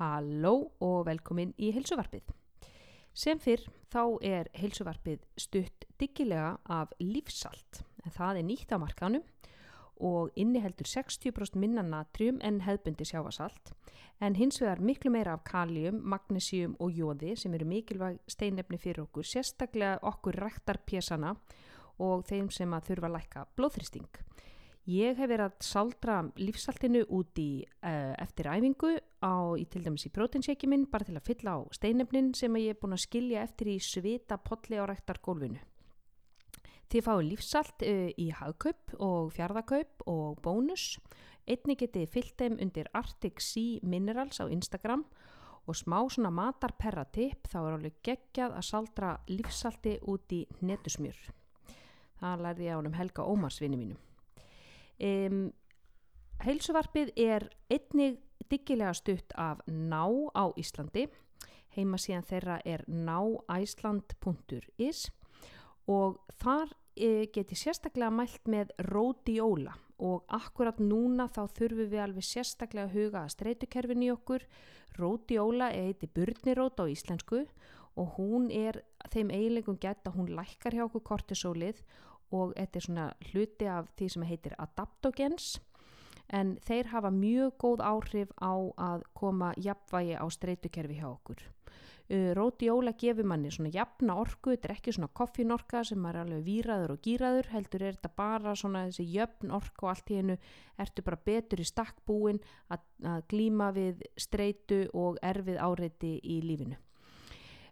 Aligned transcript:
Halló 0.00 0.70
og 0.80 1.02
velkomin 1.10 1.50
í 1.60 1.74
heilsuvarpið. 1.76 2.30
Sem 3.12 3.40
fyrr 3.42 3.66
þá 3.92 4.02
er 4.24 4.48
heilsuvarpið 4.56 5.26
stutt 5.36 5.84
diggilega 6.00 6.54
af 6.72 6.94
lífsalt. 7.02 7.82
En 8.06 8.14
það 8.14 8.40
er 8.40 8.46
nýtt 8.48 8.72
á 8.72 8.80
markanum 8.80 9.26
og 10.00 10.30
inniheldur 10.40 10.88
60% 10.88 11.60
minna 11.60 11.84
natrium 11.84 12.38
en 12.40 12.62
hefbundi 12.64 13.04
sjáfasalt. 13.04 13.74
En 14.24 14.38
hins 14.40 14.60
vegar 14.62 14.80
miklu 14.80 15.12
meira 15.12 15.34
af 15.36 15.44
kalium, 15.44 16.00
magnesium 16.00 16.78
og 16.80 16.96
jóði 16.96 17.34
sem 17.36 17.52
eru 17.56 17.68
mikilvæg 17.68 18.22
steinefni 18.28 18.80
fyrir 18.80 19.04
okkur, 19.04 19.28
sérstaklega 19.28 20.00
okkur 20.08 20.40
rættar 20.40 20.80
pjessana 20.86 21.34
og 22.00 22.24
þeim 22.24 22.48
sem 22.48 22.72
að 22.72 22.88
þurfa 22.88 23.10
að 23.10 23.16
lækka 23.18 23.46
blóðþristing. 23.58 24.08
Ég 24.88 25.18
hef 25.20 25.28
verið 25.28 25.50
að 25.50 25.60
saldra 25.60 26.20
lífsaltinu 26.40 27.04
út 27.12 27.36
í 27.38 27.50
uh, 27.84 28.16
eftir 28.16 28.48
æfingu 28.48 28.96
á, 29.20 29.52
í, 29.56 29.64
til 29.68 29.84
dæmis 29.84 30.06
í 30.08 30.12
prótinsjeki 30.14 30.68
minn 30.70 30.86
bara 30.90 31.06
til 31.06 31.16
að 31.18 31.26
fylla 31.28 31.56
á 31.56 31.58
steinefnin 31.76 32.32
sem 32.36 32.56
ég 32.60 32.74
er 32.74 32.80
búin 32.80 32.96
að 32.96 33.04
skilja 33.04 33.44
eftir 33.44 33.72
í 33.74 33.78
svita 33.80 34.40
potli 34.40 34.80
á 34.80 34.84
ræktargólfinu. 34.88 35.60
Þið 36.90 37.04
fáið 37.06 37.26
lífsalt 37.28 37.84
uh, 37.86 38.08
í 38.18 38.30
hagkaup 38.34 38.94
og 38.98 39.28
fjárðakaup 39.36 40.06
og 40.10 40.40
bónus. 40.42 40.96
Einni 41.46 41.76
getið 41.78 42.08
fyllt 42.10 42.34
þeim 42.40 42.56
undir 42.62 42.90
Arctic 42.96 43.42
Sea 43.44 43.78
Minerals 43.86 44.40
á 44.42 44.50
Instagram 44.50 45.04
og 45.68 45.76
smá 45.76 46.00
svona 46.10 46.32
matarperra 46.34 47.04
tipp 47.12 47.46
þá 47.50 47.58
er 47.60 47.74
alveg 47.76 48.00
geggjað 48.06 48.56
að 48.58 48.66
saldra 48.66 49.12
lífsalti 49.30 49.98
út 50.10 50.32
í 50.34 50.42
netusmjör. 50.66 51.20
Það 52.20 52.44
lærði 52.44 52.66
ég 52.66 52.74
á 52.74 52.80
um 52.80 52.96
Helga 52.96 53.26
Ómarsvinni 53.28 53.78
mínum. 53.78 54.00
Um, 55.00 55.44
heilsuvarpið 56.44 57.14
er 57.16 57.46
einnig 57.70 58.18
diggilega 58.50 58.94
stutt 58.94 59.32
af 59.38 59.58
ná 59.66 60.04
á 60.34 60.44
Íslandi. 60.58 61.08
Heima 61.76 61.96
síðan 62.02 62.26
þeirra 62.26 62.60
er 62.66 62.84
náæsland.is 62.90 64.10
og 65.90 66.18
þar 66.42 66.68
e, 66.96 67.26
geti 67.32 67.54
sérstaklega 67.58 68.10
mælt 68.10 68.48
með 68.50 68.70
ródióla 68.90 69.74
og 70.00 70.24
akkurat 70.32 70.78
núna 70.80 71.28
þá 71.28 71.46
þurfum 71.56 71.90
við 71.92 72.02
alveg 72.02 72.24
sérstaklega 72.26 72.86
að 72.88 72.94
huga 72.96 73.18
að 73.22 73.32
streytukerfin 73.36 74.06
í 74.06 74.10
okkur. 74.14 74.42
Ródióla 74.98 75.70
heiti 75.74 76.06
burnirót 76.10 76.80
á 76.82 76.84
íslensku 76.90 77.46
og 77.98 78.06
hún 78.18 78.50
er 78.50 78.82
þeim 79.12 79.30
eiginlegum 79.30 79.78
gett 79.80 80.06
að 80.08 80.16
hún 80.18 80.34
lækkar 80.34 80.74
hjá 80.74 80.84
okkur 80.86 81.04
kortisólið 81.12 81.78
og 82.34 82.54
þetta 82.56 82.78
er 82.78 82.86
svona 82.86 83.06
hluti 83.30 83.66
af 83.70 83.90
því 83.98 84.06
sem 84.14 84.26
heitir 84.26 84.54
adaptogens 84.62 85.58
en 86.32 86.56
þeir 86.66 86.90
hafa 86.94 87.10
mjög 87.14 87.54
góð 87.60 87.84
áhrif 87.84 88.34
á 88.38 88.54
að 88.90 89.06
koma 89.18 89.52
jafnvægi 89.58 90.18
á 90.18 90.26
streytukerfi 90.30 90.98
hjá 91.00 91.08
okkur. 91.10 91.42
Uh, 92.10 92.32
Rótióla 92.34 92.90
gefur 92.98 93.26
manni 93.30 93.52
svona 93.54 93.70
jafna 93.70 94.16
orku, 94.18 94.50
þetta 94.50 94.66
er 94.66 94.74
ekki 94.74 94.94
svona 94.96 95.12
koffinorka 95.14 95.84
sem 95.86 96.06
er 96.10 96.18
alveg 96.24 96.42
výraður 96.42 96.96
og 96.96 97.04
gýraður, 97.06 97.50
heldur 97.54 97.84
er 97.86 97.98
þetta 97.98 98.10
bara 98.18 98.54
svona 98.58 98.88
þessi 98.88 99.06
jöfn 99.12 99.54
orku 99.54 99.86
og 99.86 99.92
allt 99.92 100.10
í 100.10 100.18
hennu 100.18 100.38
ertu 100.82 101.06
bara 101.06 101.20
betur 101.30 101.62
í 101.62 101.68
stakkbúin 101.70 102.42
að, 102.74 102.82
að 103.06 103.26
glíma 103.30 103.70
við 103.76 104.02
streytu 104.18 104.84
og 104.90 105.22
erfið 105.22 105.62
áreiti 105.62 106.16
í 106.18 106.40
lífinu. 106.42 106.80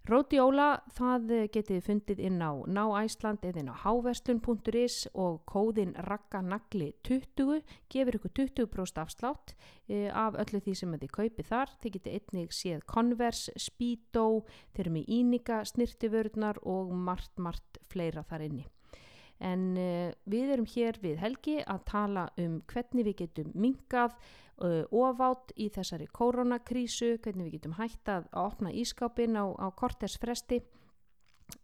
Rótióla 0.09 0.67
það 0.97 1.33
getið 1.53 1.83
fundið 1.84 2.20
inn 2.25 2.39
á 2.41 2.56
náæsland 2.64 3.42
eða 3.45 3.61
inn 3.61 3.69
á 3.69 3.77
háverslun.is 3.83 4.97
og 5.12 5.42
kóðin 5.45 5.92
rakkanagli20 6.06 7.59
gefur 7.92 8.17
ykkur 8.17 8.33
20% 8.39 9.03
afslátt 9.03 9.53
e, 9.84 10.09
af 10.09 10.39
öllu 10.41 10.62
því 10.65 10.77
sem 10.81 10.97
þið 10.97 11.12
kaupið 11.19 11.50
þar. 11.50 11.77
Þið 11.83 11.95
getið 11.98 12.17
einnig 12.17 12.56
séð 12.56 12.89
Converse, 12.89 13.53
Speedo, 13.61 14.25
þeir 14.73 14.87
eru 14.87 14.97
með 14.97 15.15
íninga, 15.19 15.61
snirtiförðnar 15.75 16.65
og 16.65 16.97
margt, 16.97 17.34
margt 17.37 17.83
fleira 17.93 18.25
þar 18.25 18.48
inni. 18.48 18.65
En 19.38 19.76
uh, 19.78 20.10
við 20.26 20.53
erum 20.56 20.66
hér 20.66 20.99
við 21.03 21.21
Helgi 21.22 21.59
að 21.62 21.84
tala 21.87 22.26
um 22.43 22.59
hvernig 22.71 23.06
við 23.06 23.19
getum 23.22 23.53
mingað 23.54 24.16
uh, 24.65 24.82
ofátt 24.91 25.53
í 25.54 25.69
þessari 25.75 26.09
koronakrísu, 26.10 27.16
hvernig 27.22 27.47
við 27.47 27.59
getum 27.59 27.76
hægt 27.78 28.10
að 28.10 28.26
opna 28.34 28.75
ískápin 28.75 29.38
á, 29.38 29.47
á 29.54 29.66
kortesfresti 29.78 30.62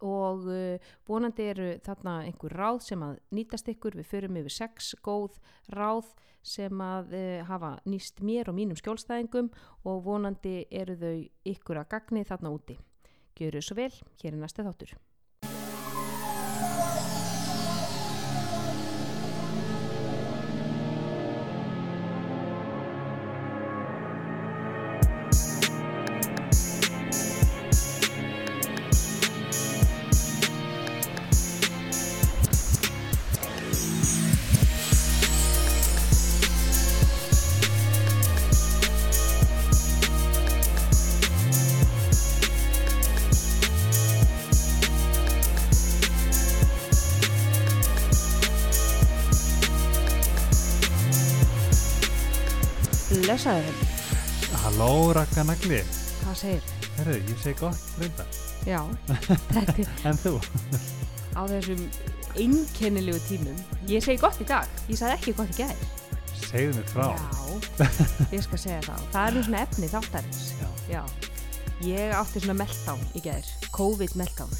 og 0.01 0.47
uh, 0.47 0.93
vonandi 1.07 1.49
eru 1.51 1.67
þarna 1.85 2.21
einhver 2.29 2.55
ráð 2.55 2.79
sem 2.87 3.03
að 3.03 3.19
nýtast 3.35 3.67
ykkur, 3.75 3.99
við 3.99 4.07
förum 4.13 4.39
yfir 4.39 4.55
sex 4.55 4.93
góð 5.03 5.35
ráð 5.75 6.13
sem 6.45 6.81
að 6.85 7.15
hafa 7.47 7.71
nýst 7.89 8.21
mér 8.21 8.51
og 8.51 8.55
mínum 8.59 8.77
skjólstæðingum 8.77 9.49
og 9.89 10.03
vonandi 10.05 10.67
eru 10.69 10.93
þau 11.01 11.15
ykkur 11.55 11.81
að 11.81 11.89
gagni 11.95 12.21
þarna 12.21 12.53
úti. 12.53 12.77
Gjöru 13.35 13.65
svo 13.65 13.79
vel, 13.81 13.91
hér 14.21 14.35
er 14.35 14.39
næsta 14.43 14.63
þáttur. 14.63 14.93
Rakkanagli. 55.45 55.77
Hvað 56.23 56.37
segir? 56.39 56.63
Herru, 56.97 57.15
ég 57.29 57.41
segi 57.43 57.59
gott 57.59 57.81
reynda. 58.01 58.23
Já, 58.65 58.79
þetta 59.53 59.83
En 60.09 60.17
þú? 60.17 60.31
á 61.37 61.41
þessum 61.51 61.83
einkennilegu 62.41 63.19
tímum. 63.27 63.59
Ég 63.91 64.01
segi 64.01 64.17
gott 64.23 64.39
í 64.41 64.47
dag, 64.49 64.65
ég 64.89 64.97
sagði 64.97 65.19
ekki 65.19 65.35
gott 65.37 65.51
í 65.53 65.59
gæð. 65.59 65.83
Segðu 66.47 66.79
mér 66.79 66.89
frá. 66.89 67.05
Já, 67.13 67.85
ég 68.33 68.41
skal 68.47 68.61
segja 68.63 68.79
það. 68.87 69.05
Það 69.13 69.27
er 69.29 69.37
nú 69.37 69.43
svona 69.45 69.61
efni 69.67 69.91
þáttarins. 69.93 70.41
Já. 70.57 70.71
Já, 70.95 71.03
ég 71.91 72.15
átti 72.17 72.41
svona 72.41 72.57
meltdown 72.63 73.05
í 73.13 73.21
gæðir, 73.27 73.53
COVID 73.77 74.17
meltdown. 74.17 74.57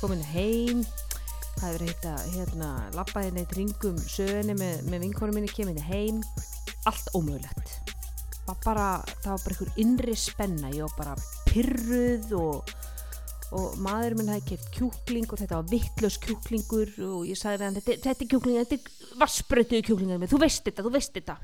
Komin 0.00 0.26
heim, 0.32 0.82
það 1.60 1.68
hefur 1.68 1.86
heita, 1.86 2.16
hérna, 2.34 2.72
labbaði 2.98 3.36
neitt 3.38 3.54
ringum 3.60 4.02
sögni 4.10 4.58
með, 4.58 4.82
með 4.90 5.06
vinkonum 5.06 5.38
minni, 5.38 5.54
keminni 5.54 5.86
heim, 5.86 6.18
allt 6.88 7.12
ómögulegt. 7.14 7.59
Var 8.50 8.56
bara, 8.64 8.84
það 9.22 9.30
var 9.30 9.42
bara 9.44 9.54
einhver 9.54 9.76
innri 9.78 10.12
spenna, 10.18 10.70
ég 10.74 10.82
var 10.82 10.94
bara 10.98 11.12
pyrruð 11.46 12.32
og, 12.34 12.72
og 13.54 13.76
maður 13.78 14.16
minn 14.18 14.32
hafði 14.32 14.48
keft 14.48 14.72
kjúkling 14.74 15.28
og 15.28 15.38
þetta 15.38 15.60
var 15.60 15.68
vittlaus 15.70 16.16
kjúklingur 16.24 16.90
og 17.06 17.28
ég 17.28 17.38
sagði 17.38 17.60
við 17.60 17.66
hann, 17.68 17.76
þetta, 17.78 17.96
þetta 18.08 18.26
er 18.26 18.30
kjúkling, 18.32 18.58
þetta 18.64 18.78
er 18.80 19.20
vassbrötuðu 19.20 19.86
kjúklingar 19.86 20.18
með, 20.18 20.32
þú 20.32 20.42
veist 20.42 20.66
þetta, 20.66 20.86
þú 20.86 20.92
veist 20.96 21.14
þetta. 21.20 21.38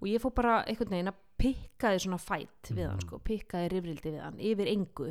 Og 0.00 0.10
ég 0.10 0.24
fór 0.24 0.34
bara 0.40 0.56
einhvern 0.64 0.96
veginn 0.96 1.12
að 1.12 1.22
pikkaði 1.44 2.02
svona 2.02 2.20
fætt 2.24 2.72
við 2.74 2.88
hann, 2.88 3.06
sko, 3.06 3.22
pikkaði 3.30 3.70
rifrildi 3.76 4.14
við 4.16 4.26
hann, 4.26 4.42
yfir 4.50 4.74
engu. 4.74 5.08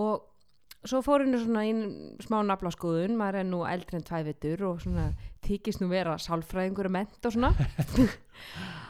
Og 0.00 0.90
svo 0.90 1.04
fór 1.06 1.22
henni 1.22 1.38
svona 1.38 1.66
einn 1.68 1.86
smá 2.26 2.40
naflaskoðun, 2.50 3.14
maður 3.20 3.44
er 3.44 3.50
nú 3.54 3.62
eldri 3.68 4.00
en 4.00 4.10
tvævitur 4.10 4.66
og 4.72 4.82
svona 4.82 5.12
þykist 5.46 5.84
nú 5.84 5.94
vera 5.94 6.18
sálfræðingur 6.18 6.90
og 6.90 6.98
ment 6.98 7.30
og 7.30 7.38
svona 7.38 7.54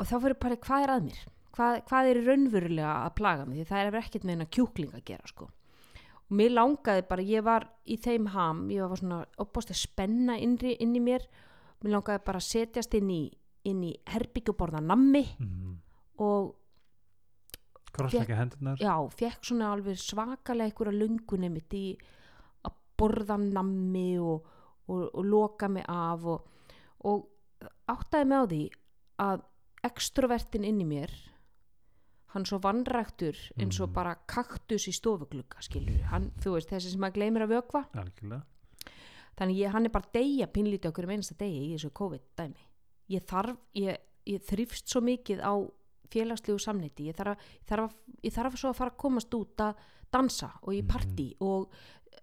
og 0.00 0.06
þá 0.10 0.14
fyrir 0.24 0.38
bara 0.42 0.56
hvað 0.56 0.86
er 0.86 0.92
að 0.94 1.04
mér 1.08 1.20
hvað, 1.54 1.76
hvað 1.88 2.08
er 2.10 2.22
raunverulega 2.28 2.94
að 3.04 3.14
plaga 3.20 3.44
mig 3.46 3.60
því 3.60 3.66
það 3.70 3.84
er 3.90 3.98
ekkert 4.00 4.24
með 4.24 4.34
hennar 4.34 4.50
kjúkling 4.56 4.94
að 4.98 5.04
gera 5.12 5.30
sko 5.30 5.48
og 6.24 6.32
mér 6.40 6.50
langaði 6.56 7.04
bara, 7.08 7.22
ég 7.22 7.44
var 7.44 7.66
í 7.84 7.96
þeim 8.00 8.26
ham, 8.32 8.64
ég 8.72 8.88
var 8.88 8.96
svona 8.98 9.20
opbóst 9.38 9.70
að 9.70 9.76
spenna 9.84 10.38
innri, 10.40 10.72
inn 10.80 10.96
í 10.96 11.02
mér 11.04 11.26
mér 11.84 11.92
langaði 11.98 12.24
bara 12.26 12.40
að 12.40 12.48
setjast 12.48 12.94
inn 12.98 13.10
í 13.12 13.22
inn 13.64 13.80
í 13.84 13.94
herbyggjúborða 14.12 14.80
nammi 14.84 15.24
Mm. 15.40 15.78
og 16.20 16.54
Krossleika 17.94 18.34
hendurnar. 18.36 18.76
já, 18.82 18.94
fekk 19.14 19.44
svona 19.46 19.68
alveg 19.72 19.96
svakalega 20.02 20.66
einhverja 20.66 20.98
lungunni 20.98 21.50
mitt 21.52 21.74
í 21.78 21.84
að 22.66 22.74
borða 22.98 23.36
nammi 23.38 24.18
og, 24.18 24.48
og, 24.90 25.04
og 25.14 25.24
loka 25.24 25.68
mig 25.70 25.84
af 25.88 26.24
og, 26.26 26.48
og 27.06 27.28
áttaði 27.88 28.26
mig 28.26 28.38
á 28.42 28.44
því 28.50 28.62
að 29.22 29.44
extrovertin 29.84 30.64
inn 30.64 30.80
í 30.80 30.86
mér 30.88 31.12
hann 32.34 32.44
svo 32.48 32.58
vannræktur 32.58 33.36
eins 33.60 33.78
og 33.80 33.88
Mhm. 33.90 33.94
bara 33.94 34.14
kaktus 34.26 34.88
í 34.88 34.92
stofuglugga 34.92 35.60
skilur, 35.62 36.00
hann, 36.10 36.32
þú 36.40 36.54
veist, 36.56 36.68
þessi 36.70 36.90
sem 36.92 37.00
að 37.00 37.12
gleymir 37.14 37.42
að 37.46 37.52
vökva 37.60 37.84
Algjörlega. 37.94 38.42
þannig 39.38 39.56
ég, 39.58 39.70
hann 39.70 39.84
er 39.86 39.90
bara 39.90 40.04
að 40.04 40.12
deyja 40.12 40.46
pínlítið 40.46 40.90
okkur 40.90 41.04
um 41.04 41.10
einasta 41.10 41.34
degi 41.38 41.60
í 41.68 41.74
þessu 41.76 41.90
COVID 41.92 42.20
dæmi 42.36 42.64
ég 43.10 43.22
þarf, 43.24 43.56
ég, 43.74 43.98
ég 44.26 44.40
þrýfst 44.42 44.86
svo 44.88 45.00
mikið 45.00 45.40
á 45.42 45.54
félagslegu 46.10 46.58
samneiti 46.60 47.06
ég 47.10 47.14
þarf, 47.16 47.36
að, 47.36 47.38
þarf 47.66 47.84
að, 47.84 47.94
ég 48.24 48.32
þarf 48.32 48.56
svo 48.58 48.68
að 48.70 48.76
fara 48.76 48.90
að 48.90 48.96
komast 48.96 49.30
út 49.34 49.56
að 49.56 49.74
dansa 50.12 50.50
og 50.62 50.72
í 50.74 50.82
Mhm. 50.82 50.88
partí 50.88 51.36
og 51.40 51.68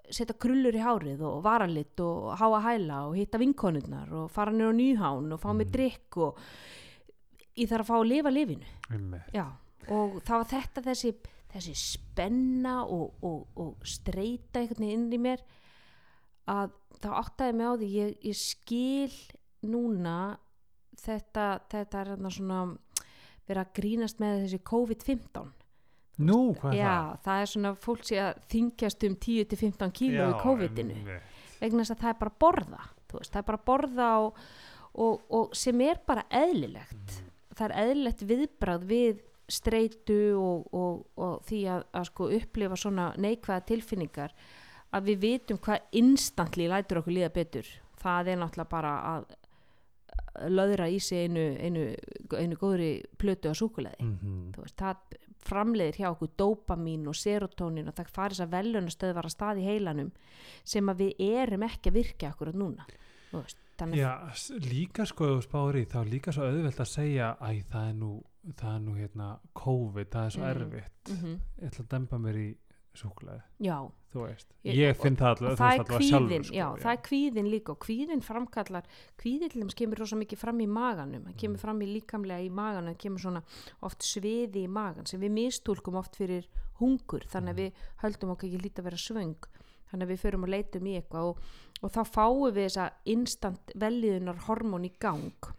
setja 0.09 0.33
krullur 0.37 0.73
í 0.73 0.83
hárið 0.83 1.21
og 1.21 1.43
varalit 1.43 1.99
og 1.99 2.37
háa 2.37 2.61
hæla 2.61 3.07
og 3.07 3.15
hitta 3.15 3.37
vinkonurnar 3.37 4.11
og 4.11 4.29
fara 4.31 4.51
niður 4.51 4.73
á 4.73 4.75
nýhán 4.75 5.31
og 5.33 5.39
fá 5.41 5.55
mig 5.55 5.67
Mhm. 5.67 5.71
drikk 5.71 6.17
og 6.17 6.37
ég 7.59 7.69
þarf 7.71 7.85
að 7.85 7.89
fá 7.91 7.97
að 7.99 8.09
lifa 8.09 8.33
lifinu. 8.33 8.69
Já, 9.35 9.45
og 9.89 10.19
það 10.25 10.37
var 10.37 10.49
þetta 10.51 10.83
þessi, 10.89 11.13
þessi 11.53 11.75
spenna 11.79 12.75
og, 12.85 13.17
og, 13.27 13.41
og 13.59 13.87
streyta 13.87 14.61
einhvern 14.61 14.85
veginn 14.85 15.07
inn 15.07 15.17
í 15.17 15.21
mér 15.21 15.43
að 16.51 16.71
þá 17.01 17.09
áttaði 17.21 17.57
mig 17.57 17.67
á 17.67 17.73
því 17.81 17.89
ég, 17.95 18.13
ég 18.29 18.37
skil 18.37 19.17
núna 19.71 20.17
þetta, 21.01 21.47
þetta 21.71 22.01
er 22.01 22.13
þarna 22.13 22.31
svona 22.33 22.61
vera 23.49 23.65
að 23.65 23.73
grínast 23.79 24.21
með 24.21 24.45
þessi 24.45 24.61
COVID-15. 24.69 25.51
Nú, 26.21 26.39
hvað 26.59 26.75
er 26.75 26.77
Já, 26.77 26.95
það? 27.23 27.41
er 27.41 27.49
svona 27.49 27.71
fólk 27.81 28.03
sé 28.05 28.17
að 28.21 28.41
þingjast 28.51 29.05
um 29.07 29.15
10-15 29.25 29.93
kíló 29.97 30.27
í 30.29 30.39
COVID-inu 30.43 30.97
vegna 31.61 31.85
þess 31.85 31.95
að 31.95 32.01
það 32.03 32.11
er 32.11 32.19
bara 32.19 32.33
að 32.33 32.39
borða 32.43 32.81
veist, 33.15 33.31
það 33.31 33.39
er 33.41 33.47
bara 33.47 33.59
að 33.59 33.65
borða 33.69 34.09
og, 34.25 34.41
og, 35.05 35.23
og 35.39 35.55
sem 35.57 35.81
er 35.87 36.01
bara 36.05 36.25
eðlilegt 36.41 37.15
það 37.57 37.67
er 37.67 37.75
eðlilegt 37.83 38.25
viðbrað 38.29 38.87
við 38.89 39.21
streitu 39.51 40.19
og, 40.39 40.67
og, 40.71 41.05
og 41.19 41.39
því 41.47 41.61
að, 41.73 41.85
að 41.99 42.09
sko 42.11 42.29
upplifa 42.37 42.79
svona 42.79 43.11
neikvæða 43.19 43.67
tilfinningar 43.67 44.35
að 44.91 45.07
við 45.09 45.23
vitum 45.25 45.59
hvað 45.63 45.95
instantly 45.99 46.67
lætur 46.71 47.01
okkur 47.01 47.15
líða 47.15 47.31
betur. 47.35 47.67
Það 48.01 48.31
er 48.31 48.39
náttúrulega 48.41 48.71
bara 48.71 48.93
að 49.11 49.25
löðra 50.51 50.87
í 50.91 50.99
sig 51.03 51.27
einu, 51.27 51.43
einu, 51.59 51.85
einu 52.37 52.57
góðri 52.59 52.91
plötu 53.19 53.51
á 53.51 53.55
súkuleði 53.57 54.07
þú 54.55 54.63
veist, 54.63 54.77
það 54.79 55.17
framleiðir 55.41 55.99
hjá 56.01 56.07
okkur 56.11 56.31
dópamín 56.37 57.07
og 57.09 57.17
serotónin 57.17 57.89
og 57.89 57.97
það 57.97 58.13
farið 58.15 58.43
að 58.45 58.53
velunastöð 58.55 59.15
var 59.17 59.27
að 59.27 59.35
stað 59.35 59.61
í 59.61 59.67
heilanum 59.67 60.11
sem 60.63 60.91
að 60.91 61.03
við 61.03 61.23
erum 61.41 61.65
ekki 61.67 61.91
að 61.91 61.97
virka 61.97 62.31
akkurat 62.31 62.57
núna 62.57 62.85
þannig 63.81 64.01
Já, 64.01 64.11
líka 64.71 65.05
sko 65.09 65.31
í 65.81 65.85
þá 65.89 65.97
er 66.05 66.09
líka 66.15 66.31
svo 66.35 66.47
auðvelt 66.49 66.79
að 66.85 66.91
segja 66.93 67.31
æ, 67.41 67.49
það 67.71 67.87
er 67.89 67.93
nú, 67.99 68.11
það 68.55 68.75
er 68.75 68.81
nú 68.87 68.95
hérna 68.97 69.29
COVID, 69.53 70.09
það 70.13 70.25
er 70.25 70.35
svo 70.37 70.43
Mm. 70.45 70.51
erfitt 70.55 71.15
mm 71.15 71.39
ég 71.61 71.71
ætla 71.71 71.85
að 71.85 71.89
dempa 71.95 72.17
mér 72.21 72.35
í 72.41 72.49
súkulega 72.93 73.41
já, 73.63 73.77
þú 74.11 74.25
veist, 74.27 74.47
Ég- 74.65 74.75
ég 74.75 74.95
finn 74.99 75.15
það 75.15 75.29
allavega 75.31 75.55
það 75.55 75.71
er 75.71 75.79
allavega 75.79 75.97
kvíðin 75.97 76.11
sjálfur, 76.11 76.43
sko, 76.43 76.55
já, 76.57 76.67
það 76.83 76.91
er 76.91 77.01
kvíðin 77.07 77.47
líka 77.53 77.69
og 77.71 77.79
kvíðin 77.85 78.21
framkallar 78.21 78.83
kvíðin 79.17 79.73
kemur 79.79 79.97
rosa 80.03 80.15
mikið 80.19 80.37
fram 80.37 80.59
í 80.59 80.67
maganum 80.67 81.23
hann 81.25 81.33
kemur 81.39 81.55
Mm. 81.55 81.61
fram 81.63 81.79
í 81.79 81.87
líkamlega 81.87 82.43
í 82.43 82.51
maganum 82.51 82.91
það 82.93 82.97
kemur 82.99 83.19
svona 83.23 83.43
oft 83.81 83.99
sviði 84.03 84.65
í 84.65 84.67
magan 84.67 85.05
sem 85.05 85.21
við 85.21 85.31
mistúlkum 85.31 85.95
oft 85.95 86.15
fyrir 86.19 86.45
hungur 86.81 87.23
þannig 87.31 87.55
að 87.55 87.55
Mm. 87.55 87.63
við 87.63 87.71
höldum 88.03 88.29
okkur 88.35 88.49
ekki 88.49 88.61
lítið 88.61 88.79
að 88.79 88.83
vera 88.83 88.97
svöng 88.97 89.35
þannig 89.91 90.03
að 90.07 90.11
við 90.11 90.19
förum 90.19 90.43
og 90.43 90.49
leitum 90.49 90.83
í 90.87 90.93
eitthvað 91.01 91.23
og, 91.31 91.37
og 91.81 91.93
þá 91.93 92.01
fáum 92.05 92.51
við 92.51 92.67
þessa 92.67 92.89
instant 93.09 93.73
velliðunar 93.75 94.45
hormón 94.47 94.85
í 94.85 94.93
gang 95.01 95.49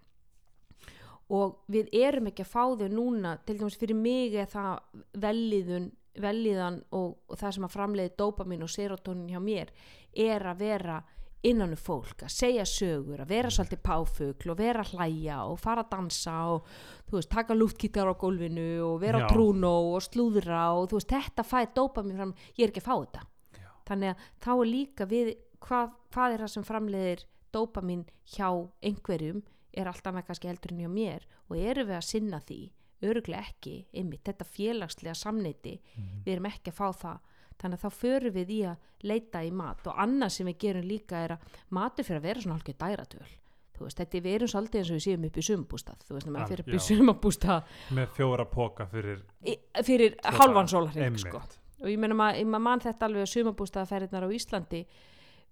og 1.32 1.62
við 1.72 1.88
erum 1.96 2.28
ekki 2.28 2.44
að 2.44 2.52
fá 2.52 2.62
þau 2.76 2.88
núna 2.92 3.36
til 3.46 3.58
dæmis 3.58 3.78
fyrir 3.80 3.98
mig 3.98 4.36
er 4.36 4.50
það 4.52 5.02
velliðun 5.22 5.90
velliðan 6.20 6.82
og, 6.92 7.16
og 7.28 7.38
það 7.40 7.56
sem 7.56 7.66
að 7.66 7.74
framleiði 7.74 8.14
dopamin 8.20 8.64
og 8.66 8.70
serotonin 8.72 9.30
hjá 9.32 9.40
mér 9.40 9.72
er 10.12 10.44
að 10.50 10.64
vera 10.66 11.00
innan 11.42 11.72
um 11.74 11.80
fólk, 11.80 12.22
að 12.22 12.30
segja 12.30 12.64
sögur 12.68 13.22
að 13.24 13.32
vera 13.32 13.50
svolítið 13.50 13.80
páfugl 13.82 14.52
og 14.52 14.58
vera 14.60 14.84
að 14.84 14.92
hlæja 14.92 15.38
og 15.50 15.56
fara 15.58 15.82
að 15.82 15.94
dansa 15.96 16.34
og 16.52 16.68
þú 17.08 17.16
veist, 17.16 17.30
taka 17.32 17.56
lúftkítar 17.56 18.12
á 18.12 18.14
gólfinu 18.14 18.66
og 18.86 19.00
vera 19.02 19.24
á 19.24 19.26
Já. 19.26 19.30
trúnó 19.32 19.72
og 19.96 20.04
slúðra 20.06 20.68
og 20.76 20.92
þú 20.92 21.00
veist, 21.00 21.10
þetta 21.16 21.46
fæði 21.46 21.72
dopamin 21.80 22.20
fram 22.20 22.34
ég 22.54 22.66
er 22.66 22.70
ekki 22.70 22.84
að 22.84 22.90
fá 22.90 22.94
þetta 22.94 23.24
Já. 23.58 23.70
þannig 23.90 24.12
að 24.12 24.28
þá 24.46 24.52
er 24.52 24.70
líka 24.70 25.08
við 25.10 25.32
hvað, 25.66 25.90
hvað 26.12 26.34
er 26.36 26.44
það 26.44 26.52
sem 26.56 26.66
framleiðir 26.68 27.24
dopamin 27.52 28.04
hjá 28.34 28.48
einhverjum 28.82 29.42
er 29.72 29.88
allt 29.88 30.06
annað 30.08 30.26
kannski 30.28 30.48
heldur 30.50 30.72
en 30.74 30.82
hjá 30.84 30.88
mér 30.92 31.26
og 31.50 31.56
erum 31.56 31.88
við 31.88 31.96
að 31.98 32.08
sinna 32.08 32.40
því 32.40 32.60
öruglega 33.02 33.42
ekki, 33.42 33.76
einmitt, 33.98 34.22
þetta 34.24 34.44
félagslega 34.46 35.14
samneiti, 35.18 35.80
Mhm. 35.96 36.22
við 36.24 36.32
erum 36.36 36.46
ekki 36.46 36.70
að 36.70 36.78
fá 36.78 36.88
það 36.94 37.18
þannig 37.58 37.78
að 37.78 37.82
þá 37.82 37.90
förum 37.98 38.32
við 38.34 38.48
í 38.50 38.60
að 38.66 38.76
leita 39.02 39.42
í 39.44 39.50
mat 39.52 39.86
og 39.86 39.94
annað 39.96 40.30
sem 40.30 40.46
við 40.46 40.58
gerum 40.58 40.82
líka 40.88 41.16
er 41.24 41.30
að 41.36 41.38
matur 41.70 42.04
fyrir 42.04 42.20
að 42.20 42.22
vera 42.22 42.40
svona 42.40 42.58
hálfgeð 42.58 42.78
dæratöl 42.78 43.26
þú 43.72 43.84
veist, 43.86 43.98
þetta 43.98 44.18
er 44.18 44.26
erum 44.36 44.48
svolítið 44.48 44.78
eins 44.78 44.90
og 44.90 44.96
við 44.96 45.06
séum 45.06 45.24
upp 45.26 45.36
í 45.36 45.42
sumabústað 45.42 45.98
þú 46.06 46.14
veist, 46.14 46.26
Al- 46.26 46.32
maður 46.32 46.48
fyrir 46.48 46.60
upp 46.60 46.74
í 46.74 46.82
sumabústað 46.86 47.64
með 47.90 48.06
fjóra 48.16 48.44
póka 48.50 48.86
fyrir 48.86 49.22
í- 49.44 49.58
fyrir 49.82 50.16
hálfan 50.22 50.54
daga. 50.54 50.72
sólarhring 50.72 51.18
sko. 51.18 51.42
Og 51.82 51.88
ég 51.88 51.98
meina 51.98 52.14
maður 52.14 52.46
ma 52.46 52.58
mann 52.58 52.78
þetta 52.80 53.02
alveg 53.08 53.22
að 53.26 53.32
sumabústaðaferðirnar 53.34 54.22
á 54.22 54.30
Íslandi 54.30 54.86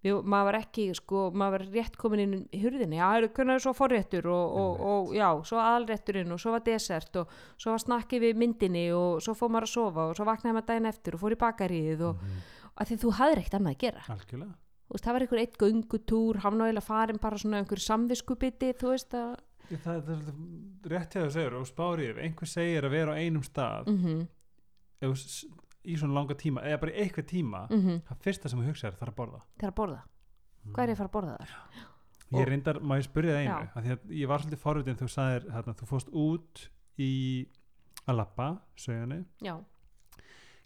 við, 0.05 0.21
maður 0.25 0.47
var 0.51 0.59
ekki 0.61 0.85
sko, 0.97 1.25
maður 1.35 1.53
var 1.59 1.65
rétt 1.75 1.97
komin 2.01 2.21
inn 2.25 2.37
í 2.57 2.61
hurðinni. 2.63 2.97
Já, 2.97 3.05
það 3.11 3.19
er 3.23 3.29
hvernig 3.37 3.61
svo 3.65 3.73
forréttur 3.77 4.27
og, 4.33 4.57
og, 4.63 4.81
og 4.93 5.13
já, 5.19 5.29
svo 5.45 5.59
aðalrétturinn 5.61 6.33
og 6.33 6.41
svo 6.41 6.55
var 6.57 6.65
desert 6.65 7.17
og 7.21 7.35
svo 7.61 7.75
var 7.75 7.85
snakkið 7.85 8.25
við 8.29 8.41
myndinni 8.41 8.87
og 8.97 9.21
svo 9.25 9.35
fór 9.37 9.53
maður 9.53 9.69
að 9.69 9.75
sofa 9.75 10.07
og 10.11 10.17
svo 10.17 10.25
vaknaði 10.31 10.57
maður 10.57 10.69
daginn 10.73 10.91
eftir 10.93 11.15
og 11.19 11.21
fór 11.25 11.37
í 11.37 11.41
bakaríð 11.45 12.01
og 12.09 12.17
Mhm. 12.25 12.41
að 12.81 12.87
því 12.91 12.97
þú 13.05 13.13
hafðir 13.21 13.39
ekkert 13.43 13.59
annað 13.61 13.75
að 13.77 13.81
gera. 13.85 14.03
Algjörlega. 14.09 14.57
Þú 14.91 14.95
veist, 14.97 15.05
það 15.05 15.13
var 15.13 15.23
einhver 15.23 15.41
eitt 15.45 15.59
göngutúr 15.61 16.41
eiginlega 16.43 16.83
farin 16.83 17.19
bara 17.23 17.37
svona 17.39 17.59
einhver 17.63 17.79
samviskubiti 17.79 18.73
þú 18.75 18.89
veist 18.97 19.15
að 19.15 19.37
Ég, 19.71 19.79
það, 19.85 20.01
það 20.03 20.23
er 20.25 20.91
rétt 20.91 21.13
hjá 21.15 21.21
það 21.23 21.31
segir 21.37 21.55
og 21.55 21.67
spári 21.69 22.09
ef 22.11 22.17
einhver 22.19 22.49
segir 22.51 22.83
að 22.89 22.91
vera 22.91 23.13
á 23.15 23.21
einum 23.23 23.45
stað. 23.47 23.87
Mm 23.87 24.25
ef, 25.01 25.07
þú 25.07 25.13
s- 25.15 25.47
í 25.85 25.97
svona 25.97 26.15
langa 26.15 26.35
tíma 26.35 26.63
eða 26.67 26.81
bara 26.81 26.93
eitthvað 26.93 27.27
tíma 27.31 27.67
-hmm. 27.71 28.01
það 28.09 28.19
fyrsta 28.27 28.49
sem 28.49 28.61
þú 28.61 28.67
hugsa 28.69 28.87
er 28.89 28.93
það 28.99 29.03
er 29.07 29.13
að 29.13 29.17
borða. 29.17 29.41
Er 29.63 29.69
að 29.69 29.75
borða, 29.75 30.03
hvað 30.73 30.83
er 30.83 30.89
ég 30.89 30.93
að 30.93 30.99
fara 30.99 31.09
að 31.09 31.13
borða 31.13 31.37
þar? 31.39 31.55
Ég 32.31 32.47
reyndar, 32.49 32.81
má 32.81 32.97
ég 32.97 33.03
spyrja 33.05 33.33
það 33.33 33.41
einu? 33.47 33.69
Því 33.75 33.91
að 33.91 34.13
ég 34.21 34.29
var 34.29 34.39
svolítið 34.41 34.59
forvitin 34.63 34.97
þú 35.01 35.09
sagðir 35.09 35.47
hérna, 35.51 35.73
þú 35.75 35.87
fórst 35.87 36.09
út 36.13 36.69
í 36.99 37.47
að 38.07 38.17
lappa, 38.17 38.61
sögunni. 38.77 39.25
Já, 39.43 39.57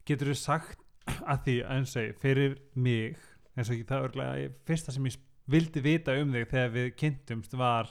getur 0.04 0.28
þú 0.28 0.34
sagt 0.34 0.78
að 1.24 1.38
því 1.44 1.54
eins 1.68 1.88
og 1.88 1.92
segi, 1.94 2.12
fyrir 2.20 2.58
mig 2.74 3.16
eins 3.56 3.70
og 3.70 3.74
ekki 3.76 3.86
það 3.88 4.04
örglega 4.08 4.34
ég- 4.44 4.54
fyrsta 4.66 4.92
sem 4.92 5.04
ég 5.06 5.16
vildi 5.48 5.80
vita 5.84 6.12
um 6.20 6.32
þig 6.32 6.48
þegar 6.48 6.70
við 6.74 6.94
kynntumst 6.96 7.54
var 7.56 7.88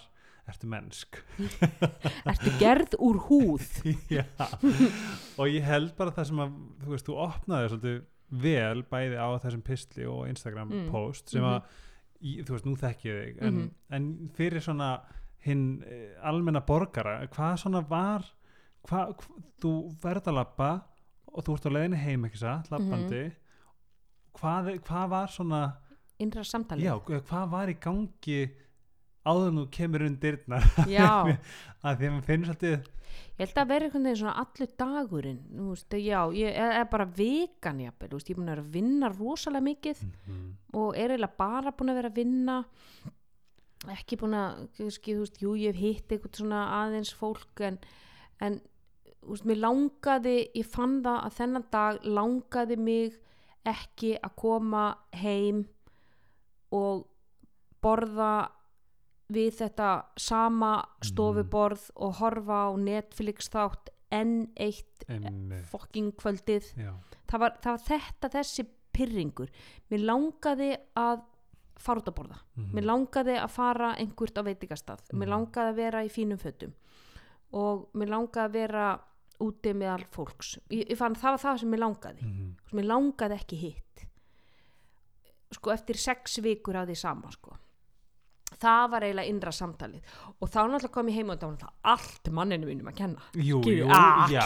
ertu 0.51 0.67
mennsk 0.67 1.19
ertu 2.31 2.51
gerð 2.59 2.95
úr 2.99 3.19
húð 3.29 3.63
Já. 4.17 4.25
og 5.39 5.47
ég 5.47 5.63
held 5.63 5.93
bara 5.97 6.11
það 6.11 6.27
sem 6.31 6.41
að 6.43 6.53
þú 6.83 6.91
veist, 6.95 7.07
þú 7.07 7.17
opnaði 7.27 7.69
svolítið 7.71 8.01
vel 8.43 8.83
bæði 8.91 9.17
á 9.21 9.27
þessum 9.43 9.63
pistli 9.67 10.05
og 10.09 10.23
Instagram 10.31 10.71
Mm. 10.73 10.87
post 10.91 11.29
sem 11.29 11.43
að 11.45 11.61
ég, 12.23 12.43
þú 12.47 12.55
veist, 12.55 12.65
nú 12.67 12.73
þekki 12.81 13.09
ég 13.11 13.19
þig 13.23 13.41
en, 13.47 13.53
Mhm. 13.53 13.69
en 13.91 14.29
fyrir 14.35 14.61
svona 14.63 14.89
hinn 15.43 15.83
eh, 15.83 16.15
almenna 16.23 16.61
borgara 16.65 17.19
hvað 17.27 17.57
svona 17.63 17.81
var 17.87 18.23
hvað, 18.87 19.15
hva, 19.15 19.43
þú 19.61 19.71
verð 20.03 20.27
að 20.31 20.37
lappa 20.39 20.71
og 21.33 21.43
þú 21.45 21.55
ert 21.57 21.65
á 21.67 21.75
leiðinni 21.75 21.99
heim 22.03 22.25
ekki 22.27 22.37
satt, 22.43 22.69
lappandi 22.71 23.23
hvað, 24.39 24.67
er- 24.73 24.79
hvað 24.87 25.07
var 25.09 25.27
svona 25.27 25.61
innra 26.19 26.43
samtalið 26.47 26.83
já, 26.87 26.93
hvað 27.27 27.49
var 27.51 27.67
í 27.71 27.77
gangi 27.79 28.41
áður 29.25 29.47
en 29.51 29.59
þú 29.61 29.67
kemur 29.77 30.03
undir 30.07 30.37
dyrnar 30.41 30.65
að 31.83 31.97
því 31.99 32.07
að 32.07 32.13
maður 32.13 32.27
finnur 32.27 32.49
svolítið 32.51 32.89
ég 33.33 33.43
held 33.47 33.57
að 33.61 33.69
vera 33.69 33.85
einhvern 33.87 34.03
veginn 34.07 34.19
svona 34.19 34.33
allur 34.43 34.71
dagurinn 34.83 35.39
veist, 35.69 35.95
já, 36.01 36.19
ég 36.37 36.57
er, 36.65 36.83
bara 36.91 37.05
vegan 37.17 37.79
jafnvel, 37.83 38.09
veist, 38.13 38.29
ég 38.29 38.35
er 38.35 38.39
búin 38.41 38.49
að 38.49 38.55
vera 38.55 38.65
að 38.65 38.75
vinna 38.77 39.09
rosalega 39.13 39.67
mikið 39.69 40.03
Mhm. 40.03 40.43
og 40.73 40.97
er 40.97 41.13
eiginlega 41.13 41.37
bara 41.37 41.71
búin 41.71 41.89
að 41.93 41.99
vera 42.01 42.09
að 42.13 42.19
vinna 42.21 42.57
ekki 43.93 44.17
búin 44.21 44.35
að 44.39 44.61
þú 44.77 44.87
veist, 44.89 45.41
jú, 45.43 45.55
ég 45.59 45.73
hef 45.73 45.81
hitt 45.81 46.13
eitthvað 46.15 46.39
svona 46.39 46.61
aðeins 46.81 47.11
fólk 47.19 47.61
en, 47.67 47.77
en 48.39 48.59
þú 49.23 49.33
veist, 49.33 49.45
mér 49.49 49.59
langaði 49.63 50.35
ég 50.55 50.65
fann 50.71 51.01
það 51.03 51.19
að 51.27 51.37
þennan 51.39 51.65
dag 51.73 51.99
langaði 52.05 52.77
mig 52.79 53.17
ekki 53.65 54.13
að 54.23 54.35
koma 54.39 54.85
heim 55.15 55.65
og 56.75 57.05
borða 57.83 58.31
við 59.31 59.51
þetta 59.61 59.89
sama 60.17 60.83
stofuborð 61.01 61.89
og 61.95 62.15
horfa 62.19 62.57
á 62.67 62.69
Netflix 62.77 63.49
þátt 63.49 63.89
enn 64.11 64.49
eitt 64.57 65.05
fokking 65.71 66.11
kvöldið. 66.15 66.63
Það 67.27 67.39
var, 67.39 67.55
það 67.63 67.71
var 67.71 67.85
þetta 67.87 68.29
þessi 68.29 68.65
pyrringur 68.93 69.49
mér 69.89 70.03
langaði 70.05 70.75
að 70.95 71.23
fara 71.83 71.99
út 71.99 72.07
að 72.11 72.15
borða. 72.15 72.37
Mhm. 72.55 72.73
mér 72.75 72.85
langaði 72.85 73.37
að 73.41 73.49
fara 73.49 73.95
einhvert 73.97 74.37
á 74.37 74.43
veitingastað. 74.43 74.99
Mér 75.13 75.27
Mhm. 75.27 75.33
langaði 75.33 75.69
að 75.71 75.75
vera 75.75 76.03
í 76.05 76.09
fínum 76.09 76.37
fötum. 76.39 76.73
Og 77.53 77.89
mér 77.93 78.07
langaði 78.09 78.45
að 78.45 78.51
vera 78.53 78.99
úti 79.39 79.73
með 79.73 79.89
all 79.93 80.05
fólks. 80.11 80.57
Ég, 80.69 80.87
ég 80.89 80.97
fann 80.97 81.15
það 81.15 81.31
var 81.31 81.37
það 81.39 81.59
sem 81.59 81.69
mér 81.71 81.79
langaði. 81.79 82.21
Mhm. 82.21 82.55
Sko, 82.67 82.75
mér 82.77 82.85
langaði 82.85 83.39
ekki 83.39 83.57
hitt. 83.57 84.05
Sko 85.53 85.71
eftir 85.71 85.95
sex 85.97 86.37
vikur 86.39 86.75
af 86.75 86.87
því 86.87 86.95
sama 86.97 87.31
sko 87.31 87.57
það 88.63 88.85
var 88.93 89.05
eiginlega 89.07 89.31
innra 89.33 89.51
samtalið. 89.53 90.13
Og 90.39 90.49
þá 90.49 90.57
náttúrulega 90.63 90.91
kom 90.95 91.11
ég 91.11 91.17
heim 91.19 91.29
og 91.33 91.37
það 91.37 91.47
var 91.49 91.53
náttúrulega 91.53 91.93
allt 91.93 92.31
manninu 92.39 92.69
mínum 92.71 92.89
að 92.91 92.97
kenna. 93.01 93.27
Jú, 93.37 93.59
jú, 93.67 93.87
ah, 93.91 94.23
já 94.31 94.41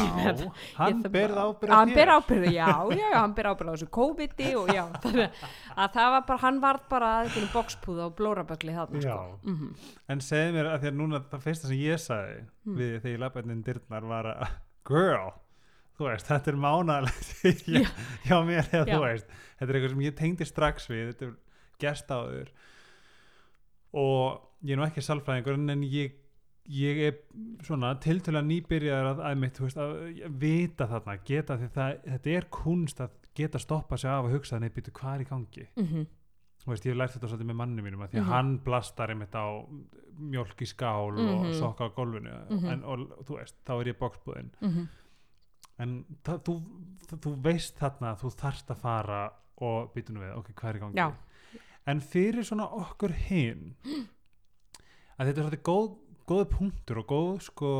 hann 0.78 1.02
berð 1.14 1.40
ábyrða 1.42 1.78
hann 1.80 1.94
ber 1.96 2.12
ábyrðu, 2.18 2.52
já, 2.54 2.68
já, 2.98 3.08
hann 3.16 3.34
ber 3.38 3.50
ábyrðu 3.52 3.72
á 3.72 3.76
þessu 3.78 3.90
COVID-i 3.98 4.52
og 4.60 4.70
já, 4.74 4.84
þannig 5.06 5.42
að 5.78 5.96
það 5.98 6.12
var 6.18 6.26
bara, 6.28 6.42
hann 6.44 6.60
var 6.64 6.80
bara 6.92 7.10
að 7.18 7.28
einhvern 7.30 7.50
bókspúð 7.56 8.04
á 8.04 8.08
blórabögli 8.18 8.76
þarna, 8.78 9.02
Já. 9.04 9.16
sko. 9.16 9.40
Mm 9.48 9.74
en 10.08 10.22
segði 10.24 10.54
mér 10.56 10.68
að 10.72 10.84
því 10.86 10.88
að 10.92 10.98
núna 11.02 11.20
það 11.32 11.42
fyrsta 11.44 11.68
sem 11.68 11.82
ég 11.84 12.00
sagði 12.00 12.38
Hmm. 12.68 12.76
við 12.80 12.94
þegar 13.02 13.12
ég 13.14 13.20
lappa 13.22 13.42
inn 13.44 13.62
dyrnar 13.64 14.06
var 14.08 14.28
að 14.34 14.56
girl, 14.88 15.30
þú 15.98 16.08
veist, 16.10 16.28
þetta 16.28 16.52
er 16.52 16.58
mánalegt 16.60 17.30
hjá, 18.28 18.38
mér 18.48 18.68
eða 18.72 18.86
þú 18.88 19.00
veist, 19.04 19.30
þetta 19.60 19.68
er 19.72 19.78
eitthvað 19.80 19.94
sem 19.94 20.02
ég 20.08 20.16
tengdi 20.20 20.48
strax 20.48 20.88
við, 20.92 21.12
þetta 21.14 21.28
er 21.30 21.36
gerst 21.84 22.12
áður 22.12 22.50
og 23.94 24.42
ég 24.64 24.72
er 24.74 24.78
nú 24.82 24.86
ekki 24.88 25.02
salfræðingur 25.06 25.54
en 25.72 25.84
ég 25.84 26.16
ég 26.68 26.98
er 27.08 27.14
svona 27.64 27.94
tiltölu 28.04 28.42
að 28.42 28.48
nýbyrjaður 28.50 29.06
að, 29.14 29.20
að, 29.24 29.38
mitt, 29.40 29.60
veist, 29.64 29.78
að 29.78 30.34
vita 30.42 30.88
þarna, 30.92 31.14
geta 31.24 31.56
því 31.58 31.70
það, 31.78 31.94
þetta 32.12 32.30
er 32.36 32.48
kunst 32.52 33.00
að 33.00 33.10
geta 33.40 33.60
stoppa 33.64 33.96
sig 33.98 34.10
af 34.12 34.26
og 34.28 34.32
hugsa 34.36 34.58
þannig, 34.58 34.74
býtu 34.76 34.92
hvað 34.92 35.14
er 35.16 35.22
í 35.24 35.30
gangi 35.30 35.68
-hmm. 35.78 36.06
Þú 36.58 36.72
veist, 36.74 36.84
ég 36.86 36.92
hef 36.92 36.98
lært 36.98 37.12
þetta 37.16 37.28
svolítið 37.30 37.48
með 37.48 37.56
manni 37.56 37.82
mínum 37.82 38.02
að 38.04 38.10
því 38.12 38.18
að 38.20 38.24
Mhm. 38.26 38.32
hann 38.34 38.58
blastar 38.60 39.10
einmitt 39.10 39.32
á 39.36 39.48
mjólk 40.20 40.58
í 40.62 40.66
skál 40.68 41.16
og 41.16 41.46
Mhm. 41.46 41.54
sokka 41.54 41.88
á 41.88 41.96
gólfinu 41.96 42.34
Mhm. 42.50 42.66
en, 42.68 42.84
og 42.84 43.00
þú 43.24 43.38
veist, 43.40 43.56
þá 43.66 43.72
er 43.82 43.86
ég 43.94 43.98
bóksbúðin 44.00 44.50
Mm 44.62 44.88
en 45.80 46.06
það, 46.26 46.40
þú, 46.44 46.54
þú, 47.22 47.36
veist 47.44 47.78
þarna 47.78 48.16
að 48.16 48.20
þú 48.24 48.32
þarft 48.36 48.68
að 48.74 48.78
fara 48.82 49.32
og 49.62 49.94
býtunum 49.94 50.24
við, 50.24 50.38
ok, 50.38 50.48
hvað 50.56 50.70
er 50.70 50.76
í 50.76 50.80
gangi 50.80 50.96
Já. 50.96 51.14
En 51.88 52.02
fyrir 52.04 52.44
svona 52.48 52.68
okkur 52.78 53.14
hinn 53.30 53.76
að 55.18 55.30
þetta 55.30 55.34
er 55.40 55.46
svolítið 55.48 55.64
góð, 55.70 55.88
góð 56.30 56.46
punktur 56.52 57.00
og 57.02 57.08
góð 57.10 57.34
sko, 57.48 57.72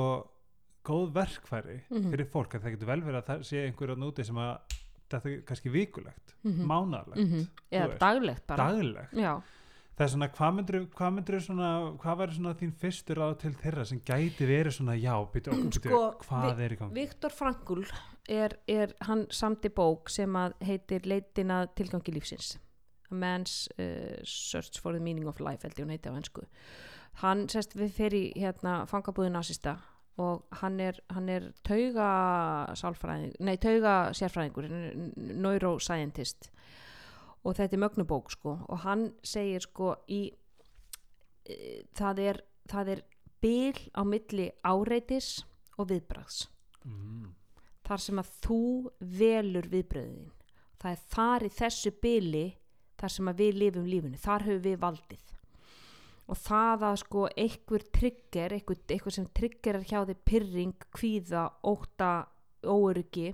góð 0.88 1.12
verkfæri 1.18 1.82
Mhm. 1.92 2.10
fyrir 2.14 2.30
fólk, 2.32 2.56
að 2.56 2.64
það 2.64 2.76
getur 2.78 2.92
vel 2.94 3.02
verið 3.02 3.22
að 3.22 3.28
það 3.32 3.44
sé 3.50 3.66
einhverja 3.68 3.98
núti 4.00 4.26
sem 4.26 4.36
að 4.36 4.58
þetta 5.10 5.26
er 5.32 5.42
kannski 5.48 5.72
vikulegt, 5.72 6.34
Mhm. 6.44 6.66
mánarlegt 6.68 7.18
-hmm. 7.32 7.48
eða 7.72 7.88
veist. 7.90 8.00
daglegt 8.00 8.48
bara 8.48 8.64
daglegt 8.72 9.14
það 9.98 10.04
er 10.06 10.08
svona, 10.08 10.28
hvað 10.30 10.54
myndir, 10.56 10.86
hvað 10.94 11.14
myndir 11.14 11.40
svona, 11.42 11.98
hvað 11.98 12.18
væri 12.18 12.34
svona 12.36 12.54
þín 12.54 12.74
fyrstur 12.74 13.16
ráð 13.18 13.38
til 13.40 13.54
þeirra 13.54 13.86
sem 13.86 14.00
gæti 14.00 14.46
verið 14.46 14.72
svona, 14.78 14.94
já, 15.02 15.26
byrju, 15.32 15.52
byrju 15.54 15.74
Sko, 15.74 16.16
hvað 16.22 16.60
er 16.60 16.70
í 16.70 16.78
gangi? 16.78 16.94
Viktor 16.94 17.30
Frankl 17.32 17.84
er, 18.30 18.58
er 18.68 18.94
hann 19.02 19.26
samti 19.30 19.70
bók 19.70 20.10
sem 20.10 20.30
að 20.34 20.54
heitir 20.62 21.02
Leitin 21.06 21.48
að 21.50 21.68
tilgangi 21.76 22.14
lífsins 22.14 22.58
A 23.12 23.16
Man's 23.16 23.68
uh, 23.80 24.20
Search 24.24 24.80
for 24.80 24.94
the 24.94 25.00
Meaning 25.00 25.28
of 25.28 25.40
Life 25.40 25.64
held 25.64 25.78
ég 25.80 25.86
hún 25.86 25.94
heiti 25.96 26.10
á 26.12 26.18
hensku 26.18 26.44
hann 27.22 27.48
sest 27.50 27.74
við 27.78 27.94
fyrir 27.96 28.34
hérna 28.38 28.82
fangabúðu 28.90 29.32
nasista 29.34 29.78
og 30.22 30.46
hann 30.62 30.80
er, 30.82 30.98
hann 31.14 31.30
er 31.30 31.52
tauga 31.66 32.10
sálfræðing, 32.78 33.36
nei 33.40 33.56
tauga 33.62 34.10
sérfræðingur, 34.18 34.66
neuroscientist. 35.38 36.50
Og 37.46 37.54
þetta 37.58 37.78
er 37.78 37.82
mögnubók 37.84 38.32
sko 38.34 38.56
og 38.66 38.82
hann 38.82 39.12
segir 39.22 39.62
sko 39.62 39.92
í 40.10 40.24
e, 41.46 41.58
það 41.96 42.22
er, 42.26 42.42
það 42.68 42.92
er 42.96 43.04
bil 43.46 43.78
á 43.94 44.02
milli 44.10 44.50
áreitis 44.66 45.46
og 45.78 45.92
viðbraðs 45.94 46.48
Mm. 46.88 47.34
þar 47.84 48.00
sem 48.00 48.20
að 48.22 48.28
þú 48.46 48.58
velur 49.20 49.66
viðbröðin 49.68 50.30
það 50.80 50.92
er 50.94 51.02
þar 51.12 51.44
í 51.44 51.50
þessu 51.58 51.92
bili 52.00 52.44
þar 52.98 53.14
sem 53.14 53.32
að 53.32 53.42
við 53.44 53.60
lifum 53.64 53.90
lífinu. 53.90 54.22
Þar 54.22 54.48
höfum 54.48 54.64
við 54.68 54.78
valdið. 54.84 55.34
Og 56.28 56.40
það 56.44 56.86
að 56.90 56.96
sko 57.04 57.26
einhver 57.40 57.84
trigger 57.96 58.56
einhver, 58.58 58.80
einhver 58.92 59.16
sem 59.16 59.28
triggerar 59.38 59.86
hjá 59.88 60.02
þig 60.10 60.24
pyrring, 60.28 60.88
kvíða, 60.92 61.46
óta 61.64 62.12
óöryggi 62.68 63.32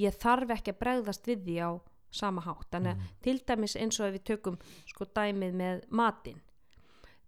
ég 0.00 0.16
þarf 0.20 0.52
ekki 0.56 0.74
að 0.74 0.80
bregðast 0.82 1.28
við 1.28 1.44
því 1.46 1.56
á 1.64 1.70
sama 2.16 2.42
hátt. 2.44 2.68
Þannig 2.72 2.92
að 2.92 3.06
til 3.24 3.36
dæmis 3.48 3.76
eins 3.80 4.00
og 4.00 4.08
ef 4.08 4.16
við 4.16 4.26
tökum 4.30 4.58
sko 4.88 5.08
dæmið 5.16 5.56
með 5.56 5.82
matinn. 5.88 6.42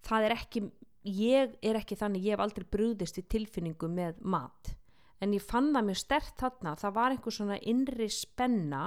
Það 0.05 0.29
er 0.29 0.37
ekki 0.37 0.65
ég 1.09 1.57
er 1.65 1.79
ekki 1.79 1.97
þannig, 1.99 2.27
ég 2.27 2.37
hef 2.37 2.45
aldrei 2.45 2.67
brúðist 2.69 3.19
við 3.21 3.29
tilfinningu 3.35 3.91
með 3.91 4.21
mat. 4.23 4.75
En 5.19 5.35
ég 5.35 5.43
fann 5.43 5.73
það 5.75 5.89
mjög 5.89 6.01
stert 6.03 6.35
þarna 6.39 6.77
það 6.79 6.97
var 6.99 7.15
einhver 7.15 7.35
svona 7.35 7.59
innri 7.59 8.09
spenna 8.13 8.83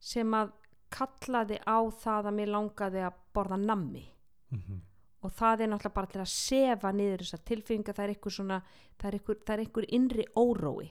sem 0.00 0.36
að 0.36 0.52
kallaði 1.00 1.58
á 1.64 1.78
það 2.04 2.30
að 2.30 2.36
mér 2.38 2.54
langaði 2.54 3.04
að 3.08 3.18
borða 3.34 3.60
nammi. 3.64 4.06
Mhm. 4.50 4.86
og 5.20 5.32
það 5.36 5.60
er 5.60 5.68
náttúrulega 5.68 5.94
bara 5.94 6.08
til 6.08 6.20
að 6.22 6.28
sefa 6.32 6.90
niður 6.96 7.20
þessar 7.20 7.40
tilfinningar, 7.44 7.94
það 7.94 8.04
er 8.04 8.12
einhver 8.14 8.32
svona 8.32 8.56
það 8.98 9.08
er 9.08 9.16
einhver, 9.18 9.36
það 9.44 9.52
er 9.52 9.60
einhver 9.60 9.86
innri 9.92 10.24
órói. 10.34 10.86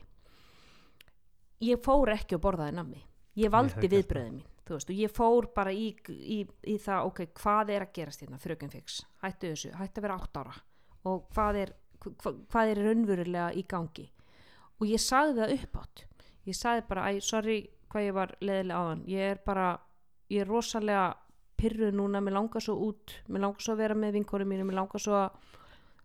Ég 1.66 1.82
fór 1.82 2.12
ekki 2.14 2.36
að 2.38 2.44
borðaði 2.44 2.76
nammi. 2.78 3.02
Ég 3.36 3.50
valdi 3.50 3.74
gert 3.82 3.96
viðbröðið 3.96 4.32
mín 4.36 4.46
þú 4.70 4.78
veist, 4.78 4.90
og 4.90 5.00
ég 5.02 5.12
fór 5.12 5.48
bara 5.56 5.72
í, 5.74 5.88
í, 6.14 6.46
í 6.46 6.78
það 6.78 7.08
ok, 7.10 7.24
hvað 7.42 7.72
er 7.74 7.88
að 7.88 7.94
gerast 7.98 8.22
hérna, 8.22 8.38
fröken 8.38 8.70
fix? 8.70 9.02
Hættu 9.24 9.50
þessu, 9.50 9.72
hættu 9.74 9.98
að 9.98 10.06
vera 10.06 10.20
átt 10.22 10.38
ára. 10.38 10.54
Og 11.10 11.26
hvað 11.34 11.62
er, 11.64 11.74
hva, 12.06 12.36
hvað 12.54 12.70
er 12.70 12.84
raunverulega 12.86 13.50
í 13.58 13.66
gangi? 13.66 14.06
Og 14.78 14.86
ég 14.88 15.02
sagði 15.02 15.42
það 15.42 15.56
upp 15.58 15.82
átt 15.82 16.06
ég 16.50 16.58
sagði 16.58 16.86
bara, 16.90 17.10
æ, 17.10 17.20
sorry 17.24 17.60
hvað 17.90 18.06
ég 18.06 18.18
var 18.18 18.34
leðilega 18.44 18.82
áðan, 18.84 19.06
ég 19.10 19.34
er 19.34 19.42
bara 19.46 19.70
ég 20.30 20.42
er 20.42 20.48
rosalega 20.48 21.16
pyrruð 21.60 21.94
núna 21.98 22.22
mér 22.24 22.34
langar 22.38 22.62
svo 22.64 22.76
út, 22.88 23.16
mér 23.28 23.42
langar 23.48 23.62
svo 23.62 23.74
að 23.76 23.82
vera 23.84 23.96
með 23.96 24.14
vinkonum 24.20 24.48
mínu, 24.48 24.68
mér 24.70 24.78
langar 24.80 25.02
svo 25.04 25.16
að 25.20 25.56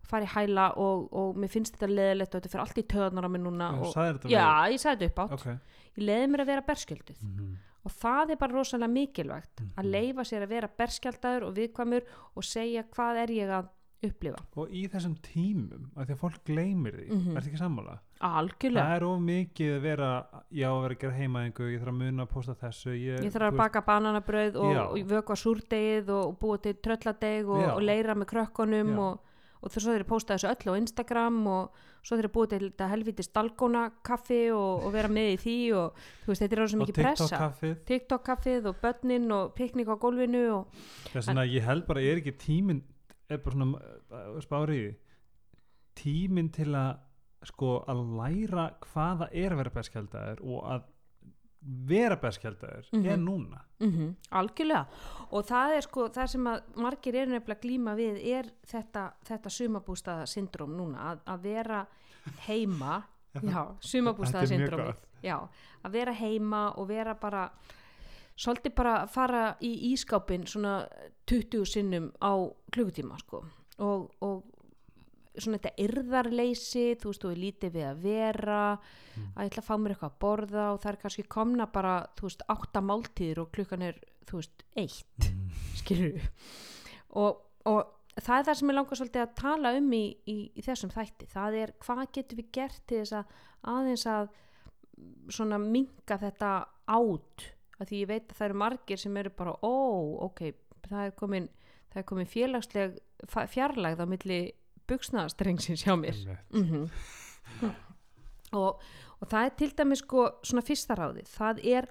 fara 0.05 0.25
í 0.27 0.31
hæla 0.35 0.65
og, 0.77 1.05
og 1.17 1.37
mér 1.41 1.49
finnst 1.49 1.77
þetta 1.77 1.87
leðilegt 1.89 2.35
og 2.35 2.41
þetta 2.41 2.51
fyrir 2.53 2.63
allt 2.65 2.77
í 2.81 2.83
töðunar 2.91 3.25
á 3.25 3.29
mér 3.31 3.41
núna 3.45 3.69
Já, 3.71 3.79
og, 3.81 4.27
já, 4.29 4.49
ég 4.73 4.81
sagði 4.83 5.07
þetta 5.07 5.11
upp 5.11 5.23
átt 5.23 5.37
ok 5.39 5.47
ég 5.95 6.03
leiði 6.09 6.27
mér 6.33 6.43
að 6.43 6.51
vera 6.51 6.65
berskjölduð 6.67 7.23
Mhm. 7.23 7.55
og 7.85 7.91
það 8.01 8.31
er 8.31 8.35
bara 8.41 8.53
rosalega 8.53 8.91
mikilvægt 8.91 9.61
að 9.61 9.83
Mhm. 9.83 9.91
leifa 9.95 10.21
sér 10.25 10.43
að 10.45 10.49
vera 10.49 10.69
berskjaldaður 10.77 11.43
og 11.47 11.55
viðkvæmur 11.55 12.03
og 12.35 12.43
segja 12.43 12.83
hvað 12.83 13.23
er 13.23 13.27
ég 13.33 13.49
að 13.49 13.69
upplifa. 14.03 14.41
Og 14.59 14.69
í 14.75 14.83
þessum 14.91 15.15
tímum, 15.23 15.85
af 15.95 16.07
því 16.07 16.13
að 16.15 16.19
fólk 16.21 16.41
gleymir 16.45 16.93
því 16.99 17.07
Mhm. 17.11 17.37
ertu 17.37 17.49
ekki 17.51 17.57
sammála? 17.61 17.99
algjörlega, 18.21 18.85
það 18.85 18.95
er 18.95 19.03
of 19.03 19.19
mikið 19.21 19.71
að 19.75 19.81
vera 19.81 20.09
já, 20.51 20.67
að 20.71 20.81
vera 20.81 20.95
að 20.95 20.99
gera 20.99 21.13
heimaðingu, 21.19 21.65
ég 21.73 21.79
þarf 21.81 21.91
að 21.93 21.97
muna 21.99 22.23
að 22.23 22.29
posta 22.31 22.55
þessu 22.55 22.91
ég, 22.95 23.19
ég 23.25 23.31
þarf 23.33 23.45
þú 23.49 23.51
að 23.53 23.57
baka 23.57 23.81
bananabrauð 23.81 24.55
og, 24.55 24.77
og 24.77 25.09
vökva 25.11 25.35
súrdegið 25.35 26.09
og, 26.09 26.27
og 26.27 26.39
búa 26.39 26.57
til 26.61 26.73
trölladeg 26.75 27.45
og, 27.49 27.65
og 27.75 27.81
leira 27.83 28.15
með 28.15 28.29
krökkunum 28.31 28.97
og, 28.97 29.19
og 29.61 29.69
þú 29.71 29.81
svo 29.83 29.91
þeir 29.97 30.07
posta 30.07 30.37
þessu 30.37 30.47
öllu 30.53 30.71
á 30.73 30.79
Instagram 30.79 31.41
og 31.47 31.69
svo 32.05 32.17
þeir 32.17 32.31
búa 32.31 32.47
til 32.47 32.59
þetta 32.69 32.89
helvítið 32.93 33.27
stalgóna 33.27 33.91
kaffi 34.05 34.51
og, 34.53 34.87
vera 34.93 35.07
með 35.11 35.29
í 35.33 35.37
því 35.43 35.57
og 35.75 35.93
þú 36.23 36.27
veist, 36.31 36.41
þetta 36.45 36.53
er 36.55 36.61
alveg 36.65 36.81
mikið 36.85 36.99
pressa. 37.01 37.25
TikTok-kaffið 37.25 37.75
TikTok 37.85 38.23
kaffið 38.23 38.65
og 38.71 38.75
börnin 38.81 39.31
og 39.33 39.55
piknik 39.55 39.87
á 39.91 39.95
gólfinu 39.99 40.43
og 40.55 40.67
þess 41.11 41.27
vegna 41.27 41.45
ég 41.49 41.63
held 41.65 41.85
bara, 41.85 41.99
er 41.99 42.21
ekki 42.21 42.35
tíminn 42.37 42.83
er 43.29 43.37
bara 43.37 43.55
svona 43.55 43.79
uh, 43.79 44.39
spárið 44.43 44.95
tíminn 45.95 46.49
til 46.53 46.71
að 46.75 46.97
sko 47.45 47.77
að 47.87 48.01
læra 48.17 48.67
hvaða 48.81 49.27
er 49.31 49.53
að 49.53 49.59
vera 49.61 49.73
bestkjaldæður 49.75 50.39
og 50.49 50.63
að 50.73 50.85
vera 51.89 52.15
bestkjaldæður 52.21 52.89
Mhm. 52.93 53.05
er 53.09 53.17
núna. 53.17 53.59
Mm 53.79 54.15
algjörlega. 54.31 54.85
Og 55.31 55.45
það 55.45 55.75
er 55.77 55.81
sko 55.81 56.07
það 56.09 56.27
sem 56.27 56.43
að 56.47 56.61
margir 56.75 57.15
eru 57.15 57.31
nefnilega 57.31 57.61
glíma 57.61 57.95
við 57.95 58.19
er 58.33 58.45
þetta, 58.67 59.13
þetta 59.25 59.49
sumabústaða 59.49 60.25
syndróm 60.27 60.75
núna 60.77 60.97
að, 61.11 61.19
að 61.25 61.41
vera 61.41 61.85
heima. 62.47 63.03
Já, 63.43 63.75
sumabústaða 63.81 64.43
er 64.53 64.95
já, 65.23 65.39
að 65.83 65.91
vera 65.91 66.13
heima 66.13 66.71
og 66.77 66.87
vera 66.87 67.13
bara 67.15 67.49
svolítið 68.35 68.75
bara 68.75 68.95
fara 69.11 69.45
í 69.63 69.71
ískápin 69.93 70.45
svona 70.49 70.81
20 71.29 71.65
sinnum 71.69 72.11
á 72.19 72.33
klukkutíma 72.73 73.19
sko. 73.21 73.43
Og, 73.83 74.11
og 74.23 74.43
svona 75.35 75.59
þetta 75.59 75.83
yrðarleysi 75.83 76.85
þú 76.99 77.11
veist, 77.11 77.23
þú 77.23 77.31
er 77.31 77.41
lítið 77.41 77.73
við 77.75 77.87
að 77.89 78.03
vera 78.05 78.59
að 78.75 79.41
ég 79.43 79.49
ætla 79.49 79.63
að 79.63 79.67
fá 79.67 79.73
mér 79.79 79.95
eitthvað 79.95 80.11
að 80.11 80.21
borða 80.25 80.67
og 80.71 80.79
það 80.83 80.91
er 80.91 80.99
kannski 81.01 81.25
komna 81.35 81.67
bara, 81.71 81.95
þú 82.15 82.29
veist, 82.29 82.45
átta 82.55 82.83
máltíðir 82.83 83.41
og 83.43 83.51
klukkan 83.55 83.83
er, 83.89 83.99
þú 84.29 84.39
veist, 84.39 84.65
eitt 84.79 85.29
skilur 85.79 86.29
og, 87.19 87.41
og 87.67 87.81
það 88.15 88.37
er 88.37 88.47
það 88.47 88.59
sem 88.59 88.71
ég 88.71 88.77
langar 88.77 88.99
svolítið 88.99 89.25
að 89.25 89.35
tala 89.41 89.73
um 89.79 89.91
í, 89.95 90.05
í, 90.31 90.37
í 90.55 90.63
þessum 90.63 90.93
þætti. 90.93 91.27
Það 91.31 91.59
er 91.61 91.75
hvað 91.83 92.05
getum 92.15 92.39
við 92.39 92.51
gert 92.55 92.81
til 92.87 93.01
þess 93.01 93.17
að 93.19 93.35
aðeins 93.75 94.05
að 94.11 94.31
svona 95.35 95.59
minka 95.59 96.17
þetta 96.21 96.51
át 96.87 97.47
að 97.79 97.89
því 97.91 98.01
ég 98.03 98.07
veit 98.11 98.29
að 98.31 98.37
það 98.39 98.47
eru 98.49 98.59
margir 98.61 99.01
sem 99.01 99.17
eru 99.21 99.29
bara 99.35 99.55
ó, 99.61 99.73
ok, 100.29 100.41
það 100.87 101.05
er 101.09 101.15
komin 101.19 101.49
það 101.91 102.01
er 102.01 102.07
komin 102.11 102.27
félagsleg 102.31 102.97
fjarlægð 103.55 104.03
á 104.03 104.07
milli 104.11 104.39
buksnaðastrengsins 104.89 105.83
hjá 105.87 105.95
mér. 105.97 106.19
Mm 106.53 106.89
og, 108.55 108.79
og 109.19 109.27
það 109.31 109.45
er 109.47 109.53
til 109.59 109.71
dæmis 109.77 110.01
sko 110.03 110.21
svona 110.45 110.63
fyrsta 110.65 110.95
ráðið. 110.97 111.27
Það 111.33 111.59
er 111.71 111.87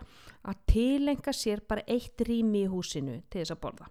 að 0.49 0.61
tilenga 0.71 1.35
sér 1.37 1.61
bara 1.69 1.85
eitt 1.91 2.21
rými 2.25 2.63
í 2.65 2.71
húsinu 2.71 3.19
til 3.31 3.43
þess 3.43 3.55
að 3.55 3.61
borða. 3.65 3.89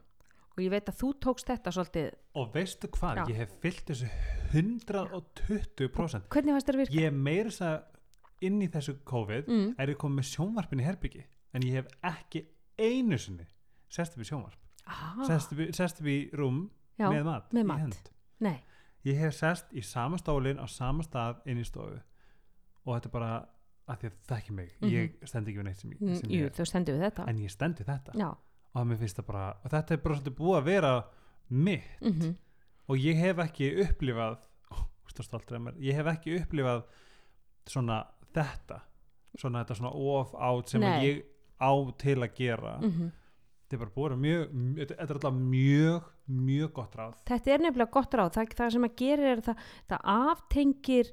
Og 0.53 0.61
ég 0.61 0.69
veit 0.73 0.89
að 0.89 0.99
þú 0.99 1.09
tókst 1.25 1.49
þetta 1.49 1.73
svolítið. 1.73 2.09
Og 2.37 2.49
veistu 2.53 2.89
hvað, 2.93 3.21
Já. 3.21 3.23
ég 3.31 3.39
hef 3.41 3.53
fyllt 3.63 3.87
þessu 3.89 4.09
120% 4.53 6.27
hvernig 6.33 6.53
fannst 6.55 6.69
þér 6.69 6.79
virka? 6.83 6.97
ég 6.99 7.09
er 7.09 7.15
meira 7.17 7.49
þess 7.49 7.63
að 7.67 7.77
inn 8.49 8.59
í 8.61 8.67
þessu 8.73 8.97
COVID 9.07 9.47
Mm. 9.49 9.69
er 9.79 9.87
ég 9.93 9.97
komið 9.97 10.19
með 10.19 10.29
sjónvarpin 10.33 10.81
í 10.83 10.87
herbyggi 10.87 11.23
en 11.53 11.65
ég 11.67 11.79
hef 11.79 11.87
ekki 12.09 12.45
einu 12.79 13.17
sinni 13.21 13.45
sest 13.93 14.15
upp 14.17 14.23
í 14.23 14.27
sjónvarp. 14.27 14.59
Ah, 14.89 15.19
sest, 15.27 15.53
upp, 15.53 15.61
sest 15.75 16.01
upp 16.01 16.09
í 16.09 16.17
rúm 16.35 16.65
já, 16.99 17.07
með 17.07 17.27
mat 17.27 17.53
með 17.55 17.67
mat. 17.69 18.11
ég 19.07 19.19
hef 19.19 19.35
sest 19.37 19.73
í 19.75 19.83
sama 19.85 20.17
stólinn 20.17 20.59
á 20.59 20.65
sama 20.67 21.05
stað 21.05 21.43
inn 21.45 21.61
í 21.61 21.67
stofu. 21.67 21.99
Og 22.83 22.95
þetta 22.95 23.09
er 23.09 23.13
bara 23.13 23.33
að 23.87 23.99
því 23.99 24.09
að 24.09 24.15
það 24.27 24.37
ekki 24.37 24.55
mig. 24.57 24.71
Mhm. 24.79 24.91
ég 24.93 25.27
stend 25.29 25.47
ekki 25.47 25.59
við 25.59 25.67
neitt 25.67 25.79
sem, 25.81 25.91
mm, 25.91 26.15
sem 26.15 26.29
jú, 26.29 26.39
ég 26.43 26.55
þetta. 27.03 27.27
En 27.27 27.37
ég 27.37 27.51
stend 27.51 27.77
við 27.79 27.85
þetta. 27.85 28.13
Já, 28.19 28.29
og 28.73 28.79
bara 29.27 29.49
og 29.63 29.71
þetta 29.71 29.91
er 29.91 29.97
bara 29.97 30.15
svolítið 30.15 30.37
búið 30.39 30.57
að 30.57 30.63
vera 30.65 30.93
mitt. 31.49 32.01
Mm 32.01 32.11
og 32.87 32.97
ég 32.97 33.15
hef 33.15 33.37
ekki 33.37 33.69
upplifað 33.83 34.39
ó, 34.71 34.75
mér, 35.59 35.75
ég 35.79 35.95
hef 35.95 36.05
ekki 36.05 36.39
upplifað 36.39 36.83
svona 37.67 38.01
þetta. 38.33 38.81
Svona 39.39 39.63
þetta 39.63 39.75
svona 39.75 39.93
off 39.93 40.33
out 40.35 40.69
sem 40.69 40.81
Nei. 40.81 41.05
ég 41.05 41.23
á 41.63 41.71
til 42.03 42.19
að 42.19 42.33
gera. 42.39 42.77
Mm 42.83 43.11
þetta 43.73 43.85
er 43.87 43.91
bara 43.95 44.03
vera 44.03 44.17
mjög 44.19 44.49
þetta 44.77 44.95
er 45.01 45.15
alltaf 45.15 45.37
mjög 45.37 46.09
mjög 46.27 46.73
gott 46.73 46.95
ráð. 46.95 47.13
Þetta 47.25 47.53
er 47.53 47.63
nefnilega 47.63 47.91
gott 47.91 48.13
ráð. 48.13 48.31
Það, 48.35 48.55
það 48.59 48.73
sem 48.75 48.87
að 48.87 48.95
gera 49.01 49.31
er 49.31 49.41
það 49.47 49.63
það 49.89 50.05
aftengir 50.13 51.11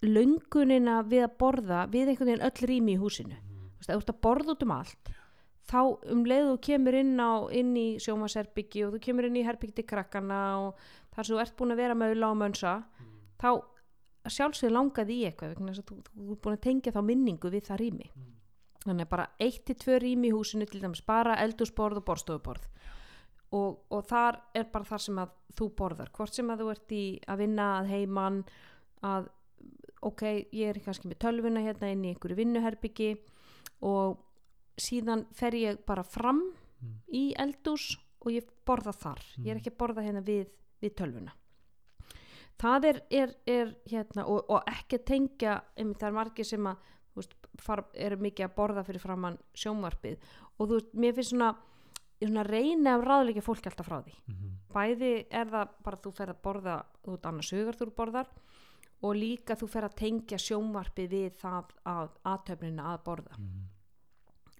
löngunina 0.00 0.96
við 1.06 1.24
að 1.26 1.36
borða 1.38 1.86
við 1.92 2.10
einhvern 2.12 2.32
veginn 2.32 2.46
öll 2.48 2.68
rými 2.70 2.96
í 2.96 3.00
húsinu. 3.00 3.38
Þú 3.40 3.80
veist, 3.80 3.90
þú 3.90 3.98
ert 4.00 4.12
að 4.14 4.22
borða 4.26 4.54
út 4.54 4.66
um 4.66 4.76
allt 4.76 5.12
þá 5.70 5.80
um 6.10 6.22
leið 6.26 6.48
þú 6.48 6.56
kemur 6.66 6.96
inn 6.98 7.12
á 7.22 7.30
inn 7.54 7.74
í 7.78 7.88
sjómasherbyggi 8.02 8.86
og 8.86 8.96
þú 8.96 9.02
kemur 9.04 9.28
inn 9.28 9.38
í 9.38 9.44
herbyggi 9.46 9.76
til 9.78 9.86
krakkana 9.92 10.40
og 10.64 10.80
þar 11.14 11.26
sem 11.26 11.36
þú 11.36 11.42
ert 11.44 11.56
búin 11.58 11.74
að 11.74 11.82
vera 11.84 11.98
með 11.98 12.14
auðla 12.14 12.30
og 12.32 12.40
mönsa 12.40 12.72
þá 13.40 13.50
sjálfsögðu 14.34 14.74
langaði 14.74 15.20
í 15.20 15.28
eitthvað 15.28 15.54
að 15.70 15.82
þú, 15.86 16.00
þú 16.10 16.34
er 16.34 16.40
búin 16.42 16.56
að 16.56 16.64
tengja 16.66 16.94
þá 16.96 17.00
minningu 17.06 17.52
við 17.54 17.68
það 17.68 17.82
rými 17.84 18.10
þannig 18.84 19.06
að 19.06 19.12
bara 19.12 19.26
eitt 19.40 19.64
til 19.68 19.76
tvö 19.76 19.98
rými 20.00 20.30
í 20.30 20.34
húsinu 20.34 20.68
til 20.68 20.80
dæmis 20.82 21.02
bara 21.06 21.36
eldusborð 21.42 22.00
og 22.00 22.06
borstofuborð 22.08 22.68
og, 23.52 23.80
og 23.90 24.06
þar 24.08 24.40
er 24.54 24.70
bara 24.72 24.88
þar 24.88 25.04
sem 25.04 25.18
að 25.20 25.36
þú 25.58 25.68
borðar. 25.76 26.10
Hvort 26.14 26.34
sem 26.34 26.50
að 26.52 26.62
þú 26.62 26.70
ert 26.70 26.92
í 26.94 27.04
að 27.26 27.42
vinna 27.42 27.66
að 27.80 27.90
heiman 27.90 28.40
að 29.02 29.28
ok, 30.06 30.22
ég 30.54 30.70
er 30.70 30.80
kannski 30.84 31.10
með 31.10 31.20
tölvuna 31.26 31.64
hérna 31.64 31.90
inn 31.92 32.04
í 32.06 32.12
einhverju 32.14 32.38
vinnuherbyggi 32.38 33.10
og 33.84 34.20
síðan 34.80 35.26
fer 35.36 35.56
ég 35.58 35.82
bara 35.84 36.06
fram 36.06 36.44
Mm. 36.80 36.96
í 37.12 37.24
eldús 37.36 37.98
og 38.24 38.32
ég 38.32 38.48
borða 38.64 38.94
þar. 38.96 39.20
Ég 39.44 39.52
er 39.52 39.60
ekki 39.60 39.72
að 39.74 39.78
borða 39.82 40.04
hérna 40.06 40.22
við, 40.24 40.48
við 40.80 40.94
tölvuna. 40.96 41.34
Það 42.60 42.86
er, 42.90 43.00
er, 43.10 43.34
er 43.48 43.74
hérna 43.88 44.26
og, 44.28 44.48
og 44.52 44.64
ekki 44.68 44.98
að 44.98 45.06
tengja 45.08 45.58
það 45.76 46.08
er 46.08 46.16
margir 46.16 46.48
sem 46.48 46.66
að 46.68 46.88
far, 47.58 47.84
eru 47.94 48.16
mikið 48.16 48.46
að 48.46 48.54
borða 48.56 48.84
fyrir 48.86 49.02
framann 49.02 49.38
sjónvarpið. 49.54 50.18
Og 50.58 50.68
þú 50.68 50.78
veist, 50.78 50.94
mér 50.94 51.16
finnst 51.16 51.34
svona 51.34 51.50
svona 52.20 52.44
reyna 52.44 52.96
að 52.96 53.06
ráðleika 53.08 53.42
fólk 53.44 53.66
alltaf 53.66 53.86
frá 53.88 54.00
því. 54.04 54.14
Mhm. 54.28 54.56
bæði 54.70 55.26
er 55.30 55.46
það 55.46 55.68
bara 55.82 55.96
þú 55.96 56.12
fer 56.14 56.28
að 56.28 56.42
borða 56.42 56.84
þú 57.02 57.12
ert 57.14 57.26
annars 57.26 57.50
hugar 57.50 57.76
þú 57.76 57.94
borðar 57.96 58.28
og 59.02 59.14
líka 59.16 59.56
þú 59.56 59.68
fer 59.68 59.82
að 59.82 59.96
tengja 59.96 60.38
sjónvarpið 60.38 61.08
við 61.10 61.30
það 61.40 61.64
að 61.84 62.10
aðtöfnina 62.24 62.82
að 62.94 63.04
borða. 63.04 63.38
Mhm. 63.38 63.64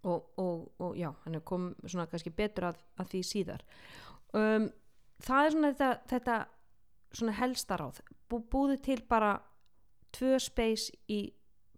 og, 0.05 0.25
og, 0.39 0.73
og 0.81 0.97
já, 0.97 1.15
hann 1.25 1.35
er 1.35 1.41
kom 1.41 1.75
svona 1.85 2.07
kannski 2.07 2.31
betur 2.31 2.65
að, 2.65 2.77
að 2.97 3.07
því 3.07 3.21
síðar. 3.23 3.63
Um, 4.33 4.71
það 5.21 5.45
er 5.45 5.51
svona 5.51 5.73
þetta, 5.73 6.01
þetta 6.09 6.47
svona 7.13 7.33
helstaráð 7.33 8.01
Bú, 8.31 8.39
búðu 8.39 8.77
til 8.81 9.03
bara 9.09 9.43
tvö 10.13 10.39
space 10.39 10.93
í 11.09 11.33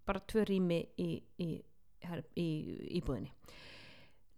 bara 0.06 0.25
tvö 0.32 0.47
rými 0.49 0.80
í, 1.00 1.11
í, 1.44 1.50
í, 1.59 2.16
í 2.40 2.49
íbúðinni. 2.99 3.30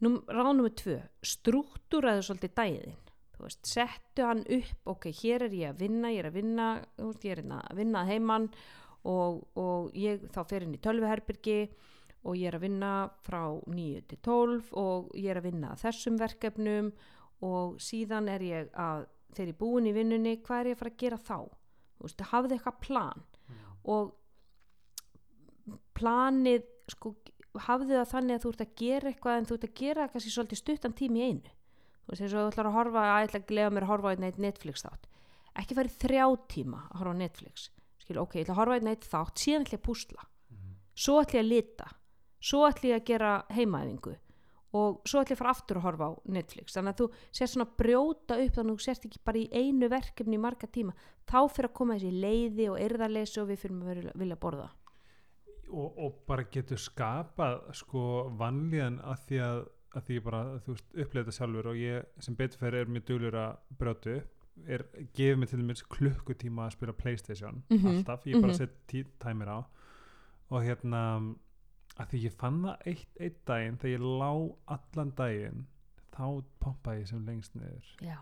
Nú, 0.05 0.19
ráð 0.29 0.53
nummer 0.53 0.75
tvö 0.77 0.99
struktúraðu 1.25 2.27
svolítið 2.27 2.55
dæðin 2.59 3.01
veist, 3.45 3.67
settu 3.69 4.27
hann 4.27 4.45
upp 4.53 4.91
ok, 4.95 5.09
hér 5.23 5.47
er 5.49 5.57
ég 5.57 5.73
að 5.73 5.83
vinna, 5.85 6.13
ég 6.13 6.23
er 6.23 6.31
að 6.31 6.39
vinna 6.39 6.69
veist, 6.99 7.25
ég 7.25 7.35
er 7.35 7.43
hérna 7.43 7.61
að 7.65 7.81
vinna 7.81 8.03
að 8.03 8.13
heiman 8.13 8.49
og, 9.05 9.43
og 9.61 9.91
ég 9.99 10.25
þá 10.33 10.41
fer 10.49 10.67
inn 10.67 10.77
í 10.77 10.83
tölvuherbyrgi 10.85 11.59
og 12.25 12.39
ég 12.41 12.49
er 12.49 12.59
að 12.59 12.65
vinna 12.65 12.93
frá 13.25 13.43
9 13.69 14.05
til 14.11 14.21
12 14.25 14.71
og 14.81 15.11
ég 15.21 15.33
er 15.33 15.41
að 15.41 15.49
vinna 15.51 15.75
að 15.75 15.85
þessum 15.85 16.21
verkefnum 16.21 16.91
og 17.45 17.77
síðan 17.83 18.31
er 18.33 18.45
ég 18.47 18.71
að 18.73 19.07
þegar 19.35 19.51
ég 19.51 19.55
er 19.55 19.61
búin 19.61 19.91
í 19.91 19.95
vinnunni, 19.95 20.37
hvað 20.45 20.61
er 20.61 20.71
ég 20.71 20.77
að 20.77 20.83
fara 20.83 20.93
að 20.95 21.01
gera 21.03 21.21
þá? 21.21 21.39
Þú 21.95 22.07
veist, 22.07 22.29
hafðu 22.31 22.57
eitthvað 22.57 22.81
plan 22.85 23.25
og 23.85 24.15
planið 25.97 26.65
sko, 26.93 27.15
hafðu 27.67 27.99
það 27.99 28.11
þannig 28.11 28.37
að 28.37 28.45
þú 28.45 28.53
ert 28.53 28.65
að 28.65 28.75
gera 28.81 29.11
eitthvað 29.11 29.39
en 29.39 29.49
þú 29.49 29.57
ert 29.59 29.67
að 29.69 29.77
gera 29.81 30.09
kannski 30.11 30.33
svolítið 30.35 30.61
stuttan 30.61 30.97
tími 30.99 31.21
í 31.21 31.29
einu. 31.29 31.55
Þú 32.05 32.13
veist, 32.13 32.25
eins 32.25 32.35
og 32.35 32.41
þú 32.41 32.51
ætlar 32.51 32.69
að 32.69 32.77
horfa 32.79 33.05
að 33.05 33.15
ég 33.15 33.29
ætla 33.29 33.41
að 33.41 33.51
glefa 33.51 33.75
mér 33.75 33.87
að 33.87 33.93
horfa 33.93 34.13
einn 34.13 34.27
eitt 34.29 34.41
Netflix 34.43 34.85
þátt. 34.85 35.07
Ekki 35.55 35.77
farið 35.79 35.99
þrjá 36.03 36.25
tíma 36.51 36.83
að 36.91 36.99
horfa 37.01 37.15
Netflix. 37.21 37.69
Skil, 38.03 38.19
ok, 38.21 38.37
ég 38.37 38.45
ætla 38.45 38.57
að 38.57 38.61
horfa 38.61 38.79
einn 38.81 38.91
eitt 38.91 39.09
þátt 39.09 39.45
síðan 39.45 39.65
ætla 39.65 39.79
ég 39.79 39.81
að 39.81 39.87
púsla. 39.87 40.27
Svo 40.95 41.17
ætla 41.23 41.41
ég 41.41 41.45
að 41.45 41.51
lita. 41.53 41.89
Svo 42.45 42.67
ætla 42.69 42.91
ég 42.91 43.01
að 43.01 43.09
gera 43.09 43.33
heimaæfingu. 43.55 44.15
Og 44.75 45.01
svo 45.07 45.23
ætla 45.23 45.33
ég 45.33 45.39
að 45.39 45.43
fara 45.45 45.55
aftur 45.55 45.81
að 45.81 45.87
horfa 45.87 46.11
á 46.11 46.13
Netflix. 46.37 46.77
Þannig 46.77 46.93
að 46.93 47.01
þú 47.01 47.09
sérst 47.39 47.57
svona 47.57 47.71
brjóta 47.79 48.41
upp 48.43 48.57
þannig 48.59 48.75
að 48.75 48.81
þú 48.83 48.89
sérst 48.89 49.09
ekki 49.09 49.25
bara 49.25 49.41
í 49.41 49.49
einu 49.55 49.89
verkefni 49.89 50.37
í 50.37 50.43
marga 50.43 50.69
tíma. 50.69 50.97
Þá 51.25 51.39
fyrir 51.55 51.71
að 51.71 51.77
koma 51.79 51.97
þessi 51.97 52.25
leiði 52.27 52.71
og 52.73 52.81
erðarleysi 52.83 53.41
og 53.41 53.53
við 53.53 53.63
fyrir 53.63 54.11
að 54.11 54.19
vilja 54.21 54.41
borða 54.43 54.73
og, 55.71 55.99
og 55.99 56.19
bara 56.29 56.45
getur 56.53 56.81
skapað 56.81 57.61
sko 57.79 58.05
vanlíðan 58.41 59.01
að 59.05 59.25
því 59.29 59.39
að, 59.47 59.61
að 59.95 60.07
því 60.09 60.19
bara, 60.27 60.43
þú 60.65 60.75
veist, 60.77 60.89
upplega 60.95 61.25
þetta 61.25 61.37
sjálfur 61.39 61.69
og 61.73 61.77
ég 61.81 62.25
sem 62.27 62.37
betur 62.39 62.59
fyrir 62.65 62.81
er 62.85 62.93
mjög 62.95 63.07
duglur 63.11 63.39
að 63.45 63.57
brjótu 63.81 64.17
er, 64.67 64.85
gefið 65.19 65.39
mér 65.41 65.51
til 65.51 65.61
dæmis 65.63 65.83
klukkutíma 65.91 66.67
að 66.69 66.77
spila 66.77 66.93
Playstation 66.99 67.63
Mhm, 67.71 67.87
alltaf, 67.97 68.27
ég 68.27 68.41
bara 68.41 68.53
mhm. 68.53 68.59
set 68.61 68.77
tí- 68.91 69.07
tæmir 69.23 69.49
á 69.51 69.59
og 70.51 70.63
hérna 70.63 71.01
að 71.99 72.09
því 72.11 72.21
ég 72.29 72.33
fann 72.39 72.63
það 72.63 72.87
eitt, 72.91 73.09
eitt 73.21 73.41
daginn 73.47 73.77
þegar 73.79 73.95
ég 73.99 74.07
lá 74.21 74.31
allan 74.77 75.13
daginn 75.17 75.67
þá 76.15 76.27
pompaði 76.63 77.01
ég 77.01 77.09
sem 77.11 77.25
lengst 77.27 77.55
niður. 77.59 77.87
Já, 78.03 78.19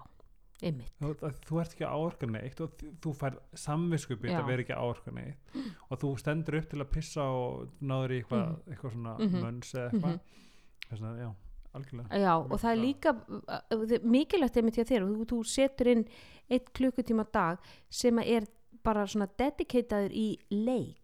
þú, 0.63 1.13
þú 1.49 1.61
ert 1.61 1.73
ekki 1.75 1.85
að 1.87 1.95
áorka 1.99 2.27
neitt 2.31 2.61
og 2.61 2.83
þú 3.03 3.13
fær 3.19 3.37
samviskupið 3.55 4.35
að 4.39 4.47
vera 4.47 4.63
ekki 4.63 4.75
að 4.77 4.83
áorka 4.87 5.15
neitt 5.17 5.57
og 5.91 5.99
þú 6.03 6.11
stendur 6.23 6.59
upp 6.61 6.69
til 6.71 6.81
að 6.85 6.91
pissa 6.95 7.23
og 7.23 7.69
náður 7.83 8.11
í 8.17 8.21
eitthvað, 8.23 8.45
Mhm. 8.49 8.73
eitthvað 8.73 8.93
svona 8.97 9.15
Mhm. 9.19 9.41
mönns 9.43 9.75
eða 9.75 9.91
eitthvað 9.91 10.13
Mhm. 10.13 10.21
þess 10.89 11.03
að 11.03 11.19
já, 11.23 11.31
algjörlega 11.75 12.21
Já, 12.23 12.35
og 12.37 12.61
það 12.61 12.73
er 12.73 12.83
líka 12.87 14.01
mikilvægt 14.05 14.57
einmitt 14.57 14.77
hjá 14.77 14.85
þér 14.85 15.03
og 15.03 15.11
þú, 15.17 15.27
þú 15.33 15.45
setur 15.47 15.87
inn 15.93 16.05
eitt 16.51 16.73
klukkutíma 16.75 17.27
dag 17.33 17.59
sem 17.91 18.19
er 18.19 18.47
bara 18.83 19.05
svona 19.07 19.29
dedicataður 19.39 20.11
í 20.13 20.39
leik 20.51 20.99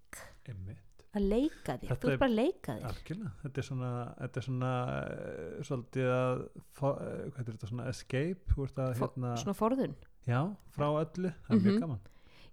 Einmitt. 0.48 0.78
Að 1.16 1.24
leika 1.28 1.78
þér, 1.78 1.88
Þetta 1.88 2.00
þú 2.02 2.08
er- 2.08 2.12
ert 2.12 2.20
bara 2.20 2.30
að 2.30 2.36
leika 2.38 2.72
þér 2.76 2.88
algjörlega, 2.90 3.30
þetta 3.42 3.58
er 3.62 3.66
svona 3.68 3.90
þetta 4.18 4.36
er 4.42 4.46
svona 4.48 4.72
uh, 4.98 5.62
svolítið 5.68 6.10
að 6.18 6.44
uh, 6.44 6.68
hvað 6.78 7.02
er 7.08 7.48
þetta 7.48 7.66
svona 7.72 7.88
escape? 7.88 8.58
Að 8.58 8.94
hérna 9.00 9.32
svona 9.40 9.56
forðun. 9.56 9.94
Já, 10.28 10.40
frá 10.76 10.86
öllu, 10.92 11.32
það 11.32 11.50
er 11.50 11.56
Mhm. 11.58 11.66
mjög 11.68 11.80
gaman. 11.80 12.00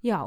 Já, 0.06 0.20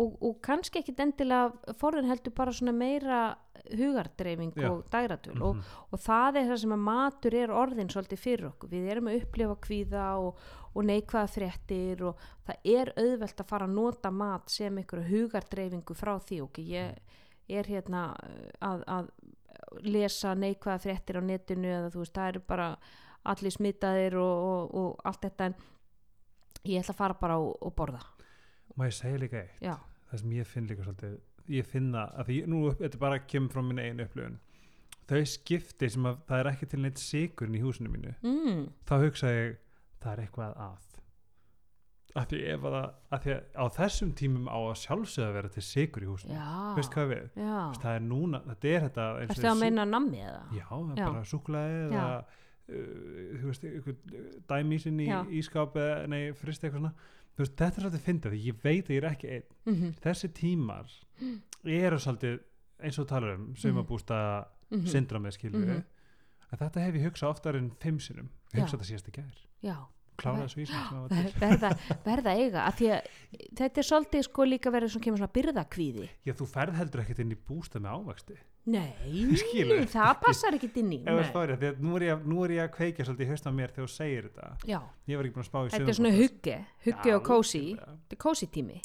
og, 0.00 0.22
og 0.24 0.38
kannski 0.40 0.80
ekkit 0.80 1.00
endilega 1.04 1.74
forðun 1.76 2.06
heldur 2.08 2.32
bara 2.34 2.52
svona 2.56 2.72
meira 2.72 3.36
hugardreifing 3.76 4.54
Já. 4.56 4.70
og 4.70 4.84
dægratul 4.90 5.42
og, 5.42 5.56
Mhm. 5.56 5.62
og 5.92 5.98
það 6.00 6.36
er 6.40 6.46
það 6.50 6.58
sem 6.62 6.70
að 6.72 6.84
matur 6.86 7.34
er 7.34 7.48
orðin 7.52 7.88
svolítið 7.92 8.18
fyrir 8.18 8.46
okkur, 8.50 8.68
við 8.70 8.88
erum 8.90 9.08
að 9.08 9.20
upplifa 9.22 9.56
kvíða 9.60 10.06
og, 10.18 10.38
og 10.74 10.84
neikvæða 10.84 11.28
fréttir 11.36 12.02
og 12.02 12.16
það 12.46 12.56
er 12.64 12.92
auðvelt 12.96 13.36
að 13.40 13.46
fara 13.48 13.66
að 13.66 13.74
nota 13.74 14.10
mat 14.10 14.48
sem 14.50 14.76
einhverju 14.78 15.08
hugardreifingu 15.10 15.94
frá 15.94 16.16
því. 16.18 16.40
Og 16.42 16.52
ég 16.54 16.96
er 17.48 17.68
hérna 17.70 18.08
uh, 18.14 18.48
að, 18.70 18.84
að 18.86 19.10
lesa 19.86 20.34
neikvæða 20.38 20.82
fréttir 20.82 21.20
á 21.20 21.22
netinu 21.24 21.70
eða 21.72 21.92
þú 21.94 22.02
veist, 22.02 22.14
það 22.16 22.32
eru 22.32 22.42
bara 22.48 22.68
allir 23.26 23.54
smitaðir 23.54 24.18
og, 24.22 24.44
og, 24.50 24.74
og 24.80 25.06
allt 25.08 25.26
þetta 25.26 25.50
en 25.50 25.56
ég 26.66 26.82
ætla 26.82 26.94
að 26.94 27.00
fara 27.00 27.18
bara 27.20 27.38
og, 27.42 27.54
og 27.62 27.74
borða. 27.76 28.02
Má 28.76 28.86
ég 28.86 28.96
segja 28.96 29.20
líka 29.20 29.40
eitt? 29.42 29.58
Já, 29.64 29.74
það 30.10 30.22
sem 30.22 30.34
ég 30.36 30.50
finn 30.50 30.70
líka 30.70 30.86
svolítið 30.86 31.16
ég 31.56 31.68
finna 31.70 32.08
að 32.18 32.30
því 32.30 32.40
nú 32.50 32.62
þetta 32.74 33.00
bara 33.02 33.22
kemur 33.22 33.54
frá 33.54 33.62
minna 33.62 33.86
einu 33.86 34.06
upplifun. 34.06 34.40
Þau 35.06 35.20
skipti 35.30 35.90
sem 35.94 36.08
að 36.08 36.18
það 36.26 36.40
er 36.40 36.48
ekki 36.50 36.68
til 36.70 36.80
neitt 36.82 36.98
sigur 36.98 37.52
í 37.54 37.62
húsinu 37.62 37.92
mínu 37.92 38.16
mm, 38.26 38.64
þá 38.88 38.94
hugsa 39.04 39.30
ég 39.30 39.60
það 40.02 40.12
er 40.12 40.22
eitthvað 40.24 40.56
að 40.64 40.72
af 42.16 42.26
því 42.30 42.38
ef 42.54 42.62
að, 42.64 42.74
það- 42.76 42.94
af 43.16 43.22
því 43.24 43.32
að 43.34 43.42
á 43.56 43.64
þessum 43.76 44.12
tímum 44.20 44.46
á 44.48 44.56
að 44.58 44.76
sjálfsögða 44.82 45.32
vera 45.36 45.48
til 45.56 45.62
sigur 45.62 46.02
í 46.02 46.08
húsinu. 46.10 46.38
Veist 46.76 46.92
hvað 46.94 47.10
við, 47.12 47.26
Já, 47.36 47.58
það 47.82 47.92
er 47.96 48.00
núna 48.06 48.40
þetta 48.46 48.68
er 48.72 48.80
þetta 48.86 49.06
og 49.12 49.20
ertu 49.26 49.48
að 49.50 49.60
meina 49.60 49.84
nammi 49.84 50.22
eða? 50.24 50.42
já, 50.56 50.66
það 50.70 50.98
er 50.98 51.04
bara 51.12 51.24
súklaði 51.32 51.76
Já. 51.76 52.00
eða 52.00 52.24
uh, 52.68 53.38
þú 53.40 53.50
veist, 53.50 54.82
sinni 54.82 55.06
Já. 55.06 55.20
í 55.28 55.38
ískáp 55.42 55.76
eða 55.76 56.06
nei, 56.08 56.32
frist 56.32 56.64
eitthvað 56.64 56.80
svona. 56.80 56.94
Þú 57.36 57.42
veist, 57.44 57.56
þetta 57.60 57.76
er 57.76 57.84
svolítið 57.84 58.04
fyndið, 58.06 58.32
því 58.32 58.38
ég 58.46 58.60
veit 58.64 58.86
að 58.88 58.94
ég 58.94 59.02
er 59.02 59.08
ekki 59.10 59.28
einn. 59.34 59.48
Mhm, 59.68 59.90
þessi 60.00 60.28
tímar 60.32 60.86
eru 61.66 61.98
svolítið 62.00 62.38
eins 62.86 62.98
og 62.98 63.08
talar 63.08 63.34
um 63.36 63.50
sumabústa 63.56 64.18
mhm. 64.70 64.86
syndramið 64.88 65.36
skilur 65.36 65.60
við 65.66 65.76
Mhm. 65.76 65.84
en 66.52 66.58
þetta 66.58 66.80
hef 66.80 66.94
ég 66.94 67.04
hugsað 67.10 67.28
oftar 67.34 67.56
en 67.56 67.70
fimm 67.80 67.98
sinum 68.00 68.28
ég 68.54 68.60
Já. 68.60 68.62
hugsa 68.64 68.76
þetta 68.78 68.88
síðast 68.90 69.08
í 69.08 69.12
gær. 69.12 69.36
Já, 69.62 69.76
klára 70.20 70.46
þessu 70.46 70.66
sem 70.70 71.06
til. 71.12 71.30
Verða, 71.40 71.70
verða 72.06 72.34
eiga 72.36 72.66
að 72.66 72.82
að 72.86 73.08
þetta 73.56 73.82
er 73.82 73.88
svolítið 73.90 74.26
sko 74.26 74.46
líka 74.48 74.72
verið 74.74 74.92
svona 74.94 75.06
kemur 75.06 75.22
svona 75.22 75.36
byrðakvíði. 75.36 76.10
Já, 76.26 76.34
þú 76.36 76.50
ferð 76.50 76.78
heldur 76.80 77.02
ekkert 77.04 77.24
inn 77.24 77.34
í 77.34 77.38
bústa 77.48 77.82
með 77.82 77.98
ávexti. 78.00 78.38
Nei, 78.66 78.90
Skilur. 79.40 79.84
það 79.86 80.12
passar 80.24 80.56
ekki 80.56 80.72
inn 80.80 80.88
í 80.96 80.98
því 81.04 81.12
að 81.12 81.76
nú 81.78 81.92
er, 81.94 82.02
ég, 82.08 82.24
nú 82.26 82.40
er 82.42 82.54
ég 82.56 82.64
að 82.64 82.72
kveikja 82.74 83.06
svolítið 83.06 83.28
í 83.28 83.30
haustum 83.30 83.54
á 83.54 83.58
mér 83.60 83.74
þegar 83.76 83.86
þú 83.86 83.92
segir 83.94 84.26
þetta. 84.26 84.48
Já, 84.66 84.78
ég 85.06 85.20
var 85.20 85.28
ekki 85.28 85.36
búin 85.36 85.44
að 85.44 85.50
spá 85.50 85.58
í 85.60 85.70
þetta 85.76 85.92
er 85.92 85.98
svona 86.00 86.14
hugge 86.16 86.56
hugge 86.88 87.14
og 87.14 87.22
kósi, 87.30 87.62
þetta 87.78 88.16
er 88.18 88.22
kósi 88.26 88.50
tími. 88.50 88.80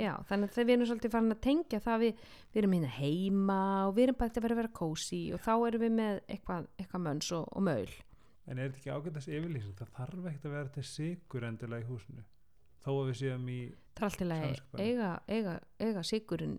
Já, 0.00 0.14
þannig 0.30 0.56
að 0.56 0.64
við 0.64 0.74
erum 0.78 0.88
svolítið 0.88 1.14
farin 1.18 1.36
að 1.36 1.42
tengja 1.44 1.82
það 1.84 2.04
við, 2.06 2.26
við 2.48 2.62
erum 2.62 2.76
hérna 2.78 2.92
heima 2.96 3.60
og 3.84 3.94
við 3.98 4.08
erum 4.08 4.20
bara 4.24 4.44
að 4.48 4.60
vera 4.62 4.76
kósi 4.80 5.22
og 5.36 5.44
þá 5.44 5.54
erum 5.68 5.84
við 5.84 5.96
með 6.00 6.20
eitthvað, 6.24 6.70
eitthvað 6.80 7.88
en 8.48 8.58
er 8.58 8.70
þetta 8.72 8.80
ekki 8.82 8.94
ágætast 8.96 9.28
yfirlýsing? 9.28 9.76
Það 9.78 9.92
þarf 9.98 10.26
ekkert 10.32 10.48
að 10.48 10.56
vera 10.56 10.72
til 10.78 10.86
sigur 10.88 11.46
endilega 11.48 11.84
í 11.84 11.88
húsinu 11.92 12.24
þó 12.84 12.90
að 12.94 13.06
við 13.12 13.16
séum 13.22 13.48
í 13.52 13.60
er 13.98 14.56
Samviskubit. 14.56 14.80
eiga, 14.80 15.12
eiga, 15.28 15.54
eiga 15.82 16.02
sigurinn 16.06 16.58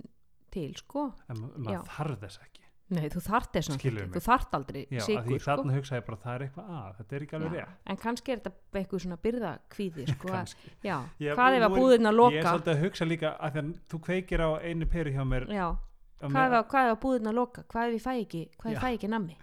til 0.51 0.73
sko. 0.75 1.13
En 1.29 1.39
ma- 1.39 1.51
maður 1.57 1.85
þarf 1.95 2.19
þess 2.25 2.39
ekki. 2.43 2.65
Nei, 2.89 3.05
þú 3.13 3.21
þart 3.21 3.51
þess 3.53 3.69
náttúrulega, 3.69 4.09
þú 4.15 4.21
þart 4.25 4.55
aldrei 4.57 4.79
já, 4.89 4.97
að 4.97 5.03
því 5.05 5.13
sigur 5.13 5.39
sko. 5.39 5.49
þarna 5.51 5.73
hugsa 5.77 5.95
ég 5.99 6.05
bara 6.07 6.17
það 6.23 6.33
er 6.35 6.43
eitthvað 6.47 6.69
að 6.79 6.95
þetta 6.97 7.15
er 7.15 7.25
ekki 7.25 7.35
alveg 7.37 7.51
rétt. 7.53 7.75
En 7.93 7.97
kannski 8.01 8.31
er 8.33 8.39
þetta 8.39 8.79
eitthvað 8.81 9.03
svona 9.03 9.17
byrðakvíði 9.25 10.05
sko, 10.15 10.27
já, 10.83 10.97
Já, 11.21 11.35
hvað 11.37 11.53
nú 11.53 11.59
að 11.59 11.67
er- 11.69 11.75
búðin 11.77 12.09
að 12.09 12.09
ég 12.09 12.09
er 12.09 12.17
loka 12.17 12.41
svolítið 12.49 12.73
að 12.73 12.81
hugsa 12.83 13.05
líka 13.05 13.31
að 13.39 13.59
þú 13.93 13.99
kveikir 14.09 14.41
á 14.41 14.49
einu 14.65 14.85
peru 14.89 15.13
hjá 15.13 15.21
mér 15.29 15.45
já, 15.53 15.67
hvað 16.19 16.55
hvað 16.69 16.87
ef 16.89 16.93
að 16.95 17.01
búðin 17.03 17.29
að 17.31 17.37
loka? 17.39 17.63
Hvað 17.71 17.87
ef 17.87 17.93
ég 17.95 18.03
fæ 18.03 18.11
ekki, 18.23 18.41
hvað 18.59 18.71
ég 18.73 18.79
fæ 18.83 18.89
ekki 18.97 19.09
nammi? 19.09 19.37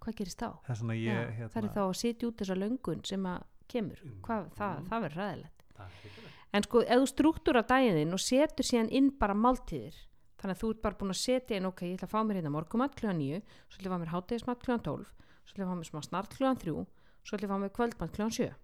Hvað 0.00 0.14
gerist 0.20 0.38
þá? 0.40 0.50
það 0.66 0.90
er 0.90 1.00
ég 1.00 1.32
hérna, 1.36 1.48
það 1.54 1.64
er 1.64 1.72
þá 1.74 1.80
að 1.84 1.96
sitja 2.00 2.28
út 2.28 2.36
þessa 2.40 2.56
löngun 2.60 3.02
sem 3.04 3.26
að 3.26 3.42
kemur, 3.70 3.98
hvað, 4.22 4.46
það, 4.58 4.76
Mm. 4.80 4.86
það 4.90 5.02
verður 5.04 5.20
ræðilegt 5.20 5.64
það 5.76 5.84
er 5.86 5.96
hrikalegt. 6.00 6.38
en 6.52 6.62
sko, 6.62 6.80
ef 6.82 6.98
þú 7.00 7.06
struktúra 7.10 7.62
daginn 7.66 8.12
og 8.12 8.20
setur 8.20 8.64
síðan 8.66 8.90
inn 8.90 9.10
bara 9.18 9.34
máltíðir 9.34 9.94
þannig 10.40 10.56
að 10.56 10.60
þú 10.62 10.70
ert 10.70 10.82
bara 10.82 10.96
búin 10.96 11.10
að 11.14 11.20
setja 11.20 11.56
inn 11.56 11.66
ok, 11.66 11.80
ég 11.86 11.94
ætla 11.98 12.08
að 12.08 12.14
fá 12.14 12.20
mér 12.26 12.36
hérna 12.40 12.50
morgumat 12.50 12.94
kljóðan 12.96 13.20
9 13.20 13.42
svo 13.68 13.76
ætla 13.76 13.84
ég 13.84 13.90
að 13.90 13.94
fá 13.94 14.00
mér 14.00 14.12
hátegismat 14.14 14.62
kljóðan 14.64 14.82
12 14.82 15.06
svo 15.44 15.52
ætla 15.54 15.62
ég 15.62 15.68
að 15.68 15.70
fá 15.70 15.78
mér 15.78 15.90
smá 15.90 16.00
snart 16.08 16.34
kljóðan 16.34 16.58
3 16.58 16.86
svo 17.22 17.36
ætla 17.36 17.46
ég 17.46 17.50
að 17.50 17.54
fá 17.54 17.60
mér 17.62 17.74
kvöldmat 17.76 18.12
kljóðan 18.16 18.34
7 18.34 18.54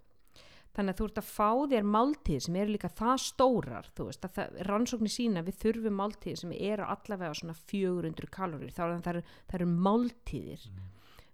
þannig 0.77 0.93
að 0.93 0.99
þú 0.99 1.07
ert 1.09 1.21
að 1.21 1.29
fá 1.31 1.51
þér 1.73 1.87
máltíð 1.95 2.43
sem 2.45 2.59
eru 2.61 2.75
líka 2.75 2.91
það 2.93 3.17
stórar 3.25 3.89
þú 3.97 4.09
veist, 4.11 4.27
að 4.27 4.35
það, 4.37 4.59
rannsóknir 4.69 5.15
sína 5.15 5.45
við 5.47 5.59
þurfum 5.63 5.97
máltíð 6.03 6.37
sem 6.43 6.53
eru 6.57 6.89
allavega 6.93 7.39
svona 7.39 7.57
400 7.73 8.31
kalorir, 8.37 8.75
þá 8.77 8.83
er 8.85 8.95
það, 9.07 9.21
það 9.49 9.59
eru, 9.61 9.71
máltíðir. 9.87 10.69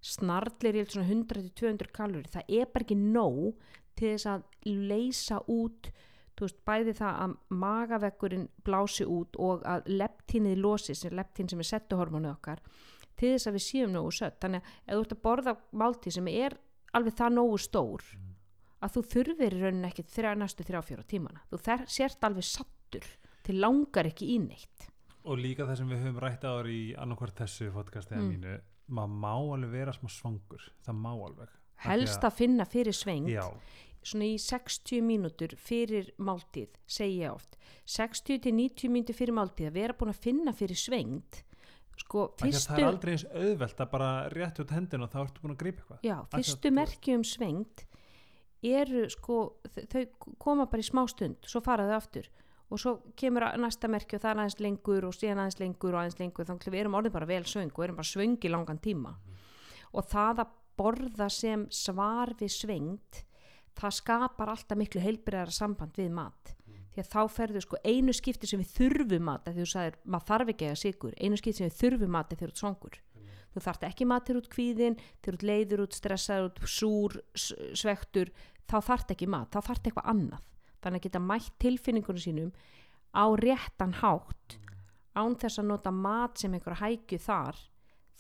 Snarlir 0.03 0.79
ég 0.79 0.95
svona 0.95 1.09
100-200 1.11 1.93
kalorir 1.95 2.31
það 2.31 2.55
er 2.61 2.71
bara 2.71 2.87
ekki 2.87 2.99
nóg 3.03 3.69
til 3.99 4.15
þess 4.15 4.31
að 4.31 4.47
leysa 4.67 5.43
út 5.51 5.93
þú 6.33 6.47
veist, 6.47 6.63
bæði 6.67 6.97
það 6.99 7.21
að 7.27 7.37
magavekkurinn 7.63 8.49
blási 8.67 9.07
út 9.07 9.37
og 9.43 9.63
að 9.69 9.91
leptínið 9.91 10.63
losi, 10.63 10.97
sem 10.97 11.15
leptín 11.15 11.51
sem 11.51 11.61
er 11.63 11.69
settuhormónu 11.69 12.31
okkar 12.33 12.63
til 13.19 13.35
þess 13.35 13.51
að 13.51 13.59
við 13.59 13.65
séum 13.67 13.93
nógu 13.93 14.15
sött. 14.17 14.39
Þannig 14.43 14.63
að 14.63 14.71
ef 14.73 14.95
þú 14.97 15.03
ert 15.05 15.15
að 15.15 15.25
borða 15.27 15.57
máltíð 15.83 16.17
sem 16.17 16.31
er 16.33 16.57
alveg 16.97 17.19
það 17.19 17.37
nógu 17.37 17.59
stór 17.61 18.07
að 18.83 18.97
þú 18.97 19.03
þurfir 19.15 19.57
í 19.57 19.61
rauninni 19.63 19.89
ekki 19.91 20.05
þrjá, 20.11 20.33
næstu 20.39 20.67
þrjá 20.67 20.81
fjóra 20.89 21.07
tímana. 21.09 21.45
Þú 21.51 21.61
þer, 21.67 21.85
sért 21.97 22.27
alveg 22.29 22.49
sattur 22.49 23.07
til 23.47 23.59
langar 23.63 24.09
ekki 24.11 24.33
í 24.35 24.41
neitt. 24.43 24.89
Og 25.23 25.39
líka 25.39 25.67
það 25.69 25.79
sem 25.79 25.93
við 25.93 26.03
höfum 26.03 26.21
rætt 26.23 26.47
áður 26.47 26.71
í 26.73 26.83
annarkvart 26.99 27.45
þessu 27.45 27.71
podcasti 27.75 28.19
mm. 28.19 28.23
Mm. 28.23 28.33
mínu 28.35 28.57
maður 28.93 29.21
má 29.23 29.33
alveg 29.35 29.71
vera 29.73 29.95
smá 29.95 30.11
svangur 30.11 30.67
það 30.83 30.99
má 30.99 31.13
alveg. 31.15 31.55
Helst 31.83 32.27
að 32.27 32.37
finna 32.39 32.67
fyrir 32.69 32.95
sveng. 32.95 33.31
Já, 33.31 33.47
svona 34.03 34.27
í 34.27 34.35
60 34.43 35.03
mínútur 35.07 35.55
fyrir 35.59 36.11
máltíð, 36.23 36.75
segi 36.91 37.23
ég 37.23 37.33
oft. 37.33 37.57
60 37.87 38.43
til 38.43 38.55
90 38.59 38.93
mínútur 38.93 39.19
fyrir 39.19 39.37
máltíð 39.37 39.71
að 39.71 39.79
vera 39.79 39.97
búin 39.99 40.13
að 40.13 40.23
finna 40.27 40.55
fyrir 40.57 40.79
svengt 40.79 41.43
sko, 42.03 42.27
að 42.33 42.37
það 42.41 42.47
fyrstu 42.49 42.79
er 42.79 42.89
aldrei 42.89 43.13
eins 43.15 43.25
auðvelt 43.31 43.83
að 43.85 43.91
bara 43.93 44.11
rétt 44.33 44.61
út 44.63 44.75
hendin 44.75 45.05
og 45.05 45.11
þá 45.13 45.19
ertu 45.23 45.43
búin 45.45 45.55
að 45.55 45.61
grípa 45.63 45.83
eitthvað. 45.83 46.05
Já, 46.09 46.17
fyrstu 46.35 46.69
þú- 46.71 46.77
merki 46.79 47.17
um 47.17 47.25
svengt 47.27 47.85
eru 48.63 49.09
sko 49.11 49.39
þau 49.91 50.05
koma 50.39 50.69
bara 50.71 50.83
í 50.83 50.87
smá 50.87 51.03
stund 51.11 51.43
svo 51.49 51.63
fara 51.65 51.89
þau 51.89 51.99
aftur. 51.99 52.31
Og 52.73 52.81
svo 52.81 52.95
kemur 53.19 53.45
næsta 53.61 53.89
merki 53.91 54.17
og 54.17 54.23
það 54.23 54.31
er 54.31 54.39
aðeins 54.41 54.61
lengur 54.65 55.05
og 55.05 55.17
síðan 55.17 55.43
aðeins 55.43 55.61
lengur 55.61 55.93
og 55.93 56.01
aðeins 56.01 56.21
lengur 56.23 56.49
þannig 56.49 56.69
að 56.71 56.73
við 56.73 56.85
erum 56.85 56.97
orðin 56.97 57.15
bara 57.19 57.29
vel 57.29 57.45
svöng 57.45 57.73
og 57.75 57.85
erum 57.85 57.99
bara 57.99 58.09
svöng 58.09 58.39
í 58.41 58.53
langan 58.53 58.81
tíma. 58.81 59.13
Og 59.93 60.09
það 60.09 60.47
að 60.47 60.55
borða 60.81 61.29
sem 61.29 61.67
svar 61.69 62.33
við 62.41 62.55
svengt 62.55 63.23
það 63.79 63.97
skapar 63.99 64.53
alltaf 64.53 64.79
miklu 64.79 65.03
heilbriðara 65.05 65.55
samband 65.55 65.97
við 65.97 66.13
mat. 66.17 66.57
Því 66.93 67.01
að 67.01 67.13
þá 67.13 67.21
ferðu 67.33 67.63
sko 67.65 67.79
einu 67.89 68.13
skipti 68.13 68.49
sem 68.49 68.61
við 68.61 68.75
þurfum 68.77 69.25
mat 69.25 69.47
því 69.49 69.63
þú 69.63 69.71
sagðir, 69.71 69.95
maður 70.05 70.29
þarf 70.29 70.53
ekki 70.53 70.69
að 70.69 70.81
sigur 70.83 71.15
einu 71.17 71.39
skipti 71.41 71.61
sem 71.61 71.71
við 71.71 71.79
þurfum 71.79 72.13
mat 72.13 72.33
þegar 72.33 72.43
þú 72.43 72.49
ert 72.51 72.63
svangur. 72.63 72.99
Þú 73.53 73.63
þarft 73.67 73.87
ekki 73.89 74.09
matur 74.09 74.41
út 74.41 74.51
kvíðin 74.53 74.99
þegar 74.99 75.23
þú 75.25 75.33
ert 75.33 75.47
leiður 75.49 75.85
út, 75.85 75.97
stressaður 75.97 76.47
út, 76.49 76.61
súr 76.69 77.17
svektur, 77.37 78.33
þá 78.71 78.77
þarft 78.89 79.15
ekki 79.15 79.29
mat 79.31 79.53
þá 79.53 79.61
þarft 79.69 79.89
eitthvað 79.89 80.11
annað. 80.13 80.49
Þannig 80.83 81.01
að 81.01 81.07
geta 81.07 81.23
mætt 81.23 81.53
tilfinningunum 81.63 82.23
sínum 82.23 82.53
á 83.15 83.25
réttan 83.39 83.95
hátt 84.01 84.59
án 85.15 85.37
þess 85.37 85.61
að 85.61 85.69
nota 85.69 85.93
mat 85.95 86.41
sem 86.41 86.55
einhver 86.55 86.81
hækju 86.81 87.21
þar. 87.23 87.59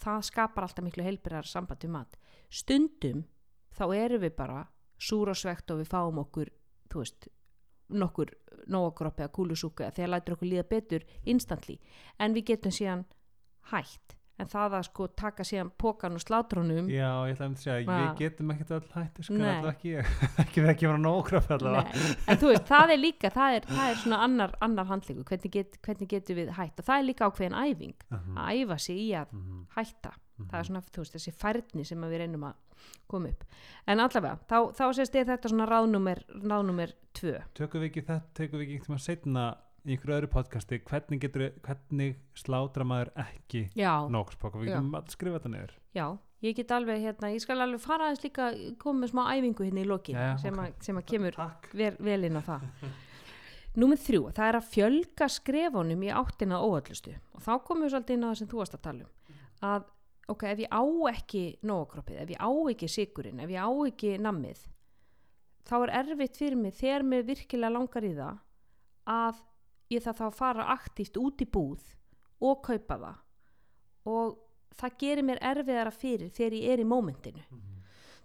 Það 0.02 0.24
skapar 0.28 0.66
alltaf 0.66 0.84
miklu 0.84 1.06
heilbyrðar 1.06 1.48
samband 1.48 1.84
við 1.84 1.94
mat. 1.94 2.18
Stundum 2.50 3.24
þá 3.72 3.84
erum 3.96 4.22
við 4.24 4.34
bara 4.36 4.64
súr 5.00 5.32
og 5.32 5.38
svekt 5.38 5.70
og 5.72 5.80
við 5.82 5.90
fáum 5.90 6.20
okkur 6.22 6.50
þú 6.92 7.02
veist 7.02 7.28
nokkur 7.92 8.32
nógokroppi 8.72 9.24
eða 9.24 9.34
kúlusúku 9.34 9.84
eða 9.84 9.96
þegar 9.96 10.12
lætur 10.14 10.36
okkur 10.36 10.50
líða 10.50 10.68
betur 10.68 11.06
instantly. 11.24 11.78
En 12.18 12.36
við 12.36 12.52
getum 12.52 12.74
síðan 12.74 13.06
hætt 13.72 14.16
en 14.40 14.48
það 14.48 14.74
að 14.78 14.84
sko 14.88 15.06
taka 15.18 15.44
síðan 15.46 15.70
pókan 15.78 16.16
og 16.16 16.22
slátrónum 16.24 16.88
já, 16.90 17.08
ég 17.28 17.34
ætla 17.36 17.46
að 17.50 17.56
segja, 17.60 17.84
Va- 17.86 17.98
við 18.00 18.16
getum 18.22 18.50
ekkert 18.54 18.70
öll 18.78 18.88
hætti 18.94 19.26
sko, 19.26 19.34
alltaf 19.36 19.68
ekki 19.74 19.92
ekki 20.44 20.64
við 20.64 20.70
ekki 20.72 20.88
vera 20.88 21.02
nógraf 21.02 21.50
allavega. 21.52 22.02
En 22.32 22.40
þú 22.40 22.50
veist, 22.52 22.66
það 22.72 22.94
er 22.96 23.00
líka 23.02 23.30
það 23.34 23.58
er, 23.58 23.68
það 23.68 23.90
er 23.92 24.00
svona 24.02 24.20
annar, 24.26 24.56
annar 24.64 24.88
handlingu 24.90 25.24
hvernig, 25.28 25.52
get, 25.58 25.78
hvernig 25.84 26.08
getum 26.14 26.40
við 26.40 26.50
hætt? 26.56 26.80
Og 26.80 26.88
það 26.88 26.98
er 27.02 27.08
líka 27.10 27.28
ákveðin 27.30 27.58
æfing 27.62 27.94
Mhm, 28.12 28.38
að 28.38 28.62
æfa 28.64 28.78
sig 28.86 28.96
í 29.04 29.08
að 29.20 29.32
mhm, 29.36 29.62
hætta. 29.76 30.12
Mhm. 30.38 30.48
það 30.50 30.58
er 30.58 30.64
svona, 30.70 30.80
þú 30.90 31.02
veist, 31.04 31.14
þessi 31.18 31.32
færni 31.38 31.84
sem 31.86 32.02
að 32.02 32.10
við 32.16 32.18
reynum 32.24 32.44
að 32.48 32.86
koma 33.06 33.28
upp. 33.30 33.44
En 33.86 34.00
allavega, 34.02 34.38
þá, 34.48 34.56
þá 34.74 34.84
sést 34.96 35.14
ég 35.14 35.26
þetta 35.28 35.48
svona 35.52 35.66
ráðnúmer 35.70 36.24
ráðnúmer 36.32 36.94
tvö. 37.14 37.36
Tökum 37.54 37.84
við 37.84 37.90
ekki 37.92 38.02
þetta, 38.08 38.32
tökum 38.40 38.58
við 38.58 38.72
ekki 38.72 38.88
í 39.82 39.94
einhverju 39.96 40.16
öðru 40.16 40.28
podcasti 40.30 40.78
hvernig 40.86 41.22
getur, 41.24 41.48
hvernig 41.64 42.18
slátra 42.38 42.84
maður 42.86 43.10
ekki 43.24 43.64
nógspokk 44.14 44.60
við 44.60 44.70
getum 44.70 44.92
að 44.98 45.08
skrifa 45.14 45.40
þetta 45.40 45.52
niður. 45.54 45.72
Já, 45.96 46.04
ég 46.46 46.58
get 46.58 46.74
alveg 46.76 47.00
hérna, 47.02 47.30
ég 47.34 47.42
skal 47.42 47.58
alveg 47.64 47.82
fara 47.82 48.08
aðeins 48.08 48.22
líka 48.22 48.50
koma 48.82 49.02
með 49.04 49.14
smá 49.14 49.22
æfingu 49.32 49.66
hérna 49.66 49.82
í 49.82 49.88
lokin 49.90 50.18
Já, 50.18 50.28
sem, 50.42 50.58
ok. 50.58 50.68
að, 50.68 50.84
sem 50.86 51.00
að 51.00 51.08
kemur 51.10 51.38
takk. 51.38 51.70
vel, 51.74 52.20
inn 52.28 52.38
á 52.38 52.42
það. 52.46 52.68
Númer 53.82 53.98
þrjú, 53.98 54.26
það 54.36 54.50
er 54.50 54.58
að 54.58 54.68
fjölga 54.68 55.28
skrefunum 55.32 56.04
í 56.04 56.12
áttina 56.12 56.60
óallustu 56.60 57.14
og 57.32 57.40
þá 57.42 57.52
komum 57.64 57.86
við 57.86 57.94
svolítið 57.94 58.18
inn 58.18 58.26
á 58.26 58.28
það 58.28 58.38
sem 58.42 58.50
þú 58.52 58.60
varst 58.60 58.76
að 58.76 58.84
tala 58.86 59.06
um. 59.06 59.38
Að 59.62 59.86
ok, 60.34 60.44
ef 60.50 60.60
ég 60.62 60.74
á 60.76 60.82
ekki 61.10 61.44
nógakroppið, 61.66 62.20
ef 62.22 62.34
ég 62.34 62.42
á 62.44 62.50
ekki 62.74 62.90
sigurinn, 62.92 63.40
ef 63.40 63.50
ég 63.50 63.64
á 63.64 63.70
ekki 63.88 64.12
nammið 64.20 64.66
þá 65.68 65.74
er 65.78 65.94
erfitt 66.02 66.38
fyrir 66.38 66.58
mig 66.58 66.76
þegar 66.76 67.04
mér 67.06 67.24
virkilega 67.26 67.72
langar 67.72 68.06
í 68.06 68.12
það 68.16 68.38
að 69.12 69.40
ég 69.92 70.04
það 70.04 70.18
þá 70.20 70.24
að 70.26 70.38
fara 70.38 70.70
aktíft 70.74 71.18
út 71.20 71.42
í 71.42 71.48
búð 71.48 71.82
og 72.42 72.62
kaupa 72.66 72.98
það. 73.02 73.20
Og 74.12 74.38
það 74.78 74.96
gerir 75.02 75.26
mér 75.28 75.42
erfiðara 75.52 75.92
fyrir 75.94 76.32
þegar 76.34 76.58
ég 76.58 76.74
er 76.74 76.82
í 76.82 76.88
mómentinu. 76.88 77.44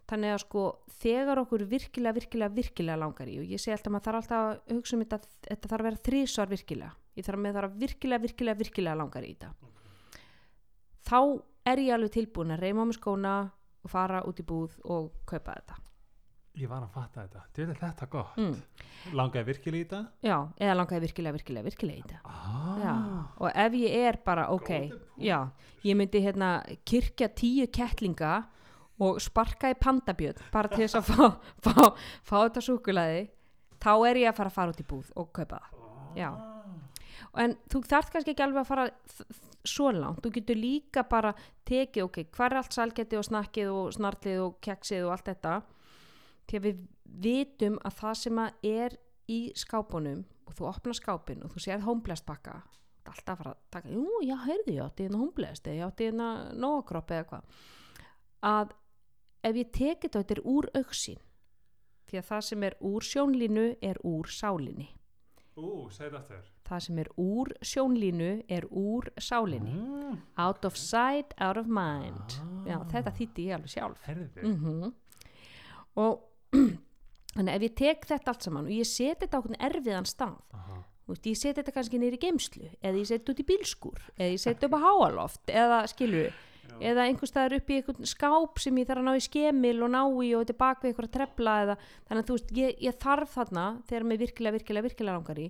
Þannig 0.08 0.34
að 0.34 0.43
sko 0.45 0.62
þegar 1.01 1.41
okkur 1.41 1.65
virkilega, 1.67 2.15
virkilega, 2.15 2.56
virkilega 2.56 3.01
langar 3.01 3.27
í 3.27 3.39
og 3.41 3.49
ég 3.51 3.60
segi 3.60 3.75
alltaf 3.75 3.89
að 3.89 3.95
maður 3.97 4.08
þarf 4.08 4.21
alltaf 4.21 4.43
að 4.45 4.77
hugsa 4.77 4.95
um 4.95 5.03
þetta 5.03 5.19
þetta 5.49 5.71
þarf 5.71 5.82
að 5.82 5.89
vera 5.89 6.03
þrísvar 6.08 6.53
virkilega. 6.53 6.91
Ég 7.17 7.27
þarf 7.27 7.41
með 7.43 7.58
þarf 7.58 7.73
að 7.73 7.82
virkilega, 7.84 8.23
virkilega, 8.27 8.62
virkilega 8.62 9.01
langar 9.01 9.27
í 9.27 9.34
þetta. 9.34 9.73
Þá 11.08 11.19
er 11.67 11.84
ég 11.84 11.97
alveg 11.97 12.15
tilbúin 12.15 12.56
að 12.56 12.63
reyma 12.63 12.88
á 12.88 12.88
mig 12.88 12.99
skóna 12.99 13.36
og 13.84 13.91
fara 13.91 14.23
út 14.27 14.39
í 14.39 14.47
búð 14.47 14.80
og 14.88 15.12
kaupa 15.27 15.60
þetta 15.60 15.82
ég 16.58 16.70
var 16.70 16.84
að 16.84 16.93
fatta 16.96 17.24
þetta, 17.24 17.43
þetta 17.54 17.74
er 17.74 17.80
þetta 17.82 18.08
gott? 18.12 18.38
Mm. 18.41 19.13
langaði 19.17 19.48
virkilega 19.52 19.80
í 19.80 19.86
þetta? 19.86 20.02
Já, 20.26 20.38
eða 20.65 20.76
langaði 20.80 21.04
virkilega, 21.06 21.38
virkilega, 21.38 21.67
virkilega 21.67 21.98
í 21.98 22.06
þetta. 22.08 22.20
Ah, 22.34 23.32
og 23.38 23.50
ef 23.65 23.78
ég 23.78 23.98
er 24.10 24.20
bara 24.26 24.48
ok, 24.56 24.72
já, 25.22 25.38
ég 25.86 26.00
myndi 26.00 26.22
hérna 26.26 26.52
kirkja 26.88 27.30
tíu 27.38 27.67
kettlinga 27.74 28.36
og 29.04 29.22
sparka 29.22 29.70
í 29.70 29.78
pandabjörn 29.78 30.50
bara 30.54 30.72
til 30.74 30.86
þess 30.86 31.00
að 31.02 31.12
fá, 31.12 31.26
fá, 31.65 31.74
fá 32.26 32.38
þetta 32.39 32.65
súkulaði 32.65 33.28
þá 33.84 33.91
er 34.10 34.24
ég 34.24 34.32
að 34.32 34.39
fara 34.39 34.54
að 34.54 34.58
fara 34.58 34.74
út 34.74 34.82
í 34.82 34.88
búð 34.89 35.12
og 35.15 35.30
kaupa 35.36 35.62
það. 35.62 35.84
Já. 36.17 36.32
En 37.38 37.54
þú 37.70 37.84
þarft 37.86 38.13
kannski 38.13 38.34
ekki 38.34 38.46
alveg 38.46 38.63
að 38.63 38.70
fara 38.72 38.88
svo 39.67 39.91
langt, 39.93 40.24
þú 40.24 40.32
getur 40.34 40.58
líka 40.58 41.04
bara 41.06 41.34
tekið, 41.67 42.08
ok, 42.08 42.22
hvað 42.34 42.48
er 42.48 42.60
allt 42.62 42.78
salgeti 42.78 43.17
og 43.20 43.26
snakkið 43.28 43.74
og 43.74 43.89
snarlið 43.93 44.46
og 44.46 44.56
keksið 44.63 45.06
og 45.06 45.13
allt 45.13 45.30
þetta 45.30 45.58
því 46.47 46.60
að 46.60 46.65
við 46.67 46.81
vitum 47.27 47.77
að 47.86 47.99
það 48.01 48.17
sem 48.21 48.41
að 48.43 48.67
er 48.71 48.97
í 49.27 49.39
skápunum 49.60 50.25
og 50.47 50.55
þú 50.55 50.67
opnar 50.69 50.97
skápin 50.97 51.43
og 51.43 51.53
þú 51.53 51.63
séð 51.63 51.86
homeblast 51.88 52.27
pakka 52.27 52.62
alltaf 53.07 53.33
að 53.33 53.39
fara 53.39 53.53
að 53.53 53.63
taka, 53.71 53.93
jú, 53.93 54.19
já, 54.25 54.36
heyrðu, 54.43 54.75
ég 54.75 54.83
átti 54.83 55.05
hérna 55.07 55.21
homeblast 55.21 55.67
eða 55.67 55.77
ég 55.77 55.86
átti 55.88 56.10
hérna 56.10 56.27
nóakropp 56.60 57.13
eða 57.15 57.27
hvað. 57.31 57.63
Að 58.47 58.75
ef 59.47 59.62
ég 59.62 59.71
tekið 59.77 60.13
þetta, 60.17 60.36
er 60.36 60.43
úr 60.43 60.69
auksín 60.77 61.23
því 62.07 62.19
að 62.21 62.29
það 62.29 62.45
sem 62.49 62.67
er 62.67 62.77
úr 62.89 63.07
sjónlínu 63.07 63.65
er 63.83 63.99
úr 64.07 64.31
sálinni. 64.31 64.89
Ú, 65.57 65.88
það 65.89 66.83
sem 66.86 66.99
er 67.01 67.10
úr 67.17 67.51
sjónlínu 67.65 68.31
er 68.53 68.67
úr 68.69 69.10
sálinni. 69.17 69.73
Mm. 69.73 70.19
out 70.38 70.65
of 70.65 70.77
sight, 70.77 71.33
out 71.39 71.57
of 71.57 71.67
mind. 71.67 72.38
Ah. 72.38 72.67
já, 72.69 72.77
þetta 72.91 73.15
þýtti 73.17 73.47
ég 73.49 73.57
alveg 73.57 73.73
sjálf. 73.73 74.07
Mm 74.43 74.93
og 75.97 76.27
þannig 76.53 77.53
ef 77.53 77.65
ég 77.67 77.77
tek 77.77 78.10
þetta 78.10 78.33
allt 78.33 78.47
saman 78.47 78.67
og 78.69 78.75
ég 78.75 78.89
seti 78.89 79.25
þetta 79.25 79.39
á 79.39 79.43
hvernig 79.43 79.65
erfiðan 79.69 80.10
stað 80.10 80.38
Aha. 80.57 80.81
Veist, 81.07 81.29
ég 81.29 81.39
seti 81.39 81.62
þetta 81.62 81.75
kannski 81.75 82.01
í 82.03 82.19
geimslu 82.19 82.69
eða 82.81 82.99
ég 82.99 83.07
seti 83.07 83.31
út 83.31 83.39
í 83.39 83.47
bílskúr 83.47 84.01
eða 84.17 84.31
ég 84.33 84.43
seti 84.43 84.67
upp 84.67 84.75
á 84.75 84.83
háaloft 84.83 85.53
eða 85.53 85.81
skilur 85.88 86.36
eða 86.83 87.07
einhvers 87.07 87.31
staðar 87.31 87.57
upp 87.57 87.71
í 87.71 87.79
einhvern 87.79 88.10
skáp 88.10 88.60
sem 88.62 88.77
ég 88.77 88.88
þarf 88.89 89.01
að 89.01 89.07
ná 89.07 89.17
í 89.17 89.23
skemil 89.23 89.77
og 89.86 89.91
ná 89.93 90.01
í 90.03 90.33
og 90.36 90.43
þetta 90.43 90.57
bak 90.60 90.83
við 90.83 90.91
einhverja 90.91 91.13
trefla 91.15 91.55
eða 91.63 91.75
þannig 91.79 92.21
að 92.21 92.27
þú 92.27 92.38
veist, 92.38 92.51
ég, 92.57 92.75
ég 92.83 92.99
þarf 93.01 93.33
þarna 93.33 93.65
þegar 93.88 94.07
mér 94.10 94.21
virkilega, 94.21 94.57
virkilega, 94.57 94.88
virkilega 94.89 95.15
langar 95.17 95.41
í 95.41 95.47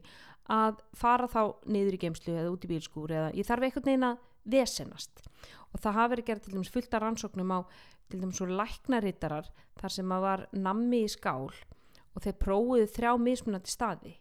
að 0.58 0.80
fara 0.96 1.28
þá 1.28 1.42
niður 1.68 1.98
í 1.98 2.02
geimslu 2.06 2.38
eða 2.38 2.54
út 2.54 2.64
í 2.64 2.72
bílskúr 2.72 3.16
eða 3.18 3.34
ég 3.36 3.48
þarf 3.50 3.68
einhvern 3.68 3.90
veginn 3.90 4.08
að 4.08 4.22
vesenast 4.48 5.26
og 5.74 5.82
það 5.84 5.98
hafa 6.00 6.12
verið 6.14 6.30
gerð 6.30 6.46
til 6.46 6.54
dæmis 6.56 6.72
fullt 6.72 6.94
af 6.96 7.04
rannsóknum 7.04 7.52
á 7.52 7.60
til 8.10 8.22
dæmis 8.22 8.38
svo 8.40 8.48
læknarittarar 8.50 9.50
þar 9.82 9.90
sem 9.94 10.12
að 10.16 10.22
var 10.22 10.46
nammi 10.54 11.04
í 11.06 11.10
skál 11.12 11.50
og 12.16 12.24
þeir 12.24 12.38
prófuðu 12.42 12.88
þrjá 12.96 13.12
mismunandi 13.22 13.70
staði 13.74 14.14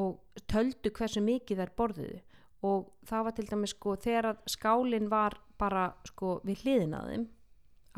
og 0.00 0.20
töldu 0.48 0.92
hversu 0.96 1.20
mikið 1.24 1.58
þær 1.62 1.72
borðuðu 1.76 2.20
og 2.62 2.92
það 3.08 3.24
var 3.26 3.34
til 3.36 3.46
dæmis 3.50 3.74
sko 3.74 3.96
þegar 4.00 4.28
að 4.32 4.42
skálinn 4.54 5.08
var 5.10 5.36
bara 5.58 5.88
sko 6.08 6.36
við 6.46 6.62
hliðin 6.62 6.94
að 6.96 7.08
þeim 7.10 7.26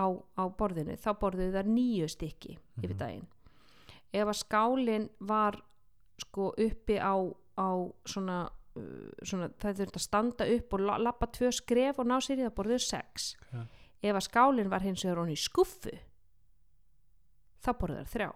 á, 0.00 0.06
á 0.40 0.44
borðinu 0.58 0.96
þá 0.98 1.10
borðuðu 1.20 1.52
þær 1.58 1.68
nýju 1.74 2.08
stykki 2.10 2.56
yfir 2.82 2.94
Mhm. 2.94 2.98
daginn 2.98 3.26
ef 4.14 4.26
að 4.30 4.40
skálinn 4.40 5.08
var 5.20 5.60
sko 6.22 6.52
uppi 6.58 6.96
á, 7.02 7.14
á 7.58 7.68
svona, 8.06 8.48
uh, 8.76 9.10
svona 9.22 9.48
það 9.58 9.78
þurfti 9.80 9.98
að 10.00 10.06
standa 10.08 10.44
upp 10.56 10.72
og 10.74 10.80
la- 10.80 10.98
labba 10.98 11.26
tvö 11.26 11.50
skref 11.52 11.98
og 11.98 12.06
ná 12.06 12.18
sér 12.22 12.38
í 12.38 12.46
það 12.46 12.54
borðuðu 12.58 12.80
sex 12.80 13.36
Ok. 13.52 13.68
Ef 14.04 14.18
að 14.18 14.26
skálinn 14.28 14.72
var 14.72 14.84
hins 14.84 15.04
vegar 15.04 15.22
honni 15.22 15.36
í 15.36 15.40
skuffu 15.40 15.94
þá 17.64 17.70
borðuðu 17.80 18.04
þær 18.04 18.12
þrjá. 18.14 18.28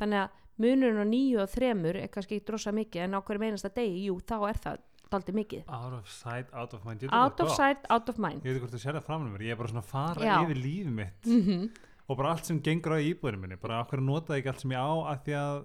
Þannig 0.00 0.22
að 0.24 0.42
munurinn 0.64 1.02
á 1.02 1.06
nýju 1.06 1.40
og 1.44 1.52
þremur 1.54 2.00
er 2.00 2.10
kannski 2.10 2.38
ekki 2.38 2.48
drosa 2.50 2.74
mikið 2.74 3.06
en 3.06 3.16
á 3.16 3.20
hverju 3.22 3.42
meinasta 3.42 3.70
degi, 3.74 4.04
jú, 4.08 4.18
þá 4.26 4.36
er 4.50 4.60
það 4.66 4.82
daldi 5.14 5.34
mikið. 5.36 5.64
Out 5.70 5.96
of 6.00 6.10
sight, 6.10 6.50
out 6.52 6.74
of 6.74 6.86
mind. 6.86 7.06
Out 7.14 7.42
of 7.44 7.52
sight, 7.54 7.86
out 7.90 8.10
of 8.10 8.18
mind. 8.18 8.42
Ég 8.42 8.56
veit 8.56 8.64
hvort 8.64 8.74
þú 8.74 8.82
sér 8.82 8.98
það 8.98 9.06
fram 9.06 9.26
með 9.26 9.36
mér. 9.36 9.46
Ég 9.46 9.54
er 9.54 9.60
bara 9.60 9.70
svona 9.70 9.84
að 9.84 9.90
fara 9.92 10.26
Já. 10.26 10.36
yfir 10.42 10.62
lífið 10.64 10.94
mitt 10.98 11.28
mm 11.30 11.66
og 12.04 12.18
bara 12.18 12.34
allt 12.34 12.48
sem 12.48 12.60
gengur 12.60 12.96
á 12.96 13.00
íbúðinu 13.00 13.40
minni. 13.40 13.56
Bara 13.60 13.80
okkur 13.84 14.02
að 14.02 14.08
nota 14.08 14.36
ekki 14.36 14.50
allt 14.52 14.60
sem 14.64 14.74
ég 14.74 14.80
á 14.84 14.92
af 15.08 15.22
því 15.24 15.36
að 15.40 15.60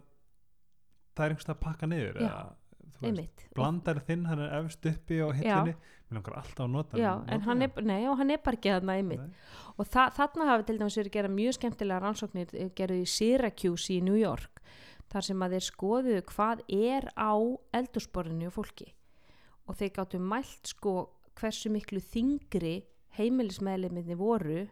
það 1.15 1.25
er 1.25 1.33
einhvers 1.33 1.49
að 1.51 1.61
pakka 1.65 1.89
niður 1.89 2.19
eða, 2.23 2.43
veist, 3.01 3.45
blandar 3.55 4.01
þinn, 4.07 4.25
hann 4.29 4.43
er 4.43 4.53
efst 4.59 4.85
uppi 4.89 5.19
á 5.23 5.27
hillinni, 5.31 5.75
mér 6.09 6.17
langar 6.19 6.39
alltaf 6.41 6.65
að 6.65 6.71
nota 6.73 6.99
Já, 6.99 7.11
en 7.27 7.45
hann 7.45 7.65
er, 7.65 7.81
nei, 7.85 8.01
og 8.09 8.17
hann 8.19 8.33
er 8.33 8.41
bara 8.43 8.59
ekki 8.59 8.73
þarna 8.75 9.27
og 9.79 9.87
þa 9.87 10.05
þarna 10.17 10.49
hafa 10.49 10.67
til 10.67 10.77
dæmis 10.79 10.99
verið 10.99 11.15
gera 11.15 11.33
mjög 11.33 11.57
skemmtilega 11.59 12.03
rannsóknir 12.03 12.55
eh, 12.55 12.71
gerðu 12.75 13.03
í 13.03 13.09
Syracuse 13.09 13.93
í 13.95 13.99
New 14.03 14.17
York 14.19 14.63
þar 15.09 15.25
sem 15.25 15.43
að 15.45 15.55
þeir 15.55 15.65
skoðuðu 15.67 16.23
hvað 16.29 16.63
er 16.75 17.09
á 17.17 17.33
eldursporinu 17.79 18.49
og 18.49 18.55
fólki. 18.59 18.91
Og 19.69 19.77
þeir 19.77 19.93
gáttu 19.95 20.19
mælt 20.21 20.69
sko 20.69 20.93
hversu 21.39 21.71
miklu 21.73 22.01
þingri 22.03 22.75
heimilismeðliminni 23.17 24.17
voru 24.19 24.65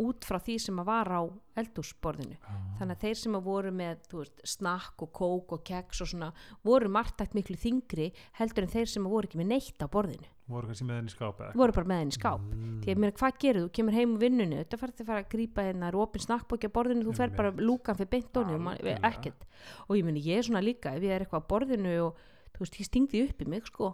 út 0.00 0.24
frá 0.24 0.38
því 0.40 0.56
sem 0.64 0.78
að 0.80 0.88
var 0.88 1.10
á 1.12 1.22
eldursporinu 1.60 2.36
þannig 2.78 2.96
að 2.96 3.02
þeir 3.04 3.18
sem 3.20 3.34
að 3.36 3.44
voru 3.46 3.70
með 3.76 4.04
veist, 4.14 4.40
snakk 4.48 5.02
og 5.04 5.10
kók 5.18 5.52
og 5.56 5.62
keks 5.68 6.00
og 6.04 6.08
svona 6.12 6.30
voru 6.64 6.88
margtækt 6.92 7.34
miklu 7.36 7.56
þingri 7.60 8.06
heldur 8.40 8.64
en 8.66 8.72
þeir 8.72 8.88
sem 8.88 9.06
að 9.06 9.14
voru 9.16 9.28
ekki 9.28 9.40
með 9.42 9.50
neitt 9.52 9.84
á 9.84 9.86
borðinu. 9.92 10.28
Voru 10.50 10.66
kannski 10.66 10.86
með 10.88 10.96
henni 10.98 11.12
skáp 11.12 11.42
eða? 11.44 11.52
Voru 11.60 11.74
bara 11.76 11.86
með 11.92 12.00
henni 12.02 12.16
skáp. 12.16 12.40
Mm. 12.42 12.78
því 12.82 12.94
að 12.94 13.02
mér 13.04 13.12
hvað 13.20 13.36
gerir 13.44 13.60
þú, 13.62 13.68
kemur 13.78 13.94
heim 13.94 14.14
úr 14.16 14.22
vinnunni 14.24 14.56
þetta 14.64 14.78
fara 14.80 14.92
að 14.96 15.10
fara 15.10 15.22
að 15.22 15.28
grípa 15.36 15.66
hérna 15.68 15.90
opin 16.00 16.24
snakkbóki 16.24 16.66
á 16.66 16.74
borðinu, 16.74 17.04
þú 17.06 17.14
fer 17.20 17.34
bara 17.36 17.52
lúkan 17.60 17.98
fyrir 18.00 18.10
beint 18.16 18.40
onni 18.40 18.56
og 18.56 18.64
man- 18.64 18.80
Algjörlega. 18.80 19.12
ekkert. 19.12 19.44
Og 19.86 19.96
ég 20.00 20.04
meni 20.08 20.24
ég 20.24 20.38
er 20.38 20.42
svona 20.48 20.64
líka 20.64 20.96
ef 20.96 21.02
ég 21.06 21.12
er 21.14 21.22
eitthvað 21.26 21.44
á 21.46 21.50
borðinu 21.52 21.94
og 22.08 22.16
þú 22.56 22.64
veist, 22.64 22.80
ég 22.80 22.88
stingði 22.90 23.22
upp 23.28 23.42
í 23.42 23.46
mig 23.46 23.66
sko. 23.70 23.92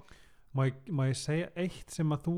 Má, 0.56 0.64
ég- 0.70 0.88
má 0.88 1.04
ég 1.10 1.16
segja 1.20 1.50
eitt 1.56 1.90
sem 1.92 2.08
að 2.08 2.22
þú 2.24 2.36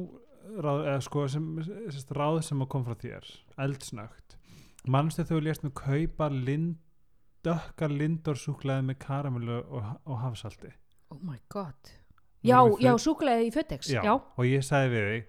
ráð, 0.64 0.82
eða 0.88 1.00
sko 1.04 1.24
sem, 1.28 1.46
sérst, 1.92 2.11
ráð 2.16 2.40
sem 2.46 2.61
að 2.64 2.68
kom 2.72 2.84
frá 2.87 2.94
þér 2.98 3.28
eldsnögt. 3.64 4.37
Mannstu 4.88 5.24
þú 5.28 5.40
lést 5.44 5.64
mig 5.66 5.74
kaupa 5.76 6.28
lind, 6.32 6.76
dökkar 7.44 7.90
lindorsúklaði 7.94 8.87
með 8.88 8.98
karamellu 9.04 9.58
og, 9.68 9.90
og 10.08 10.18
hafsalti? 10.24 10.70
Oh 11.11 11.18
my 11.22 11.38
god. 11.52 11.74
Nú 12.42 12.50
já, 12.50 12.58
við 12.64 12.82
já, 12.87 12.92
súkulega 13.02 13.42
í 13.46 13.50
fötex 13.54 13.88
já, 13.90 14.02
og 14.14 14.44
ég 14.46 14.62
sagði 14.66 14.90
við 14.94 15.06
þig 15.12 15.24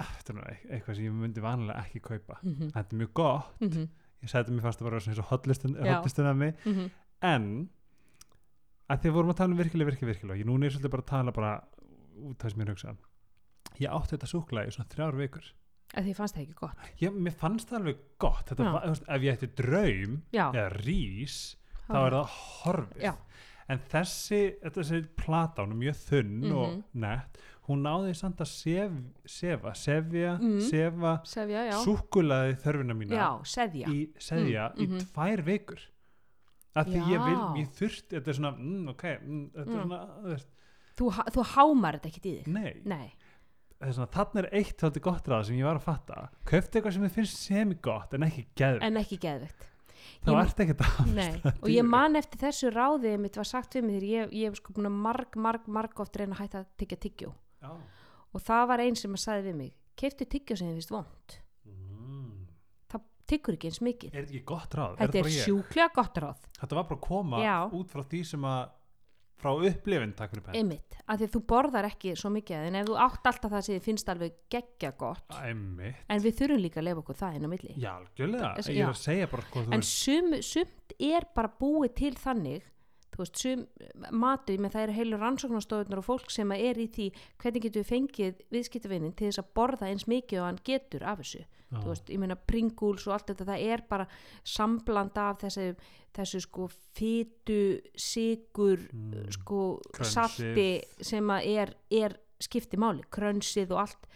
"Ah, 0.00 0.10
þetta 0.16 0.30
er 0.32 0.36
nú 0.38 0.44
eit- 0.48 0.66
eitthvað 0.70 0.96
sem 0.96 1.04
ég 1.04 1.12
myndi 1.12 1.40
vanlega 1.44 1.82
ekki 1.84 2.00
kaupa. 2.00 2.38
Mhm, 2.42 2.70
þetta 2.72 2.92
er 2.94 2.98
mjög 3.02 3.12
gott. 3.14 3.50
Mhm, 3.60 3.88
ég 4.22 4.28
sagði 4.30 4.44
þetta 4.44 4.54
mér 4.56 4.62
fast 4.62 4.80
að 4.80 4.84
vera 4.88 5.00
svona 5.00 5.12
eins 5.12 5.18
og 5.18 5.26
Já. 5.84 5.94
hotlistun 6.00 6.26
af 6.30 6.36
mig. 6.36 6.54
Mhm. 6.64 6.90
en 7.22 7.68
að 8.88 8.98
því 9.02 9.08
við 9.10 9.12
vorum 9.12 9.30
að 9.30 9.36
tala 9.36 9.52
um 9.52 9.58
virkilega, 9.58 9.90
virkilega, 9.90 10.12
virkilega 10.14 10.38
ég 10.40 10.46
núna 10.48 10.64
er 10.66 10.70
svolítið 10.70 10.90
bara 10.90 11.02
að 11.02 11.06
tala 11.10 11.32
bara 11.32 11.50
út 12.24 12.38
það 12.38 12.50
sem 12.50 12.60
ég 12.60 12.68
er 12.68 12.72
hugsað 12.74 12.96
ég 13.78 13.90
átti 13.90 14.16
þetta 14.16 14.26
súklaði 14.26 14.68
í 14.68 14.74
svona 14.76 14.88
þrjár 14.94 15.16
vikur 15.20 15.52
að 15.94 16.04
því 16.06 16.14
fannst 16.14 16.34
það 16.36 16.42
ekki 16.42 16.54
gott 16.54 16.76
ég, 17.02 17.12
mér 17.14 17.32
fannst 17.40 17.68
það 17.70 17.80
alveg 17.80 17.96
gott 18.18 18.46
þetta 18.50 18.64
Já. 18.64 18.72
var, 18.72 19.00
ef 19.16 19.22
ég 19.22 19.32
ætti 19.38 19.48
draum 19.60 20.22
já, 20.32 20.46
eða 20.52 20.68
rís 20.84 21.38
þá 21.88 21.96
er 22.06 22.12
það 22.12 22.34
horfið 22.62 23.02
Já. 23.02 23.14
en 23.70 23.78
þessi, 23.90 24.40
þessi 24.62 25.00
plata 25.16 25.62
hún 25.62 25.72
er 25.72 25.80
mjög 25.84 25.98
þunn 26.08 26.36
Mhm. 26.40 26.52
og 26.56 26.82
nett 26.94 27.38
hún 27.70 27.82
náði 27.86 28.14
samt 28.18 28.38
að 28.42 28.46
sef, 28.50 28.92
sefa 29.26 29.74
sefja, 29.74 30.38
Mhm. 30.40 30.60
sefa 30.60 31.20
sefja, 31.24 31.66
já 31.70 31.76
súkulaði 31.84 32.56
þörfina 32.62 32.94
mína 32.98 33.14
já, 33.14 33.28
seðja 33.44 33.86
í 33.86 34.08
seðja 34.18 34.72
Mm, 34.74 34.86
mhm. 34.86 34.96
í 34.98 35.04
tvær 35.12 35.42
vikur 35.44 35.80
af 36.76 36.86
því 36.86 37.00
ég 37.02 37.24
vil, 37.26 37.36
Já. 37.36 37.54
ég 37.58 37.68
þurfti 37.74 38.14
þetta 38.16 38.28
er 38.28 38.32
svona, 38.34 38.56
mm, 38.58 38.88
ok, 38.88 39.02
mm, 39.22 39.50
þetta 39.50 39.60
er 39.60 39.66
Mm. 39.66 39.88
svona 39.88 40.40
þú 40.96 41.10
þú 41.34 41.44
hámar 41.54 41.98
þetta 42.00 42.08
ekki 42.10 42.20
í 42.20 42.44
þig 42.44 42.46
nei, 42.46 42.80
nei, 42.84 43.12
það 43.80 43.88
er 43.88 43.96
er 44.44 44.48
eitt 44.60 44.76
þáttu 44.82 45.00
gott 45.04 45.28
ráð 45.32 45.46
sem 45.48 45.56
ég 45.58 45.64
var 45.66 45.78
að 45.80 45.86
fatta 45.88 46.28
köfti 46.50 46.78
eitthvað 46.78 46.96
sem 46.96 47.04
þið 47.08 47.14
finnst 47.18 47.42
semi 47.46 47.78
gott 47.82 48.14
en 48.18 48.26
ekki 48.26 48.46
geð, 48.60 48.78
en 48.86 49.00
ekki 49.00 49.18
geðvegt 49.22 49.66
þá 50.20 50.30
ert 50.42 50.60
ekki 50.64 50.74
Nei, 51.16 51.40
og 51.62 51.68
ég 51.72 51.86
man 51.88 52.16
eftir 52.20 52.42
þessu 52.42 52.70
ráði 52.74 53.14
mitt 53.20 53.36
var 53.40 53.48
sagt 53.48 53.74
við 53.78 53.86
mig 53.86 53.96
þegar 54.00 54.08
ég, 54.10 54.34
ég 54.36 54.50
hef 54.50 54.58
sko 54.60 54.74
búin 54.76 54.90
að 54.90 54.98
marg, 55.06 55.36
marg, 55.36 55.68
marg 55.68 56.02
oft 56.04 56.16
reyna 56.20 56.36
að 56.36 56.42
hætta 56.44 56.62
að 56.64 56.68
tyggja 56.82 56.98
tyggjó 57.06 57.30
Já. 57.64 57.70
og 58.36 58.44
það 58.44 58.66
var 58.72 58.82
einn 58.84 58.96
sem 59.00 59.16
að 59.16 59.22
sagði 59.24 59.46
við 59.48 59.56
mig 59.62 59.72
keiftu 60.00 60.26
tyggjó 60.32 60.56
sem 60.60 60.68
þið 60.72 60.80
finnst 60.80 60.94
vond 60.98 61.38
Mm. 61.70 62.46
það 62.90 63.02
tyggur 63.30 63.56
ekki 63.56 63.68
eins 63.70 63.80
mikið 63.84 64.12
er 64.14 64.24
þetta 64.24 64.34
ekki 64.34 64.44
gott 64.48 64.74
ráð? 64.78 64.94
þetta 65.00 65.18
er 65.20 65.28
ég? 65.30 65.40
sjúklega 65.44 65.90
gott 65.94 66.20
ráð 66.24 66.46
þetta 66.60 66.76
var 66.78 66.86
bara 66.90 66.98
að 67.00 67.04
koma 67.06 67.40
Já. 67.44 67.56
út 67.80 67.92
frá 67.92 68.02
því 68.12 68.20
sem 68.32 68.46
að 68.50 68.62
frá 69.40 69.50
upplifin 69.56 70.12
takk 70.18 70.34
fyrir 70.34 70.44
penn 70.46 70.58
einmitt, 70.60 70.96
af 71.06 71.18
því 71.20 71.26
að 71.28 71.34
þú 71.36 71.40
borðar 71.52 71.88
ekki 71.90 72.12
svo 72.20 72.30
mikið 72.34 72.66
en 72.70 72.78
ef 72.80 72.88
þú 72.90 72.98
átt 73.06 73.30
alltaf 73.32 73.54
það 73.54 73.64
sem 73.66 73.74
þið 73.78 73.86
finnst 73.88 74.10
alveg 74.14 74.34
geggja 74.52 74.90
gott 75.00 75.36
Æmi. 75.40 75.94
en 76.08 76.20
við 76.24 76.36
þurfum 76.40 76.62
líka 76.64 76.80
að 76.82 76.88
lefa 76.90 77.02
okkur 77.04 77.20
það 77.22 77.38
inn 77.40 77.48
á 77.48 77.50
milli 77.54 77.74
Já, 77.80 77.90
algjörlega, 77.96 78.50
Þess- 78.60 78.70
ég 78.70 78.76
já. 78.76 78.84
er 78.84 78.92
að 78.94 79.00
segja 79.04 79.30
bara 79.32 79.46
sko, 79.48 79.64
þú 79.64 79.74
en 79.78 79.82
sum, 79.82 80.34
sumt 80.42 80.94
er 81.00 81.26
bara 81.34 81.52
búið 81.60 81.94
til 82.02 82.12
þannig 82.20 82.68
þú 83.10 83.24
veist, 83.24 83.40
sum 83.42 83.64
matu, 84.14 84.54
með 84.62 84.70
það 84.76 84.82
eru 84.86 84.92
heilu 85.00 85.16
rannsóknarstofunar 85.18 85.98
og 85.98 86.06
fólk 86.06 86.30
sem 86.30 86.52
að 86.54 86.62
er 86.70 86.78
í 86.78 86.86
því 86.94 87.06
hvernig 87.42 87.64
getur 87.66 87.82
við 87.82 87.88
fengið 87.90 88.44
viðskiptavinnin 88.54 89.16
til 89.18 89.26
þess 89.32 89.42
að 89.42 89.48
borða 89.58 89.88
eins 89.90 90.06
mikið 90.06 90.40
og 90.40 90.46
hann 90.46 90.60
getur 90.64 91.02
af 91.10 91.18
þessu. 91.24 91.42
Þú 91.70 91.86
veist, 91.92 92.10
ég 92.10 92.18
meina 92.18 92.34
Pringles 92.36 93.06
og 93.06 93.14
allt 93.14 93.26
þetta 93.30 93.44
það 93.52 93.64
er 93.74 93.82
bara 93.88 94.06
sambland 94.44 95.18
af 95.22 95.38
þessu, 95.44 95.76
þessu 96.16 96.40
sko 96.42 96.66
fytu, 96.94 97.80
sigur 97.94 98.78
Mm. 98.92 99.30
sko 99.30 99.80
Crunchið. 99.92 100.10
salti 100.10 100.82
sem 101.00 101.24
að 101.30 101.46
er, 101.46 101.74
er 101.90 102.16
skipti 102.40 102.76
máli, 102.80 103.04
krönsið 103.12 103.70
og 103.70 103.78
allt 103.84 104.06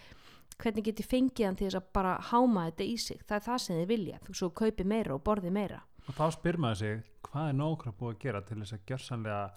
hvernig 0.57 0.83
get 0.83 0.99
ég 0.99 1.07
fengið 1.11 1.45
hann 1.45 1.55
til 1.59 1.67
þess 1.67 1.75
að 1.81 1.89
bara 1.93 2.17
háma 2.31 2.69
þetta 2.71 2.83
í 2.87 2.97
sig 2.97 3.19
það 3.27 3.35
er 3.35 3.45
það 3.47 3.57
sem 3.59 3.75
þið 3.81 3.87
vilja, 3.87 4.19
þú 4.25 4.35
svo 4.35 4.49
kaupi 4.49 4.83
meira 4.87 5.13
og 5.15 5.23
borði 5.23 5.51
meira 5.51 5.81
og 6.07 6.13
þá 6.15 6.31
spyr 6.31 6.57
maður 6.57 6.75
sig 6.77 7.03
hvað 7.25 7.49
er 7.49 7.53
nógra 7.59 7.91
búið 7.91 8.15
að 8.15 8.19
gera 8.19 8.41
til 8.41 8.57
þess 8.61 8.73
að 8.73 8.85
gjörsanlega 8.85 9.51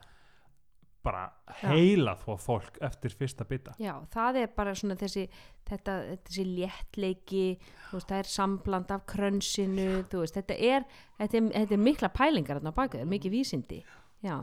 bara 1.05 1.25
heila 1.63 2.15
þó 2.19 2.33
fólk 2.41 2.79
eftir 2.85 3.15
fyrsta 3.17 3.47
bita 3.49 3.75
Já, 3.81 3.95
það 4.13 4.41
er 4.43 4.51
bara 4.57 4.75
svona 4.77 4.97
þessi, 4.99 5.27
þetta, 5.69 5.95
þessi 6.27 6.47
léttleiki, 6.49 7.45
veist, 7.93 8.09
það 8.09 8.19
er 8.19 8.31
sambland 8.33 8.95
af 8.95 9.05
krönsinu, 9.11 9.89
veist, 10.13 10.39
þetta 10.39 10.59
er, 10.59 10.89
þetta 11.21 11.41
er, 11.41 11.51
þetta 11.55 11.79
er 11.79 11.85
mikla 11.85 12.11
pælingar 12.15 12.61
þarna 12.61 12.75
baka, 12.77 12.99
það 12.99 13.07
er 13.07 13.13
mikið 13.15 13.37
vísindi. 13.37 13.83
Já, 14.25 14.35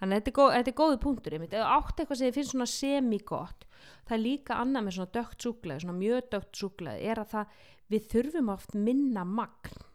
þannig 0.00 0.16
að 0.16 0.16
þetta 0.16 0.32
er, 0.32 0.38
góð, 0.40 0.54
þetta 0.56 0.72
er 0.72 0.78
góðu 0.80 1.02
punktur. 1.04 1.36
Ef 1.36 1.44
þú 1.52 1.66
átt 1.66 2.02
eitthvað 2.02 2.20
sem 2.20 2.30
þið 2.30 2.38
finnst 2.38 2.54
svona 2.56 2.70
semi-gott, 2.74 3.68
það 4.08 4.16
er 4.16 4.24
líka 4.24 4.58
annað 4.58 4.86
með 4.86 4.98
svona 4.98 5.14
dögt 5.18 5.46
súklaði, 5.46 5.84
svona 5.84 6.00
mjög 6.00 6.32
dögt 6.34 6.64
súklaði, 6.64 7.06
er 7.12 7.22
að 7.22 7.30
það, 7.36 7.62
við 7.90 8.10
þurfum 8.14 8.52
oft 8.56 8.74
minna 8.74 9.26
magn 9.26 9.86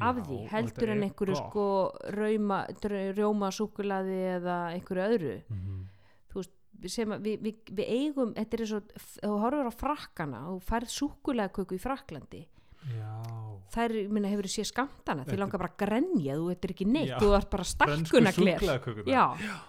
af 0.00 0.16
því, 0.26 0.38
heldur 0.50 0.88
en 0.90 1.02
er 1.02 1.08
einhverju 1.08 1.34
gott. 1.34 1.50
sko 1.50 1.66
rauma, 2.16 2.60
rjóma 3.16 3.50
súklaði 3.52 4.20
eða 4.40 4.58
einhverju 4.74 5.08
öðru 5.14 5.42
Mhm. 5.50 5.86
sem 6.88 7.10
að 7.12 7.20
við, 7.26 7.40
við, 7.44 7.56
við 7.76 7.88
eigum 7.92 8.30
þetta 8.34 8.56
er 8.56 8.60
eins 8.64 8.70
og, 8.72 8.92
þú 9.20 9.32
horfur 9.42 9.68
á 9.68 9.72
frakkana 9.76 10.38
og 10.48 10.62
færð 10.64 10.88
súkulegaköku 10.88 11.76
í 11.76 11.80
Fraklandi 11.82 12.46
já, 12.88 13.10
þær, 13.74 13.92
ég 14.00 14.08
minna, 14.08 14.30
hefur 14.32 14.46
þú 14.48 14.52
séð 14.54 14.68
skamtana 14.70 15.26
þið 15.28 15.42
langar 15.42 15.60
bara 15.60 15.68
að 15.74 15.76
grenja, 15.82 16.36
þú 16.40 16.46
veit 16.48 16.64
ekki 16.70 16.86
neitt 16.88 17.10
Já. 17.10 17.18
þú 17.20 17.34
ert 17.36 17.50
bara 17.52 17.66
súkkulaðikökurnar. 17.68 19.10
já, 19.12 19.24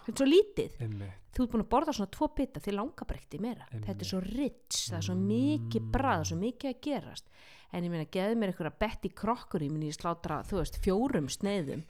þetta 0.05 0.13
er 0.13 0.21
svo 0.21 0.29
lítið 0.31 0.77
einmitt 0.79 1.17
þú 1.35 1.43
ert 1.43 1.51
búin 1.51 1.63
að 1.65 1.69
borða 1.73 1.93
svona 1.97 2.11
tvo 2.15 2.27
bita, 2.35 2.59
þið 2.63 2.73
langar 2.79 3.07
bara 3.07 3.19
ekkert 3.19 3.35
í 3.35 3.41
meira 3.43 3.67
Einmitt. 3.71 3.85
þetta 3.89 4.01
er 4.01 4.09
svo 4.13 4.21
rich, 4.23 4.79
það 4.91 4.97
er 5.01 5.07
svo 5.09 5.15
mikið 5.19 5.91
brað 5.91 6.23
svo 6.31 6.37
mikið 6.39 6.71
að 6.71 6.79
gerast 6.87 7.25
en 7.73 7.83
ég 7.83 7.91
meina, 7.93 8.05
geði 8.11 8.35
mér 8.35 8.51
einhverja 8.51 8.73
bett 8.79 9.05
í 9.07 9.11
krokkur 9.15 9.61
ég 9.63 9.71
minni 9.71 9.87
ég 9.91 9.95
slátra, 9.97 10.41
þú 10.43 10.57
veist, 10.61 10.79
fjórum 10.83 11.29
sneiðum 11.31 11.83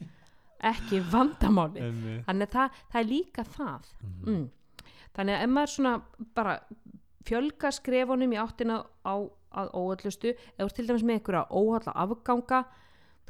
ekki 0.61 0.99
vandamáli 1.11 1.81
þannig 2.27 2.47
að 2.47 2.51
það, 2.55 2.81
það 2.91 2.99
er 3.01 3.09
líka 3.09 3.43
það 3.43 3.91
Mhm. 4.03 4.33
mm. 4.35 4.49
þannig 5.15 5.35
að 5.35 5.43
ef 5.43 5.49
maður 5.49 5.71
svona 5.75 5.93
bara 6.35 6.59
fjölga 7.25 7.71
skrefunum 7.71 8.33
í 8.33 8.37
áttina 8.41 8.83
á 9.05 9.15
að 9.51 9.71
óallustu 9.75 10.35
eða 10.57 10.69
til 10.73 10.87
dæmis 10.87 11.03
með 11.03 11.17
einhverja 11.19 11.47
óhalla 11.51 11.93
afganga 12.05 12.61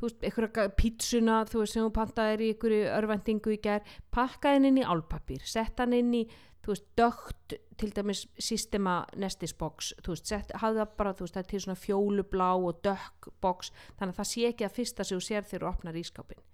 þú 0.01 0.07
veist, 0.07 0.23
einhverja 0.25 0.67
pítsuna 0.77 1.41
þú 1.49 1.61
veist, 1.61 1.75
sem 1.75 1.85
þú 1.85 1.91
pantaðir 1.95 2.41
í 2.41 2.51
einhverju 2.51 2.87
örvendingu 2.97 3.53
í 3.53 3.59
gær, 3.61 3.85
pakka 4.13 4.55
henni 4.55 4.71
inn 4.73 4.81
í 4.81 4.87
álpapír 4.87 5.45
setta 5.45 5.85
hann 5.85 5.95
inn 5.97 6.11
í, 6.17 6.23
þú 6.65 6.73
veist, 6.73 6.87
dögt 6.99 7.57
til 7.81 7.89
dæmis 7.95 8.25
systema 8.37 8.99
nestisbox, 9.17 9.93
þú 10.01 10.15
veist, 10.15 10.29
sett, 10.33 10.53
hafði 10.61 10.83
það 10.83 10.93
bara 10.99 11.15
þú 11.15 11.27
veist, 11.27 11.37
það 11.37 11.43
er 11.43 11.49
til 11.53 11.63
svona 11.65 11.81
fjólublá 11.85 12.51
og 12.57 12.83
dökk 12.85 13.31
box, 13.41 13.73
þannig 13.99 14.15
að 14.15 14.21
það 14.21 14.31
sé 14.33 14.47
ekki 14.49 14.67
að 14.67 14.77
fyrsta 14.79 15.07
sem 15.07 15.21
þú 15.21 15.27
sér 15.29 15.49
þegar 15.49 15.67
þú 15.67 15.71
opnar 15.75 16.01
ískápin 16.01 16.47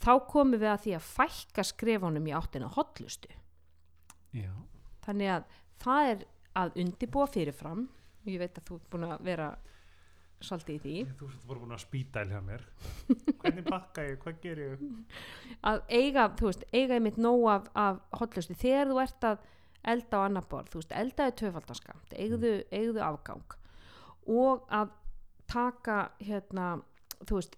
þá 0.00 0.12
komum 0.30 0.56
við 0.56 0.70
að 0.72 0.82
því 0.86 0.92
að 0.96 1.08
fækka 1.10 1.64
skrefunum 1.68 2.28
í 2.30 2.32
áttina 2.32 2.70
hotlustu 2.72 3.34
já, 4.32 4.52
þannig 5.04 5.34
að 5.34 5.50
það 5.82 6.12
er 6.14 6.22
að 6.58 6.78
undibúa 6.82 7.26
fyrirfram. 7.30 7.88
Og 8.20 8.32
ég 8.34 8.40
veit 8.42 8.58
að 8.58 8.66
þú 8.68 8.78
ert 8.78 8.88
búin 8.92 9.06
að 9.08 9.26
vera 9.26 9.50
svolítið 10.40 10.74
í 10.74 10.80
því. 10.84 10.94
Þú 11.20 11.28
ert 11.28 11.46
bara 11.48 11.62
búin 11.62 11.76
að 11.76 11.82
spýta 11.84 12.24
hjá 12.28 12.40
mér. 12.44 12.64
Hvernig 13.42 13.68
bakka 13.68 14.06
ég, 14.06 14.18
hvað 14.22 14.40
ger 14.44 14.62
ég? 14.64 14.84
Að 15.70 15.82
eiga, 15.88 16.26
þú 16.40 16.50
veist, 16.50 16.66
eiga 16.72 16.98
einmitt 16.98 17.20
nóg 17.20 17.46
af, 17.52 17.70
af 17.74 18.00
hotlustu 18.20 18.56
þegar 18.60 18.92
þú 18.92 19.02
ert 19.04 19.28
að 19.30 19.46
elda 19.90 20.20
á 20.20 20.26
annar 20.26 20.48
borð, 20.48 20.72
þú 20.72 20.82
veist, 20.82 20.96
eldaði 21.02 21.36
tvöfaldaskamt, 21.40 22.16
eigðu, 22.16 22.54
eigðu 22.68 23.04
afgang. 23.04 23.56
Og 24.30 24.66
að 24.68 24.92
taka 25.50 26.00
hérna, 26.20 26.72
þú 27.24 27.40
veist 27.40 27.56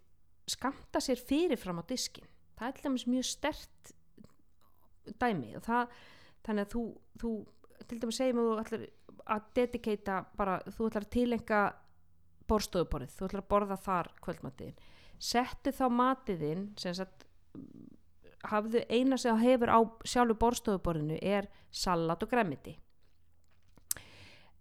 skamta 0.50 1.00
sér 1.02 1.20
fyrirfram 1.22 1.82
á 1.82 1.84
diskin 1.86 2.26
það 2.62 2.70
er 2.70 2.82
dæmis 2.84 3.06
mjög 3.10 3.26
stert 3.26 3.92
dæmi. 5.20 5.54
Og 5.58 5.64
það 5.66 5.94
þannig 6.46 6.66
að 6.66 6.74
þú, 6.74 6.82
þú 7.22 7.30
til 7.90 8.00
dæmis 8.02 8.20
segjum 8.20 8.42
að 8.42 8.48
þú 8.48 8.58
ætlar 8.62 8.84
að 9.32 9.48
dedikata 9.58 10.18
bara, 10.38 10.58
þú 10.68 10.88
ætlar 10.88 11.06
að 11.06 11.14
tilenga 11.16 11.62
borstofuborðið, 12.52 13.16
þú 13.16 13.28
ætlar 13.28 13.44
að 13.44 13.50
borða 13.54 13.80
þar 13.88 14.12
kvöldmatiðin, 14.24 14.78
settu 15.18 15.74
þá 15.74 15.84
matiðin 15.98 16.68
sem 16.80 16.94
sagt 16.98 17.26
hafðu 18.52 18.84
eina 18.90 19.18
sem 19.20 19.38
hefur 19.38 19.70
á 19.70 19.80
sjálfu 20.08 20.38
borstofuborðinu 20.38 21.18
er 21.22 21.50
salat 21.70 22.24
og 22.24 22.30
græmiti 22.32 22.76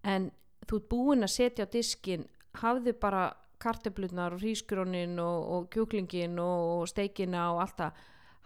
en 0.08 0.30
þú 0.68 0.80
ert 0.80 0.90
búinn 0.92 1.26
að 1.26 1.34
setja 1.36 1.66
á 1.68 1.74
diskin 1.74 2.28
hafðu 2.62 2.94
bara 3.00 3.32
kartöflunar 3.62 4.36
og 4.36 4.42
hrísgrónin 4.42 5.20
og, 5.22 5.40
og 5.54 5.68
kjúklingin 5.74 6.40
og, 6.42 6.82
og 6.82 6.90
steikina 6.90 7.52
og 7.54 7.62
allt 7.66 7.78
það. 7.78 8.00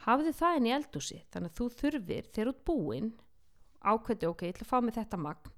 Hafðu 0.06 0.34
það 0.36 0.58
inn 0.58 0.68
í 0.68 0.74
eldúsi 0.76 1.20
þannig 1.32 1.54
að 1.54 1.60
þú 1.60 1.68
þurfir 1.80 2.32
þegar 2.36 2.52
ert 2.52 2.66
búinn 2.68 3.12
ákveði 3.86 4.28
ok, 4.28 4.44
ég 4.44 4.56
ætla 4.56 4.66
að 4.66 4.72
fá 4.74 4.80
mig 4.84 4.98
þetta 4.98 5.22
magn 5.22 5.55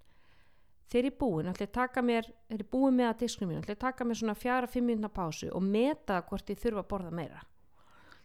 er 0.95 1.09
búinn, 1.19 1.49
ætla 1.51 1.65
ég 1.65 1.69
að 1.69 1.75
taka 1.75 2.01
mér 2.01 2.23
þegar 2.23 2.55
ég 2.55 2.63
er 2.63 2.71
búinn 2.71 2.95
með 2.95 3.09
að 3.09 3.19
disknum 3.23 3.49
mín, 3.51 3.59
að 3.59 3.79
taka 3.81 4.05
mér 4.07 4.19
svona 4.21 4.35
fjara, 4.35 4.67
fimm 4.71 4.87
minna 4.87 5.09
pásu 5.11 5.49
og 5.51 5.63
meta 5.63 6.21
hvort 6.29 6.49
ég 6.49 6.61
þurfa 6.61 6.83
að 6.83 6.89
borða 6.93 7.11
meira. 7.11 7.41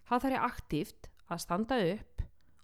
Þá 0.07 0.14
þarf 0.14 0.35
ég 0.37 0.46
aktíft 0.46 1.09
að 1.27 1.42
standa 1.42 1.79
upp 1.90 2.22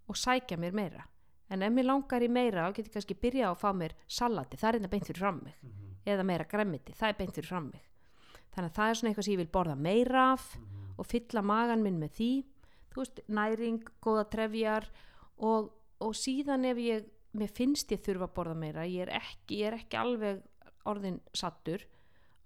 og 0.09 0.17
sækja 0.17 0.59
mér 0.61 0.77
meira. 0.77 1.05
En 1.49 1.65
ef 1.65 1.73
mér 1.73 1.89
langar 1.89 2.23
í 2.23 2.29
meira 2.29 2.69
þá 2.69 2.77
get 2.77 2.89
ég 2.89 2.95
kannski 2.95 3.17
byrjað 3.19 3.51
að 3.51 3.61
fá 3.63 3.69
mér 3.75 3.95
salati. 4.07 4.59
Það 4.61 4.69
er 4.69 4.79
einnig 4.79 4.93
beint 4.93 5.09
fyrir 5.09 5.23
fram 5.23 5.43
mig. 5.43 5.61
Eða 6.09 6.27
meira 6.29 6.47
græmiti, 6.49 6.95
það 6.97 7.09
er 7.09 7.19
beint 7.19 7.35
fyrir 7.35 7.49
fram 7.49 7.69
mig. 7.73 7.85
Þannig 8.55 8.71
að 8.71 8.77
það 8.79 8.91
er 8.91 8.99
svona 8.99 9.11
eitthvað 9.11 9.27
sem 9.27 9.35
ég 9.35 9.43
vil 9.43 9.53
borða 9.57 9.77
meira 9.79 10.25
af 10.35 10.47
og 10.99 11.07
fylla 11.09 11.43
magan 11.43 11.85
minn 11.85 12.01
með 12.01 12.15
því. 12.19 12.33
Þú 12.93 13.03
veist, 13.03 13.21
næring, 13.29 13.83
góða 14.05 14.25
trefjar 14.33 14.89
og, 15.39 15.73
og 16.03 16.17
síðan 16.17 16.67
ef 16.69 16.81
ég 16.83 17.09
mér 17.39 17.53
finnst 17.55 17.93
ég 17.95 18.03
þurfa 18.05 18.29
að 18.29 18.35
borða 18.37 18.59
meira 18.59 18.87
ég 18.89 19.07
er 19.07 19.15
ekki, 19.21 19.63
ég 19.63 19.71
er 19.71 19.79
ekki 19.79 19.99
alveg 20.01 20.43
orðin 20.89 21.21
sattur 21.37 21.85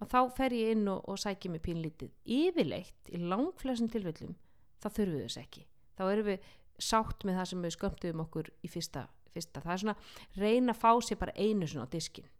og 0.02 0.10
þá 0.10 0.18
fer 0.36 0.54
ég 0.56 0.74
inn 0.76 0.88
og, 0.90 1.04
og 1.08 1.20
sækja 1.20 1.50
mig 1.52 1.62
pínlítið. 1.62 2.10
Yfirleitt, 2.26 3.12
í 3.14 3.20
langflestum 3.22 3.90
tilfellum 3.92 4.34
þá 4.82 4.88
þurfum 4.88 5.18
við 5.18 5.26
þess 5.28 5.42
ekki. 5.44 5.66
Þá 5.98 6.04
erum 6.08 6.28
við 6.32 6.52
sátt 6.82 7.26
með 7.26 7.38
það 7.38 7.50
sem 7.50 7.66
við 7.66 7.74
skömmtuðum 7.76 8.22
okkur 8.24 8.48
í 8.64 8.70
fyrsta, 8.70 9.02
fyrsta. 9.32 9.62
það 9.62 9.74
er 9.74 9.82
svona 9.82 9.96
reyna 10.40 10.74
að 10.74 10.80
fá 10.82 10.90
sér 11.04 11.20
bara 11.20 11.36
einu 11.36 11.68
svona 11.68 11.86
á 11.86 11.94
diskin 11.94 12.30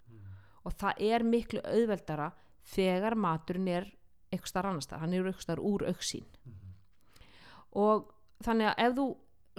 og 0.63 0.77
það 0.79 1.03
er 1.09 1.25
miklu 1.27 1.63
auðveldara 1.67 2.31
þegar 2.73 3.19
maturinn 3.19 3.69
er 3.71 3.89
eitthvað 4.33 4.53
starf 4.53 4.71
annars 4.71 4.89
staðar, 4.89 5.03
hann 5.05 5.15
er 5.15 5.29
eitthvað 5.29 5.47
starf 5.47 5.67
úr 5.67 5.85
auksín 5.91 6.29
og 7.79 8.13
þannig 8.45 8.71
að 8.71 8.83
ef 8.87 8.97
þú 8.99 9.07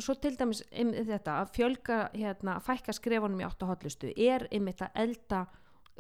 svo 0.01 0.15
til 0.17 0.33
dæmis 0.37 0.63
þetta 0.71 1.39
að 1.41 1.55
fjölga 1.57 1.97
hérna, 2.15 2.57
að 2.57 2.67
fækka 2.69 2.95
skrefunum 2.97 3.41
í 3.41 3.47
átta 3.47 3.69
hotlustu 3.69 4.13
er 4.15 4.47
einmitt 4.51 4.81
að 4.81 5.01
elda 5.05 5.41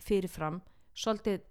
fyrirfram 0.01 0.61
svolítið, 0.97 1.43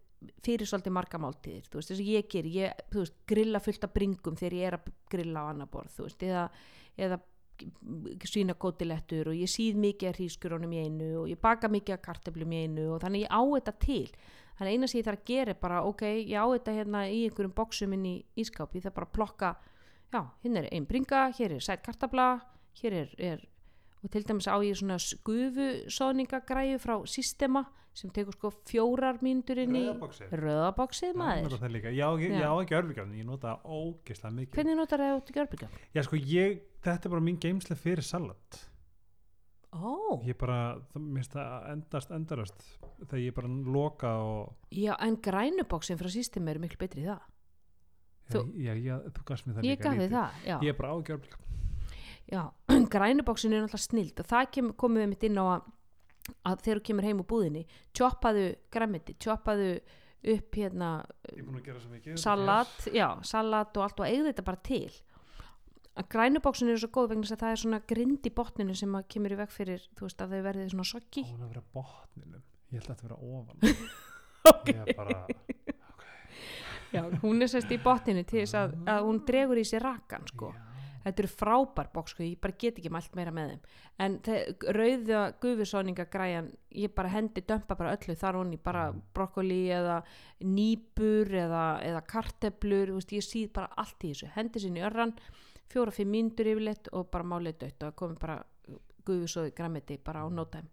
fyrir 0.42 0.66
svolítið 0.70 0.96
marga 0.96 1.20
máltíðir 1.22 1.68
þú 1.68 1.78
veist 1.78 1.92
þess 1.92 2.02
að 2.02 2.12
ég 2.12 2.30
ger, 2.30 2.48
ég 2.50 2.86
veist, 2.94 3.18
grilla 3.28 3.62
fullt 3.62 3.86
af 3.86 3.94
bringum 3.94 4.38
þegar 4.38 4.58
ég 4.58 4.70
er 4.70 4.78
að 4.78 4.90
grilla 5.10 5.44
á 5.46 5.50
annar 5.52 5.70
borð 5.70 5.94
þú 5.96 6.08
veist, 6.08 6.26
eða, 6.26 6.48
eða 6.98 7.20
svína 8.26 8.54
gótilettur 8.58 9.30
og 9.30 9.38
ég 9.38 9.50
síð 9.50 9.78
mikið 9.80 10.10
af 10.10 10.18
hrískurónum 10.18 10.72
í 10.74 10.84
einu 10.86 11.10
og 11.22 11.28
ég 11.30 11.40
baka 11.40 11.70
mikið 11.70 11.96
af 11.96 12.04
kartöflum 12.06 12.54
í 12.54 12.62
einu 12.66 12.88
og 12.94 13.02
þannig 13.04 13.26
ég 13.26 13.34
á 13.34 13.40
þetta 13.42 13.74
til. 13.82 14.06
Þannig 14.58 14.76
eina 14.76 14.88
sem 14.88 15.00
ég 15.00 15.06
þarf 15.06 15.20
að 15.20 15.28
gera 15.30 15.52
er 15.54 15.60
bara 15.60 15.82
ok, 15.88 16.02
ég 16.20 16.38
á 16.38 16.46
þetta 16.52 16.74
hérna 16.76 17.04
í 17.08 17.20
einhverjum 17.26 17.54
boksum 17.56 17.94
inn 17.96 18.08
í 18.08 18.14
ískáp, 18.42 18.74
ég 18.76 18.84
þarf 18.84 18.98
bara 18.98 19.08
að 19.08 19.14
plokka 19.18 19.52
já, 20.12 20.20
hérna 20.44 20.62
er 20.62 20.68
ein 20.72 20.86
bringa, 20.86 21.30
hér 21.38 21.56
er 21.56 21.64
sæt 21.64 21.82
kartabla 21.82 22.40
hér 22.82 22.92
er, 23.02 23.14
er 23.18 23.46
og 24.02 24.10
til 24.10 24.24
dæmis 24.26 24.48
á 24.50 24.56
ég 24.60 24.74
svona 24.78 24.98
skufusóðningagræju 24.98 26.80
frá 26.82 26.96
Systema 27.06 27.64
sem 27.94 28.10
tekur 28.10 28.32
sko 28.32 28.50
fjórar 28.68 29.20
mínútur 29.22 29.60
inn 29.60 29.76
í 29.76 29.84
Já, 29.84 29.92
maður. 31.18 31.66
Já, 31.92 32.06
ég, 32.16 32.32
ég 32.32 32.46
á 32.48 32.54
ekki 32.56 32.76
örbyggjarn, 32.78 33.14
ég 33.20 33.26
nota 33.28 33.58
ógeðslega 33.68 34.36
mikið. 34.38 34.54
hvernig 34.56 34.78
notar 34.78 35.02
það 35.02 35.12
í 35.12 35.34
gjörbyggjum? 35.36 35.74
Já, 35.92 36.02
sko, 36.06 36.20
ég, 36.32 36.62
þetta 36.86 37.08
er 37.08 37.14
bara 37.14 37.26
mín 37.28 37.40
geimslega 37.42 37.80
fyrir 37.82 38.06
salat. 38.06 38.62
Ó, 39.72 40.20
Ég 40.28 40.36
bara, 40.36 40.78
það 40.92 41.04
minnst 41.04 41.32
það 41.32 41.68
endast 41.72 42.10
endarast 42.12 42.64
þegar 43.06 43.22
ég 43.22 43.36
bara 43.36 43.52
loka 43.76 44.10
og, 44.20 44.50
já, 44.72 44.92
en 45.00 45.16
grænuboksin 45.24 46.00
frá 46.00 46.10
Systema 46.12 46.52
eru 46.52 46.60
miklu 46.64 46.80
betri 46.80 47.04
í 47.04 47.08
það 47.08 47.22
Þú- 48.30 48.44
já, 48.62 48.72
já, 48.78 48.96
þú 49.10 49.24
gafst 49.28 49.46
mér 49.46 49.54
það 49.58 49.66
ég 49.70 49.80
gaf 49.82 49.94
þið 49.98 50.10
það, 50.16 50.30
já, 50.46 50.56
Ég 50.62 50.68
er 50.68 50.76
bara 50.78 50.92
á 50.92 50.96
ekki 51.02 51.12
örbyggjarn. 51.16 51.42
já. 52.32 52.42
grænuboksin 52.94 53.52
er 53.52 53.62
náttúrulega 53.66 53.82
snild 53.88 54.20
og 54.22 54.26
það 54.30 54.50
kem, 54.54 54.72
komum 54.78 55.02
við 55.02 55.08
mitt 55.12 55.24
inn 55.28 55.40
á 55.42 55.44
að, 55.56 55.62
að 56.46 56.62
þegar 56.64 56.78
þú 56.80 56.84
kemur 56.88 57.04
heim 57.08 57.20
úr 57.24 57.28
búðinni 57.32 57.64
choppaðu 57.98 58.44
græmiti, 58.72 59.16
choppaðu 59.18 59.72
upp 60.32 60.54
hérna 60.54 60.90
salat, 62.16 62.86
já, 62.94 63.08
salat 63.26 63.76
og 63.76 63.82
allt 63.88 64.00
og 64.00 64.06
eigði 64.06 64.28
þetta 64.30 64.44
bara 64.46 64.60
til 64.62 64.84
að 65.98 66.06
grænubóksin 66.14 66.70
eru 66.72 66.78
svo 66.80 66.88
góð 66.94 67.08
vegna 67.12 67.26
að 67.26 67.40
það 67.42 67.50
er 67.52 67.60
svona 67.60 67.80
grind 67.90 68.24
í 68.24 68.32
botninu 68.32 68.76
sem 68.78 68.94
að 68.96 69.08
kemur 69.12 69.34
í 69.34 69.38
veg 69.42 69.50
fyrir 69.52 69.82
þú 69.98 70.06
veist 70.06 70.22
að 70.24 70.30
þau 70.36 70.44
verði 70.46 70.68
svona 70.72 70.86
Ó, 70.86 70.90
soggi 70.92 71.24
hún 71.26 71.42
að 71.42 71.50
vera 71.52 71.60
á 71.60 71.72
botninum. 71.74 72.44
ég 72.72 72.78
held 72.78 72.86
að 72.86 72.94
þetta 72.94 73.08
vera 73.08 73.18
ofan 73.28 73.56
Ok. 74.52 74.70
ég 74.72 74.80
er 74.86 74.96
bara 74.96 75.18
Já, 76.92 77.06
hún 77.22 77.40
er 77.40 77.48
sérst 77.48 77.72
í 77.72 77.78
botninu 77.80 78.24
til 78.28 78.42
þess 78.42 78.58
að, 78.58 78.76
að 78.92 79.06
hún 79.06 79.22
dregur 79.28 79.60
í 79.60 79.64
sér 79.64 79.86
rakkan 79.86 80.26
sko. 80.28 80.50
Þetta 81.02 81.22
eru 81.22 81.30
frábær 81.32 81.88
bók 81.90 82.10
sko, 82.12 82.22
ég 82.22 82.38
bara 82.42 82.54
get 82.58 82.76
ekki 82.78 82.90
mælt 82.92 83.16
meira 83.18 83.32
með 83.34 83.52
þeim. 83.52 83.62
En 84.04 84.18
rauða 84.76 85.22
gufusóninga 85.42 86.06
græjan, 86.12 86.50
ég 86.78 86.92
bara 86.94 87.10
hendi 87.10 87.42
dömpa 87.48 87.74
bara 87.78 87.96
öllu 87.96 88.14
þar 88.18 88.38
honni, 88.38 88.58
bara 88.62 88.84
brokkoli 89.14 89.64
eða 89.74 89.96
nýpur 90.46 91.32
eða, 91.42 91.64
eða 91.88 92.04
karteblur, 92.12 92.94
veist, 92.98 93.16
ég 93.16 93.26
síð 93.26 93.50
bara 93.56 93.72
allt 93.82 94.06
í 94.06 94.12
þessu. 94.12 94.30
Hendi 94.36 94.62
sinni 94.62 94.82
í 94.82 94.86
örran, 94.86 95.16
fjóra-fimm 95.72 96.12
mínútur 96.12 96.52
yfirleitt 96.52 96.92
og 96.92 97.10
bara 97.10 97.26
málið 97.32 97.58
dött 97.64 97.88
og 97.88 97.98
komi 97.98 98.20
bara 98.20 98.38
gufusóði 99.02 99.56
græmiti 99.56 99.98
bara 99.98 100.22
á 100.22 100.30
nótæm. 100.30 100.70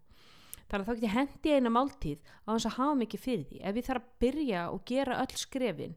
Þannig 0.70 0.84
að 0.84 0.86
þá 0.86 0.94
get 0.94 1.04
ég 1.08 1.16
hendi 1.16 1.52
eina 1.56 1.70
máltíð 1.74 2.20
á 2.46 2.54
þess 2.54 2.68
að 2.68 2.76
hafa 2.76 2.98
mikið 3.00 3.22
fyrir 3.24 3.46
því. 3.48 3.60
Ef 3.66 3.80
ég 3.80 3.86
þarf 3.88 4.04
að 4.04 4.12
byrja 4.22 4.62
og 4.70 4.84
gera 4.86 5.18
öll 5.24 5.40
skrefin, 5.40 5.96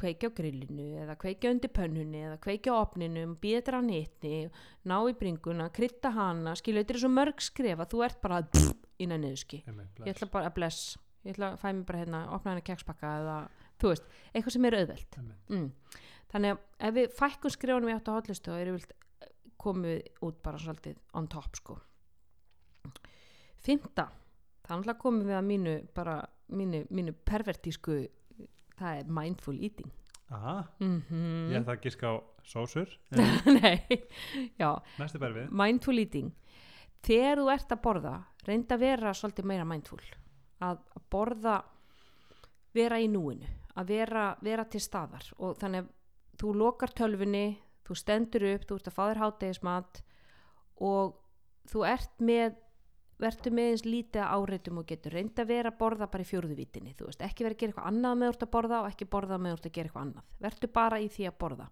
kveikja 0.00 0.30
á 0.30 0.36
grillinu 0.36 0.86
eða 1.04 1.16
kveikja 1.20 1.52
undir 1.54 1.72
pönnunni 1.74 2.22
eða 2.26 2.38
kveikja 2.42 2.74
á 2.74 2.82
opninum, 2.82 3.36
býða 3.40 3.78
á 3.78 3.82
nýtni 3.84 4.38
ná 4.90 4.96
í 5.08 5.14
bringuna, 5.18 5.68
krytta 5.74 6.12
hana 6.14 6.54
skilu, 6.58 6.82
þetta 6.82 6.96
er 6.96 7.02
svo 7.04 7.12
mörg 7.12 7.44
skref 7.44 7.82
að 7.82 7.92
þú 7.94 8.02
ert 8.08 8.20
bara 8.24 8.40
innan 9.02 9.24
niðurski, 9.24 9.62
ég 9.66 10.10
ætla 10.14 10.30
bara 10.32 10.50
að 10.50 10.58
bless. 10.58 10.96
Ég 11.24 11.36
ætla 11.36 11.54
að 11.54 11.62
fæ 11.62 11.68
mér 11.70 11.86
bara 11.88 12.02
hérna, 12.02 12.24
opna 12.36 12.52
hana 12.52 12.64
kekspakka 12.64 13.12
eða, 13.20 13.36
þú 13.80 13.94
veist, 13.94 14.10
eitthvað 14.32 14.56
sem 14.56 14.68
er 14.68 14.78
auðvelt. 14.80 15.16
Mm. 15.48 15.70
þannig 16.34 16.52
að 16.52 16.88
ef 16.88 16.94
við 16.98 17.16
fækkum 17.16 17.54
skrefunum 17.54 17.90
í 17.90 17.94
átt 17.94 18.10
á 18.10 18.16
hotlistu 18.16 18.52
þá 18.52 18.60
erum 18.60 18.76
við 18.78 18.92
komum 19.64 19.86
við 19.88 20.20
út 20.26 20.42
bara 20.44 20.60
svolítið 20.60 20.98
on 21.16 21.30
top 21.32 21.56
sko. 21.56 21.78
Fymta 23.64 24.10
þannig 24.68 24.92
að 24.92 25.00
komum 25.00 25.28
við 25.28 25.38
að 25.38 25.46
mínu 25.48 25.74
bara 25.96 26.18
mínu, 26.52 26.84
mínu 26.92 27.14
pervertísku 27.26 28.02
það 28.78 29.00
er 29.00 29.12
mindful 29.20 29.56
eating. 29.58 29.90
Mm 30.30 31.50
ég 31.52 31.60
ætla 31.60 31.76
að 31.76 31.84
giska 31.84 32.10
á 32.10 32.14
sósur. 32.44 32.90
Næstu 35.00 35.20
bæri 35.20 35.34
við. 35.38 35.50
Mindful 35.50 35.98
eating. 35.98 36.32
Þegar 37.04 37.42
þú 37.42 37.50
ert 37.52 37.74
að 37.74 37.82
borða 37.84 38.14
reynda 38.46 38.76
að 38.76 38.84
vera 38.84 39.14
svolítið 39.14 39.50
meira 39.50 39.66
mindful. 39.68 40.00
Að 40.64 40.80
borða 41.12 41.58
vera 42.74 42.98
í 42.98 43.08
núinu. 43.08 43.46
Að 43.74 43.90
vera, 43.90 44.24
vera 44.42 44.64
til 44.70 44.80
staðar. 44.80 45.28
Og 45.38 45.56
þannig 45.60 45.84
að 45.84 45.92
þú 46.40 46.54
lokar 46.58 46.92
tölfunni 46.94 47.46
þú 47.84 47.96
stendur 47.98 48.46
upp, 48.54 48.66
þú 48.68 48.78
ert 48.78 48.88
að 48.88 48.96
fá 48.96 49.02
þér 49.04 49.20
hátegismat 49.22 50.00
og 50.84 51.18
þú 51.70 51.84
ert 51.88 52.14
með 52.24 52.56
verður 53.20 53.54
með 53.54 53.70
eins 53.70 53.84
lítið 53.86 54.24
áreitum 54.26 54.80
og 54.80 54.86
getur 54.88 55.14
reynda 55.14 55.44
að 55.44 55.50
vera 55.52 55.70
að 55.70 55.78
borða 55.80 56.08
bara 56.10 56.24
í 56.24 56.28
fjórðuvítinni 56.28 56.94
þú 56.98 57.08
veist, 57.08 57.22
ekki 57.22 57.46
vera 57.46 57.54
að 57.54 57.60
gera 57.60 57.72
eitthvað 57.72 57.90
annað 57.90 58.16
með 58.20 58.32
ert 58.32 58.44
að 58.46 58.52
borða 58.56 58.80
og 58.80 58.88
ekki 58.90 59.08
borða 59.12 59.38
með 59.38 59.56
ert 59.56 59.68
að 59.68 59.74
gera 59.76 59.90
eitthvað 59.90 60.06
annað. 60.06 60.30
Verður 60.46 60.72
bara 60.74 61.00
í 61.00 61.08
því 61.14 61.28
að 61.28 61.38
borða. 61.44 61.68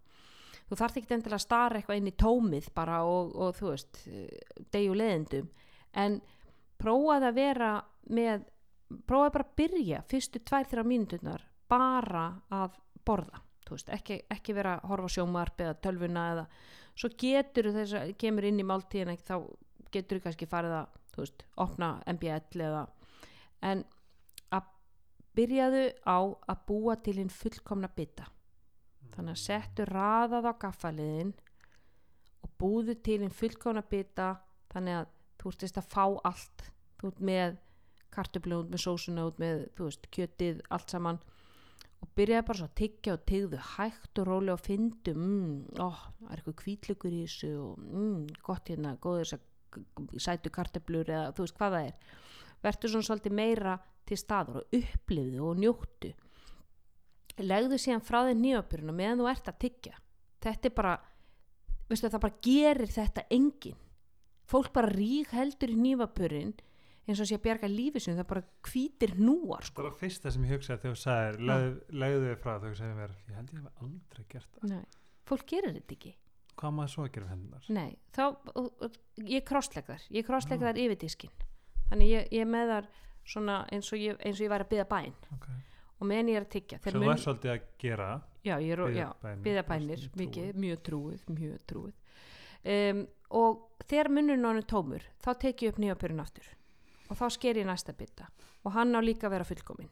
Þú 0.68 0.78
þarft 0.78 1.01
ekki 1.01 1.16
endilega 1.16 1.38
að 1.38 1.45
stara 1.45 1.80
eitthvað 1.80 2.01
inn 2.01 2.11
í 2.12 2.16
tómið 2.22 2.68
bara 2.76 3.01
og, 3.05 3.34
og 3.34 3.57
þú 3.59 3.72
veist 3.72 4.03
degju 4.72 4.95
leðendum 4.97 5.49
en 6.03 6.20
prófaði 6.80 7.28
að 7.28 7.40
vera 7.40 7.72
með 8.09 8.47
prófaði 9.09 9.34
bara 9.34 9.49
að 9.49 9.57
byrja 9.59 10.05
fyrstu 10.11 10.43
tvær 10.47 10.70
þrjá 10.70 10.84
mínúturnar 10.86 11.49
bara 11.72 12.26
að 12.53 12.78
borða. 13.07 13.43
Þú 13.66 13.76
veist, 13.76 13.93
ekki, 13.95 14.22
ekki 14.30 14.55
vera 14.57 14.76
að 14.78 14.88
horfa 14.93 15.12
sjómarp 15.16 15.61
eða 15.64 15.76
tölvuna 15.82 16.24
eða 16.32 16.47
svo 16.99 17.11
getur 17.18 17.70
þess 17.72 17.99
að 17.99 18.16
kemur 18.20 18.47
inn 18.49 18.61
í 18.61 18.66
máltíðina 18.68 19.16
þá 19.20 19.36
getur 19.93 20.18
þú 20.18 20.26
kannski 20.26 20.49
farið 20.49 20.76
að 20.80 20.99
þú 21.12 21.24
veist, 21.24 21.46
opna 21.60 21.94
MBL 22.10 22.66
eða 22.68 22.84
en 23.62 23.84
að 24.52 24.70
byrjaðu 25.38 25.86
á 26.08 26.18
að 26.22 26.62
búa 26.68 26.96
til 27.00 27.18
hinn 27.20 27.32
fullkomna 27.32 27.90
bytta 27.96 28.28
þannig 29.12 29.36
að 29.36 29.42
settu 29.42 29.88
raðað 29.88 30.48
á 30.48 30.52
gaffaliðin 30.64 31.34
og 32.42 32.54
búðu 32.60 32.96
til 33.04 33.20
hinn 33.22 33.34
fullkomna 33.34 33.84
bytta 33.86 34.34
þannig 34.72 35.02
að 35.02 35.10
þú 35.42 35.52
ert 35.52 35.78
að 35.80 35.90
fá 35.90 36.04
allt. 36.28 36.64
Þú 37.00 37.10
ert 37.10 37.22
með 37.28 37.60
kartöflun 38.12 38.58
út 38.62 38.72
með 38.72 38.82
sósuna 38.84 39.28
út 39.28 39.38
með 39.42 39.62
þú 39.76 39.88
veist, 39.88 40.08
kjötið, 40.14 40.60
allt 40.74 40.94
saman. 40.94 41.20
Og 42.02 42.10
byrjaði 42.18 42.46
bara 42.48 42.58
svo 42.58 42.68
að 42.68 42.78
tyggja 42.80 43.14
og 43.14 43.24
tyggðu 43.30 43.62
hægt 43.76 44.20
og 44.20 44.28
rólega 44.28 44.56
og 44.56 44.62
fyndu 44.62 45.14
mm, 45.14 45.52
ó, 45.78 45.88
það 46.18 46.28
er 46.28 46.40
eitthvað 46.40 46.58
kvítlugur 46.62 47.14
í 47.14 47.20
þessu 47.22 47.50
og 47.62 47.76
mm, 47.78 48.24
gott 48.42 48.72
hérna, 48.72 48.96
góður 49.02 49.22
þess 49.22 49.36
að 49.38 49.44
sætu 50.20 50.51
kartöflur 50.55 51.09
eða 51.11 51.33
þú 51.37 51.47
veist 51.47 51.57
hvað 51.59 51.77
það 51.77 51.87
er. 51.89 52.18
Verður 52.62 52.93
svona 52.95 53.09
svolítið 53.09 53.37
meira 53.39 53.77
til 54.07 54.16
staður 54.20 54.61
og 54.62 54.77
upplifðu 54.79 55.47
og 55.49 55.61
njóttu. 55.62 56.12
Legðu 57.43 57.79
síðan 57.81 58.05
frá 58.05 58.20
þér 58.29 58.37
nýjöpurinn 58.43 58.93
og 58.93 58.99
meðan 58.99 59.23
þú 59.23 59.29
ert 59.33 59.49
að 59.51 59.61
tyggja. 59.64 59.95
Þetta 60.43 60.68
er 60.68 60.75
bara 60.77 60.93
veistu, 61.89 62.09
það 62.12 62.20
bara 62.27 62.39
gerir 62.45 62.93
þetta 62.93 63.25
engin 63.33 63.79
fólk 64.53 64.73
bara 64.75 64.91
rík 64.93 65.31
heldur 65.33 65.70
í 65.73 65.77
nýjöpurinn 65.81 66.53
eins 67.09 67.20
og 67.23 67.27
sé 67.29 67.35
að 67.39 67.43
bjarga 67.47 67.68
lífi 67.70 68.01
sem 68.03 68.16
það 68.18 68.27
bara 68.31 68.43
hvítir 68.68 69.14
núar 69.18 69.62
Það 69.64 69.70
sko. 69.70 69.85
var 69.87 69.95
fyrsta 69.99 70.33
sem 70.35 70.45
ég 70.47 70.53
hugsaði 70.55 70.83
þegar 70.83 70.97
þú 70.97 71.01
sagðir 71.03 71.39
legðu- 72.03 72.27
þig 72.27 72.43
frá 72.43 72.53
þú 72.62 72.68
hugsaði 72.73 72.97
mér 72.99 73.14
ég 73.29 73.35
held 73.39 73.53
ég 73.53 73.62
hef 73.62 73.83
aldrei 73.87 74.25
gert 74.35 74.49
það. 74.59 74.68
Nei, 74.70 74.85
fólk 75.27 75.47
gerir 75.53 75.75
þetta 75.79 75.97
ekki 75.97 76.12
hvað 76.61 76.74
maður 76.78 76.94
svo 76.94 77.07
að 77.07 77.12
gera 77.14 77.28
við 77.28 77.34
hendunar 77.34 77.70
Nei, 77.72 77.92
þá, 78.12 78.24
ég 79.28 79.46
krosslegg 79.48 79.88
þar 79.88 80.09
ég 80.16 80.26
krosslegg 80.26 80.64
þar 80.66 80.82
yfir 80.84 81.00
diskin 81.00 81.32
þannig 81.90 82.12
ég, 82.12 82.32
ég 82.40 82.48
með 82.48 82.74
þar 82.74 82.90
svona 83.32 83.62
eins 83.72 83.92
og 83.94 84.03
ég, 84.03 84.18
eins 84.20 84.40
og 84.40 84.46
ég 84.46 84.53
væri 84.53 84.66
að 84.66 84.74
byða 84.74 84.88
bæn 84.90 85.16
okay. 85.36 85.62
og 85.98 86.11
meðan 86.11 86.32
ég 86.32 86.40
er 86.40 86.46
að 86.46 86.53
tyggja 86.57 86.82
sem 86.82 86.98
þú 86.98 87.11
er 87.12 87.24
svolítið 87.24 87.55
að 87.55 87.66
gera 87.82 88.11
já, 88.42 88.57
ég 88.59 88.74
er, 88.74 89.12
bænir, 89.22 89.42
byða 89.44 89.62
bænir 89.66 90.07
mikið, 90.18 90.48
mjög 90.59 90.82
trúið, 90.86 91.26
mjög 91.30 91.66
trúið. 91.70 91.98
Um, 92.62 93.05
og 93.38 93.84
þegar 93.90 94.11
munnurinn 94.12 94.46
á 94.46 94.50
hann 94.50 94.61
er 94.61 94.68
tómur 94.70 95.07
þá 95.22 95.30
tek 95.44 95.64
ég 95.64 95.72
upp 95.72 95.80
nýjapurinn 95.82 96.22
aftur. 96.22 96.46
Og 97.11 97.18
þá 97.18 97.26
sker 97.34 97.61
ég 97.61 97.68
næsta 97.68 97.94
bytta 97.96 98.28
og 98.62 98.74
hann 98.76 98.94
á 98.94 99.00
líka 99.03 99.28
að 99.28 99.36
vera 99.36 99.48
fullkominn. 99.48 99.90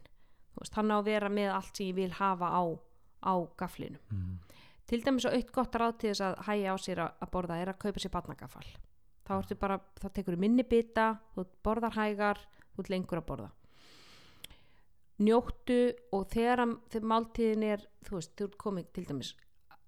Hann 0.75 0.93
á 0.93 0.97
að 0.99 1.07
vera 1.07 1.31
með 1.31 1.53
allt 1.55 1.77
sem 1.77 1.89
ég 1.89 1.97
vil 1.97 2.11
hafa 2.19 2.51
á, 2.51 2.63
á 3.23 3.33
gaflinum 3.57 4.01
mm. 4.11 4.37
Til 4.91 5.01
dæmis 5.05 5.25
og 5.29 5.35
eitt 5.37 5.51
gott 5.55 5.75
ráð 5.79 5.97
til 6.01 6.11
þess 6.11 6.23
að 6.27 6.39
hægja 6.49 6.73
á 6.73 6.77
sér 6.83 7.01
að, 7.05 7.11
að 7.23 7.31
borða 7.35 7.57
er 7.63 7.71
að 7.71 7.79
kaupa 7.85 8.03
sér 8.03 8.11
barnagafal 8.17 8.67
þá 9.31 9.55
bara, 9.61 9.77
þá 10.01 10.07
tekur 10.11 10.35
þú 10.35 10.41
minni 10.43 10.63
bita 10.67 11.05
þú 11.35 11.45
borðar 11.63 11.95
hægar, 11.95 12.39
þú 12.75 12.83
ert 12.83 12.89
lengur 12.91 13.21
að 13.21 13.27
borða. 13.29 13.49
Njóttu 15.21 15.77
og 16.17 16.25
þegar, 16.33 16.63
að- 16.65 16.77
þegar 16.89 17.07
máltíðin 17.11 17.63
er 17.67 17.83
þú 18.07 18.15
veist, 18.17 18.31
þú 18.39 18.47
ert 18.47 18.57
komið 18.63 18.87
til 18.95 19.05
dæmis 19.05 19.33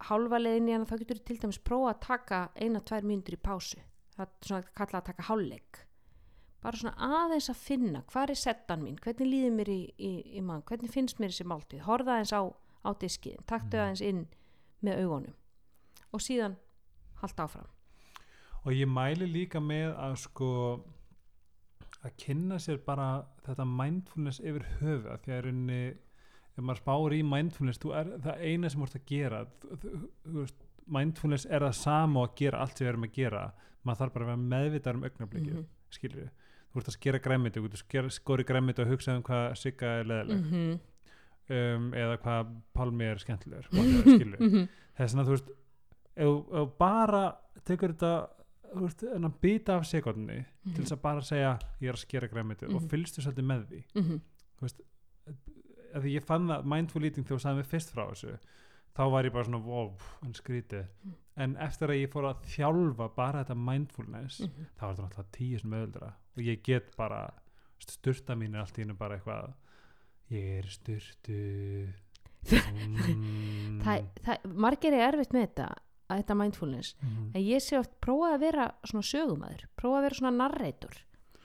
hálfa 0.08 0.38
leiðin 0.40 0.68
í 0.70 0.74
hana, 0.76 0.86
þá 0.86 0.98
getur 1.02 1.20
þú 1.20 1.26
til 1.30 1.38
dæmis 1.42 1.60
prófa 1.64 1.94
að 1.94 2.00
taka 2.06 2.40
eina, 2.60 2.82
tvær 2.82 3.08
mínútur 3.08 3.38
í 3.38 3.42
pásu. 3.42 3.80
Það 4.14 4.28
er 4.28 4.48
svona 4.48 4.64
kallað 4.78 5.00
að 5.02 5.06
taka 5.10 5.24
hálfleik. 5.30 5.80
Bara 6.64 6.78
svona 6.78 6.96
aðeins 7.24 7.50
að 7.50 7.62
finna 7.66 8.02
hvað 8.12 8.30
er 8.30 8.40
settan 8.40 8.84
mín, 8.84 9.00
hvernig 9.02 9.28
líður 9.32 9.56
mér 9.58 9.70
í, 9.74 9.80
í, 9.98 10.12
í 10.38 10.42
mann, 10.46 10.62
hvernig 10.70 10.92
finnst 10.94 11.20
mér 11.20 11.34
þessi 11.34 11.48
máltíð? 11.50 11.82
Horfa 11.88 12.14
aðeins 12.20 12.36
á, 12.36 12.42
á 12.86 12.90
diskiðin, 13.02 13.44
taktu 13.50 13.78
Mm. 13.78 13.82
aðeins 13.84 14.02
inn 14.06 14.28
með 14.84 15.04
augunum. 15.04 15.36
Og 16.14 16.22
síðan 16.22 16.58
halda 17.22 17.48
áfram. 17.48 17.70
Og 18.64 18.72
ég 18.76 18.88
mæli 18.88 19.28
líka 19.28 19.60
með 19.60 19.96
að 20.00 20.16
sko 20.24 20.50
að 22.04 22.16
kynna 22.20 22.60
sér 22.60 22.80
bara 22.84 23.26
þetta 23.46 23.66
mindfulness 23.68 24.40
yfir 24.44 24.66
höfu 24.82 25.18
því 25.24 25.34
að 25.36 25.42
rauninni 25.48 25.82
ef 26.54 26.62
maður 26.62 26.82
spáir 26.84 27.16
í 27.18 27.24
mindfulness 27.26 27.80
er 27.98 28.12
það 28.24 28.44
eina 28.44 28.70
sem 28.70 28.86
ert 28.86 28.96
að 29.00 29.06
gera. 29.10 29.42
Veist, 30.36 30.66
mindfulness 30.86 31.46
er 31.50 31.64
það 31.66 31.76
sama 31.80 32.24
og 32.24 32.30
að 32.30 32.40
gera 32.44 32.64
allt 32.64 32.78
sem 32.78 32.86
við 32.86 32.92
erum 32.94 33.08
að 33.08 33.16
gera. 33.18 33.44
Maður 33.84 34.02
þarf 34.04 34.14
bara 34.14 34.26
að 34.26 34.32
vera 34.34 34.48
meðvitað 34.54 34.96
um 35.00 35.04
augnablikið 35.10 35.54
mm 35.54 35.60
Mhm. 35.64 35.70
skilur 35.94 36.30
þú 36.74 36.80
ert 36.82 36.88
að 36.90 36.96
skera 36.98 37.20
græmiti 37.22 37.62
þú 37.62 37.70
ert 37.70 38.00
að 38.02 38.10
skori 38.16 38.44
græmiti 38.44 38.82
og 38.82 38.88
hugsa 38.90 39.16
um 39.16 39.24
hvað 39.24 39.56
sigga 39.56 39.88
er 40.00 40.06
leðileg 40.10 40.40
-hmm. 40.44 40.80
Um, 41.50 41.94
eða 41.94 42.18
hvað 42.18 42.54
pálmi 42.74 43.04
er 43.06 43.18
skemmtilegur 43.18 43.68
-hmm. 43.74 44.68
þess 44.98 45.16
að 45.16 45.26
þú 45.26 45.30
veist 45.36 45.50
ef, 46.16 46.54
ef 46.62 46.78
bara 46.80 47.36
tekur 47.66 47.94
þetta 47.94 48.30
þú 48.74 48.82
veist, 48.82 49.04
en 49.04 49.24
að 49.26 49.34
býta 49.42 49.76
af 49.78 49.86
sekundinni 49.86 50.46
Mhm. 50.66 50.74
til 50.76 50.84
þess 50.84 50.92
að 50.96 51.02
bara 51.02 51.22
segja 51.22 51.60
ég 51.82 51.90
er 51.90 51.94
að 51.94 52.00
skera 52.06 52.28
græmiti 52.28 52.66
og 52.66 52.82
Mhm. 52.82 52.88
fylgstu 52.90 53.22
svolítið 53.22 53.46
með 53.46 53.66
því 53.68 53.84
-hmm. 53.96 54.20
að 55.94 56.02
því 56.06 56.14
ég 56.18 56.24
fann 56.24 56.48
það 56.48 56.66
mindful 56.66 57.04
eating 57.06 57.26
þegar 57.28 57.38
þú 57.40 57.44
sagði 57.46 57.56
mig 57.62 57.66
fyrst 57.66 57.94
frá 57.94 58.06
þessu 58.10 58.38
þá 58.94 59.04
var 59.12 59.24
ég 59.26 59.34
bara 59.34 59.44
svona 59.48 59.64
wow, 59.66 59.94
en 60.26 60.34
skrítið 60.34 60.86
Mm. 61.04 61.14
en 61.38 61.56
eftir 61.58 61.88
að 61.90 62.02
ég 62.04 62.10
fór 62.14 62.24
að 62.30 62.44
þjálfa 62.46 63.16
bara 63.16 63.44
þetta 63.44 63.56
mindfulness 63.58 64.40
Mhm. 64.42 64.66
þá 64.78 64.82
var 64.82 64.94
þetta 64.96 65.04
náttúrulega 65.10 65.32
tíu 65.32 65.60
sem 65.60 65.72
öðuldra 65.72 66.14
og 66.38 66.44
ég 66.44 66.64
get 66.64 66.96
bara 66.98 67.34
styrta 67.80 68.36
mín 68.36 68.56
allt 68.56 68.78
í 68.78 68.82
hennu 68.84 68.94
bara 68.98 69.18
eitthvað 69.18 69.54
ég 70.32 70.60
er 70.60 70.70
styrtu 70.72 71.40
mm, 72.52 73.80
það, 73.84 74.06
það, 74.26 74.48
margir 74.66 74.96
er 74.98 75.06
erfitt 75.12 75.34
með 75.36 75.46
þetta 75.48 75.68
að 76.12 76.20
þetta 76.20 76.36
mindfulness. 76.38 76.96
Mm, 77.02 77.30
en 77.34 77.46
ég 77.48 77.64
sé 77.64 77.78
oft 77.80 77.94
prófa 78.04 78.34
að 78.36 78.42
vera 78.44 78.66
svona 78.84 79.08
sögumæður 79.08 79.64
prófa 79.80 80.00
að 80.02 80.06
vera 80.08 80.20
svona 80.20 80.34
narrator. 80.42 80.98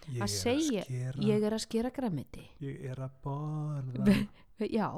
Ég 0.09 0.25
Að 0.25 0.33
segja- 0.33 0.83
skera, 0.89 1.21
ég 1.21 1.45
er 1.45 1.53
að 1.55 1.63
skera 1.67 1.91
græmiti 1.93 2.45
ég 2.65 2.85
er 2.91 2.97
að 3.05 3.11
borða. 3.23 4.15
Já, 4.65 4.89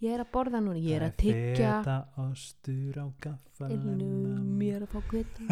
ég 0.00 0.14
er 0.14 0.22
að 0.22 0.30
borða 0.32 0.60
núna 0.62 0.78
ég 0.78 0.96
er 0.96 1.06
að 1.08 1.16
tyggja. 1.20 1.72
gaffalina 3.20 4.40
mér 4.46 4.86
að 4.86 4.92
fá 4.94 5.00
kvita 5.10 5.42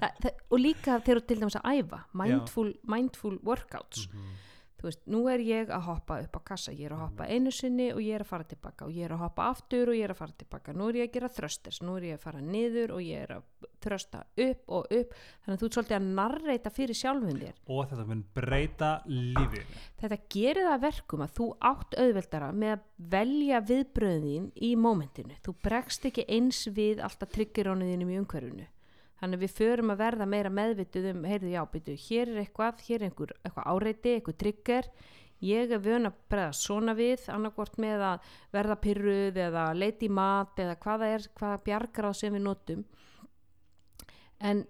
og 0.52 0.58
líka 0.60 1.00
þegar 1.00 1.22
þú 1.22 1.26
til 1.26 1.38
dæmis 1.40 1.56
að 1.58 1.70
æfa 1.80 2.02
mindful, 2.12 2.68
mindful 2.84 3.38
workouts. 3.42 4.06
Mhm. 4.12 4.34
Þú 4.80 4.88
veist, 4.88 5.02
nú 5.10 5.22
er 5.32 5.44
ég 5.44 5.72
að 5.72 5.86
hoppa 5.88 6.20
upp 6.24 6.38
á 6.38 6.40
kassa 6.52 6.74
ég 6.74 6.88
er 6.88 6.96
að 6.96 7.04
hoppa 7.06 7.28
einu 7.28 7.52
sinni 7.54 7.90
og 7.94 8.02
ég 8.04 8.18
er 8.18 8.26
að 8.26 8.32
fara 8.32 8.48
tilbaka 8.50 8.88
og 8.88 8.96
ég 8.96 9.08
er 9.08 9.16
að 9.16 9.24
hoppa 9.24 9.50
aftur 9.52 9.92
og 9.92 9.98
ég 9.98 10.08
er 10.08 10.14
að 10.14 10.20
fara 10.22 10.38
tilbaka 10.42 10.76
nú 10.76 10.90
er 10.90 11.00
ég 11.00 11.08
að 11.08 11.14
gera 11.18 11.32
þrösters, 11.38 11.82
nú 11.82 11.96
er 11.96 12.08
ég 12.10 12.18
að 12.18 12.26
fara 12.26 12.42
niður 12.44 12.96
og 12.96 13.04
ég 13.04 13.26
er 13.26 13.36
að 13.38 13.70
þrösta 13.86 14.24
upp 14.46 14.74
og 14.76 14.90
upp 14.90 15.16
þannig 15.16 15.56
að 15.56 15.60
þú 15.62 15.66
ert 15.68 15.78
svolítið 15.78 15.98
að 15.98 16.10
narreita 16.20 16.74
fyrir 16.74 17.00
sjálfum 17.00 17.40
þér 17.40 17.60
og 17.66 17.90
þetta 17.90 18.06
mun 18.10 18.24
breyta 18.36 18.92
lífið 19.06 19.80
þetta 20.02 20.20
gerir 20.36 20.66
það 20.66 20.76
að 20.76 20.86
verkum 20.86 21.24
að 21.24 21.34
þú 21.36 21.48
átt 21.70 21.98
auðveldara 22.00 22.52
með 22.52 22.76
að 22.76 22.86
velja 23.12 23.60
viðbröðin 23.66 24.48
í 24.56 24.72
mómentinu. 24.80 25.36
Þú 25.44 25.54
bregst 25.64 26.08
ekki 26.08 26.26
eins 26.32 26.64
við 26.72 27.02
alltaf 27.04 27.32
triggerónuðinum 27.34 28.12
í 28.12 28.18
umhverfinu. 28.22 28.66
Þannig 29.20 29.38
að 29.38 29.44
við 29.46 29.54
förum 29.56 29.92
að 29.92 30.00
verða 30.02 30.26
meira 30.28 30.52
meðvituð 30.52 31.06
um, 31.12 31.22
heyrðu 31.24 31.52
já, 31.54 31.62
byrju, 31.72 31.96
hér 32.06 32.32
er 32.32 32.40
eitthvað, 32.42 32.82
hér 32.86 32.98
er 33.00 33.06
einhver, 33.08 33.32
eitthvað 33.42 33.68
áreiti, 33.72 34.12
eitthvað 34.12 34.38
trigger. 34.42 34.90
Ég 35.44 35.72
er 35.72 35.82
vön 35.84 36.08
að 36.08 36.20
bregða 36.32 36.56
svona 36.56 36.94
við, 36.96 37.26
annarkvort 37.32 37.76
með 37.80 38.04
að 38.10 38.30
verða 38.56 38.76
pyrruð 38.84 39.40
eða 39.46 39.64
leiti 39.76 40.08
mat 40.08 40.60
eða 40.60 40.78
hvaða 40.84 41.10
er, 41.16 41.26
hvaða 41.36 41.62
bjargráð 41.66 42.16
sem 42.20 42.36
við 42.36 42.44
notum. 42.44 42.84
En 44.40 44.64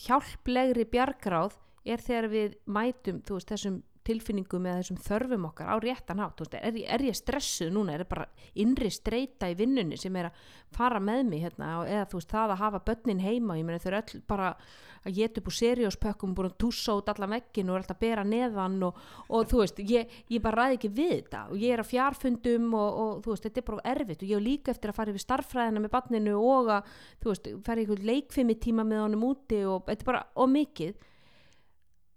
hjálplegri 0.00 0.86
bjargráð 0.88 1.56
er 1.84 2.04
þegar 2.04 2.28
við 2.32 2.58
mætum 2.68 3.20
þú 3.24 3.38
veist, 3.38 3.52
þessum 3.52 3.80
tilfinningum 4.06 4.66
eða 4.66 4.80
þessum 4.80 5.00
þörfum 5.04 5.44
okkar 5.50 5.70
á 5.70 5.76
réttan 5.82 6.20
hátt 6.22 6.40
veist, 6.40 6.54
er, 6.56 6.72
ég- 6.80 6.88
er 6.94 7.04
ég 7.10 7.16
stressuð 7.18 7.72
núna, 7.74 7.94
er 7.94 8.04
það 8.04 8.12
bara 8.14 8.28
innri 8.54 8.90
streyta 8.90 9.50
í 9.52 9.56
vinnunni 9.58 9.98
sem 10.00 10.16
er 10.16 10.30
að 10.30 10.38
fara 10.72 11.00
með 11.00 11.24
mig 11.28 11.42
hérna, 11.44 11.72
eða 11.86 12.06
þú 12.10 12.20
veist 12.20 12.30
það 12.32 12.54
að 12.54 12.62
hafa 12.64 12.80
börnin 12.86 13.20
heima? 13.24 13.58
Ég 13.60 13.66
meina 13.68 13.78
þau 13.82 13.90
eru 13.92 14.00
öll 14.00 14.22
bara 14.30 14.54
að 15.00 15.14
geta 15.16 15.40
upp 15.40 15.46
úr 15.48 15.56
serióspökkum, 15.56 16.34
búin 16.36 16.48
að 16.50 16.56
tússa 16.60 16.92
út 16.98 17.08
allan 17.08 17.32
veggin 17.32 17.70
og 17.72 17.76
er 17.78 17.82
alltaf 17.84 17.96
að 17.96 18.00
bera 18.04 18.24
neðan 18.28 18.74
og, 18.84 18.98
og 19.32 19.46
þú 19.48 19.60
veist, 19.62 19.78
ég, 19.88 20.10
ég 20.28 20.42
bara 20.44 20.64
ræði 20.66 20.76
ekki 20.80 20.90
við 20.98 21.12
þetta 21.14 21.44
og 21.50 21.56
ég 21.64 21.72
er 21.72 21.80
að 21.84 21.88
fjarfundum 21.92 22.66
og, 22.76 22.98
og 23.04 23.22
þú 23.24 23.32
veist, 23.34 23.46
þetta 23.48 23.62
er 23.62 23.68
bara 23.70 23.94
erfitt 23.94 24.24
og 24.24 24.28
ég 24.28 24.36
hef 24.36 24.44
líka 24.44 24.74
eftir 24.74 24.92
að 24.92 24.98
fara 25.00 25.14
yfir 25.14 25.24
starffræðina 25.24 25.80
með 25.86 25.94
barninu 25.96 26.36
og 26.36 26.68
að, 26.76 26.90
þú 27.24 27.32
veist, 27.32 27.48
í 27.48 27.54
einhvern 27.80 28.08
leikfimi 28.12 28.58
tíma 28.60 28.84
með 28.84 29.04
honum 29.06 29.24
úti 29.32 29.62
og 29.64 29.88
þetta 29.88 30.04
er 30.04 30.10
bara 30.12 30.26
og 30.36 30.52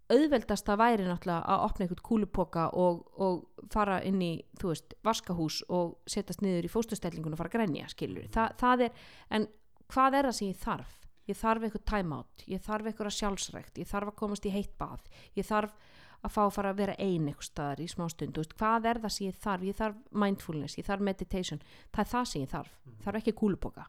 mikið 0.04 0.24
auðveldasta 0.24 0.76
væri 0.78 1.06
náttúrulega 1.08 1.44
að 1.48 1.64
opna 1.66 1.86
einhvern 1.86 2.04
kúlupoka 2.04 2.68
og, 2.76 3.04
og 3.16 3.68
fara 3.72 4.02
inn 4.04 4.22
í, 4.22 4.34
þú 4.60 4.72
veist, 4.72 4.94
vaskahús 5.04 5.64
og 5.70 5.98
setjast 6.08 6.42
niður 6.42 6.68
í 6.68 6.72
fóstustellingun 6.72 7.34
og 7.34 7.40
fara 7.40 7.52
að 7.52 7.58
grenja, 7.58 7.88
skilur. 7.88 8.28
Þa, 8.34 8.50
það 8.60 8.86
er, 8.88 8.92
en 9.32 9.48
hvað 9.94 10.18
er 10.20 10.28
það 10.28 10.38
sem 10.38 10.52
ég 10.52 10.62
þarf? 10.62 11.00
Ég 11.24 11.40
þarf 11.40 11.64
eitthvað 11.64 11.86
time 11.88 12.16
out, 12.18 12.44
ég 12.52 12.64
þarf 12.64 12.88
eitthvað 12.90 13.14
sjálfsrækt, 13.16 13.78
ég 13.80 13.88
þarf 13.88 14.12
að 14.12 14.18
komast 14.20 14.46
í 14.46 14.52
heitt 14.52 14.74
bað, 14.78 15.06
ég 15.38 15.48
þarf 15.48 15.78
að 16.24 16.34
fá 16.36 16.42
að 16.44 16.54
fara 16.58 16.74
að 16.74 16.82
vera 16.82 16.98
ein 17.00 17.30
eitthvað 17.30 17.48
staðar 17.48 17.84
í 17.84 17.88
smá 17.88 18.04
stund, 18.12 18.36
þú 18.36 18.44
veist, 18.44 18.58
hvað 18.60 18.90
er 18.92 19.00
það 19.04 19.14
sem 19.16 19.28
ég 19.30 19.40
þarf? 19.46 19.64
Ég 19.64 19.78
þarf 19.80 20.02
mindfulness, 20.24 20.78
ég 20.80 20.88
þarf 20.88 21.08
meditation, 21.08 21.64
það 21.96 22.04
er 22.04 22.12
það 22.12 22.28
sem 22.28 22.44
ég 22.44 22.52
þarf, 22.52 22.76
þarf 23.06 23.22
ekki 23.22 23.36
kúlupoka. 23.40 23.88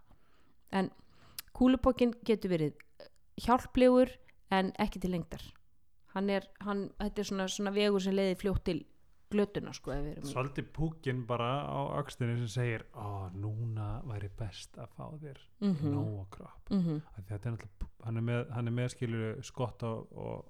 En 0.71 0.93
kúlupokin 1.59 2.15
getur 2.27 2.55
verið 2.55 2.79
hjálplegur 3.43 4.15
en 4.55 4.71
ekki 4.79 5.03
til 5.03 5.15
lengdar 5.17 5.43
hann 6.15 6.31
er, 6.31 6.47
hann, 6.61 6.91
þetta 7.01 7.19
er 7.25 7.25
svona, 7.31 7.47
svona 7.49 7.73
vegur 7.75 8.01
sem 8.01 8.15
leiði 8.15 8.37
fljótt 8.41 8.65
til 8.65 8.85
glötuna 9.35 9.73
sko 9.75 9.91
svolítið 10.31 10.67
púkin 10.73 11.25
bara 11.27 11.65
á 11.67 11.79
aukstinni 11.99 12.37
sem 12.39 12.49
segir 12.49 12.85
ó, 12.95 13.31
núna 13.35 14.01
væri 14.07 14.29
best 14.39 14.77
að 14.79 14.89
fá 14.97 15.09
þér 15.19 15.39
Mhm. 15.61 15.91
nóa 15.95 16.27
kropp 16.31 16.71
Mhm. 16.71 17.01
Af 17.19 17.25
því 17.25 17.29
þetta 17.33 17.47
er 17.47 17.53
náttúrulega, 17.57 17.89
hann 18.05 18.17
er 18.17 18.21
með, 18.23 18.51
hann 18.53 18.69
er 18.69 18.73
með 18.73 18.89
skilur 18.95 19.43
skott 19.43 19.83
og, 19.83 20.13
og 20.17 20.45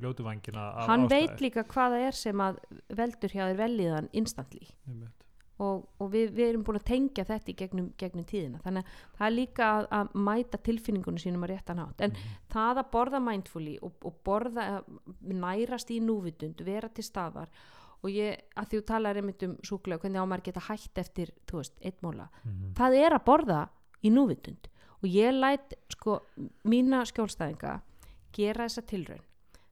ljótu 0.00 0.24
vangina 0.24 0.72
hann 0.86 1.06
ástæðu. 1.06 1.08
veit 1.10 1.40
líka 1.40 1.62
hvað 1.64 1.92
það 1.94 2.06
er 2.08 2.12
sem 2.12 2.36
að 2.38 2.58
veldur 2.90 3.30
hjá 3.30 3.44
þér 3.52 3.56
velliðan 3.56 4.08
instantly. 4.12 4.68
Og, 5.58 5.86
og 6.02 6.10
við, 6.12 6.32
við 6.36 6.48
erum 6.50 6.64
búin 6.66 6.76
að 6.80 6.84
tengja 6.90 7.24
þetta 7.24 7.50
í 7.52 7.54
gegnum, 7.56 7.86
gegnum 7.96 8.24
tíðina. 8.28 8.58
Þannig 8.64 8.84
að 8.84 8.98
það 9.18 9.26
er 9.26 9.34
líka 9.36 9.68
að, 9.78 9.86
að 9.98 10.10
mæta 10.26 10.58
tilfinningunum 10.68 11.18
sínum 11.22 11.46
að 11.46 11.52
réttan 11.54 11.80
hátt. 11.80 12.00
En 12.04 12.12
það 12.52 12.82
að 12.82 12.90
borða 12.92 13.20
mindfully 13.24 13.78
og, 13.82 13.94
og 14.04 14.18
borða, 14.26 14.66
nærast 15.22 15.90
í 15.94 15.98
núvitund 16.04 16.60
vera 16.66 16.88
til 16.92 17.04
staðar 17.06 17.48
og 18.04 18.12
ég, 18.12 18.36
að 18.60 18.68
því 18.70 18.78
þú 18.82 18.86
talar 18.90 19.16
einmitt 19.18 19.42
um 19.46 19.54
súkulega 19.64 20.02
hvernig 20.04 20.20
á 20.20 20.28
maður 20.28 20.44
geta 20.50 20.64
hætt 20.68 21.00
eftir, 21.00 21.32
þú 21.48 21.62
veist, 21.62 21.76
eitt 21.80 22.02
móla 22.04 22.28
Mhm. 22.44 22.74
það 22.76 22.98
er 23.00 23.16
að 23.16 23.24
borða 23.24 23.60
í 24.04 24.10
núvitund 24.12 24.68
og 25.00 25.08
ég 25.08 25.32
læt 25.32 25.74
sko 25.90 26.20
mína 26.68 27.00
skjólstæðinga 27.08 27.80
gera 28.36 28.64
þessa 28.68 28.84
tilraun. 28.86 29.24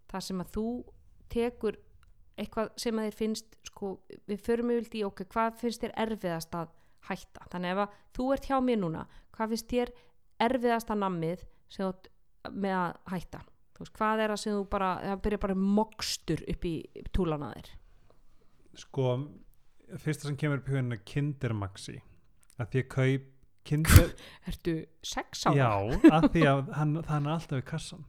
Þar 0.08 0.20
sem 0.22 0.40
að 0.40 0.50
þú 0.56 0.84
tekur 1.28 1.76
eitthvað 2.40 2.72
sem 2.80 2.98
að 2.98 3.08
þér 3.08 3.18
finnst 3.18 3.58
sko, 3.68 3.90
við 4.30 4.42
förum 4.44 4.72
yfir 4.74 4.98
í 4.98 5.04
ok, 5.06 5.24
hvað 5.30 5.58
finnst 5.60 5.84
þér 5.84 5.94
erfiðast 6.04 6.56
að 6.58 6.72
hætta? 7.08 7.46
Þannig 7.52 7.74
ef 7.74 7.82
að 7.84 7.98
þú 8.16 8.28
ert 8.34 8.48
hjá 8.50 8.56
mér 8.64 8.80
núna 8.82 9.04
hvað 9.34 9.54
finnst 9.54 9.70
þér 9.70 9.92
erfiðast 10.44 10.92
að 10.92 11.02
nammið 11.04 11.44
með 12.54 12.76
að 12.78 12.96
hætta? 13.14 13.44
Veist, 13.74 13.94
hvað 13.98 14.22
er 14.22 14.30
það 14.32 14.40
sem 14.44 14.54
þú 14.54 14.66
bara 14.70 14.90
það 15.02 15.22
byrja 15.24 15.42
bara 15.42 15.58
mokstur 15.58 16.42
upp 16.52 16.66
í 16.68 16.74
túlana 17.14 17.52
þér? 17.54 17.70
Sko 18.84 19.12
fyrsta 20.02 20.28
sem 20.28 20.38
kemur 20.38 20.60
upp 20.62 20.68
í 20.70 20.74
huginu 20.74 20.96
er 20.96 21.06
Kindermaxi. 21.06 22.00
Að 22.58 22.70
því 22.70 22.82
að 22.84 22.90
kaup 22.94 23.30
Kinder, 23.64 24.10
ertu 24.50 24.74
sex 25.00 25.46
ára? 25.48 25.54
já, 25.56 25.70
að 26.12 26.26
því 26.34 26.42
að 26.50 26.66
hann, 26.76 26.98
það 27.00 27.14
er 27.16 27.30
alltaf 27.32 27.56
við 27.56 27.66
kassan 27.70 28.02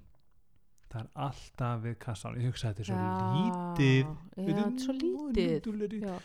það 0.96 1.02
er 1.04 1.10
alltaf 1.28 1.82
við 1.84 1.96
kassan 2.06 2.38
ég 2.40 2.48
hugsa 2.50 2.70
að 2.70 2.78
þetta 2.80 2.84
er 2.84 2.90
svo 2.90 3.00
lítið. 3.36 4.14
Já, 4.36 4.46
þetta 4.48 4.68
er 4.68 4.84
svo 4.86 4.94
lítið. 5.02 6.22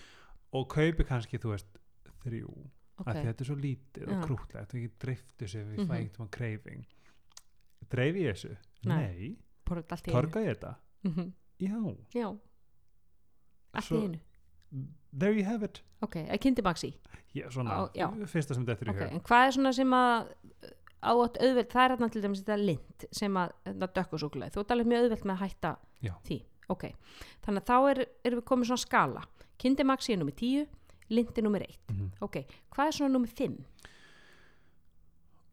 og 0.53 0.69
kaupi 0.75 1.05
kannski, 1.07 1.39
þú 1.43 1.53
veist, 1.57 1.79
þrjú. 2.25 2.53
Ok. 3.01 3.07
að 3.09 3.19
þetta 3.25 3.41
er 3.41 3.49
svo 3.49 3.55
lítið 3.57 4.03
Já. 4.05 4.13
og 4.13 4.25
krútlegt. 4.27 4.75
Og 4.75 4.77
ekki 4.77 4.91
dreiftu 5.01 5.47
sig 5.49 5.63
við 5.65 5.79
Mhm. 5.79 5.87
fæ 5.89 5.95
ekkert 5.97 6.19
maður 6.21 6.31
kreifing 6.37 6.83
dreifi 7.89 8.25
ég 8.27 8.35
þessu? 8.35 8.57
Nei. 8.85 8.97
Nei, 8.97 9.37
þetta 9.67 10.13
torga 10.13 10.41
ég 10.45 10.51
þetta? 10.59 10.75
Mhm. 11.05 11.33
Já, 11.61 11.97
Já, 12.15 12.39
allt 13.75 13.91
í 13.91 14.03
einu. 14.05 14.21
There 15.19 15.33
you 15.33 15.45
have 15.45 15.63
it. 15.65 15.81
Ok, 16.03 16.15
að 16.17 16.39
kynnti 16.41 16.63
maxi 16.63 16.95
Já, 17.35 17.49
svona, 17.51 17.71
Á, 17.71 17.91
já. 17.95 18.07
fyrsta 18.27 18.55
sem 18.55 18.65
þetta 18.67 18.83
er 18.83 18.93
í 18.93 19.11
en 19.13 19.21
hvað 19.21 19.47
er 19.47 19.53
svona 19.57 19.73
sem 19.75 19.91
að 19.91 20.29
átt 21.03 21.39
auðveld, 21.41 21.69
það 21.73 21.85
er 21.85 21.91
hérna 21.95 22.09
til 22.13 22.23
dæmis 22.23 22.43
þetta 22.43 22.57
lind 22.61 23.07
sem 23.13 23.35
að, 23.41 23.53
þetta 23.65 23.89
dökkusúkulega 23.99 24.53
þú 24.55 24.61
ert 24.61 24.71
alveg 24.75 24.87
mjög 24.93 25.05
auðveld 25.07 25.25
með 25.31 25.35
að 25.37 25.43
hætta 25.47 25.77
Já. 26.05 26.15
því. 26.29 26.39
Ok, 26.71 26.85
þannig 27.47 27.63
að 27.63 27.67
þá 27.71 27.91
er, 27.91 28.01
erum 28.25 28.41
við 28.41 28.45
komið 28.51 28.67
svona 28.71 28.85
skala, 28.85 29.23
kynnti 29.59 29.85
maxi 29.85 30.13
er 30.13 30.19
nummer 30.21 30.33
10 30.39 30.67
lind 31.11 31.39
er 31.39 31.43
nummer 31.43 31.61
1, 31.67 31.79
Mhm. 31.91 32.11
ok. 32.23 32.37
Hvað 32.71 32.87
er 32.87 32.93
svona 32.93 33.13
nummer 33.13 33.29
5, 33.29 33.57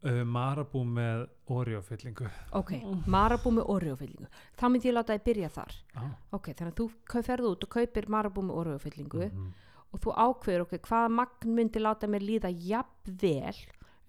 uh, 0.05 0.23
Marabú 0.25 0.83
með 0.85 1.27
Oreo-fyllingu. 1.49 2.27
Ok. 2.59 2.73
Marabú 3.07 3.51
með 3.55 3.69
oreofyllingu, 3.73 4.27
þá 4.59 4.65
myndi 4.69 4.89
ég 4.91 4.93
láta 4.97 5.15
þið 5.17 5.23
byrja 5.29 5.49
þar. 5.55 5.73
Ah. 5.95 6.11
ok, 6.33 6.51
þannig 6.53 6.73
að 6.73 6.81
þú 6.81 6.87
kau- 7.07 7.23
ferð 7.23 7.49
út 7.51 7.63
og 7.63 7.69
kaupir 7.69 8.07
marabú 8.09 8.43
með 8.43 8.59
oreofyllingu 8.63 9.31
mm 9.31 9.53
og 9.93 10.01
þú 10.03 10.11
ákveður 10.19 10.61
ok, 10.65 10.73
hvaða 10.83 11.09
magn 11.09 11.53
myndi 11.55 11.79
láta 11.79 12.07
mér 12.11 12.19
líða 12.19 12.49
jafnvel 12.51 13.55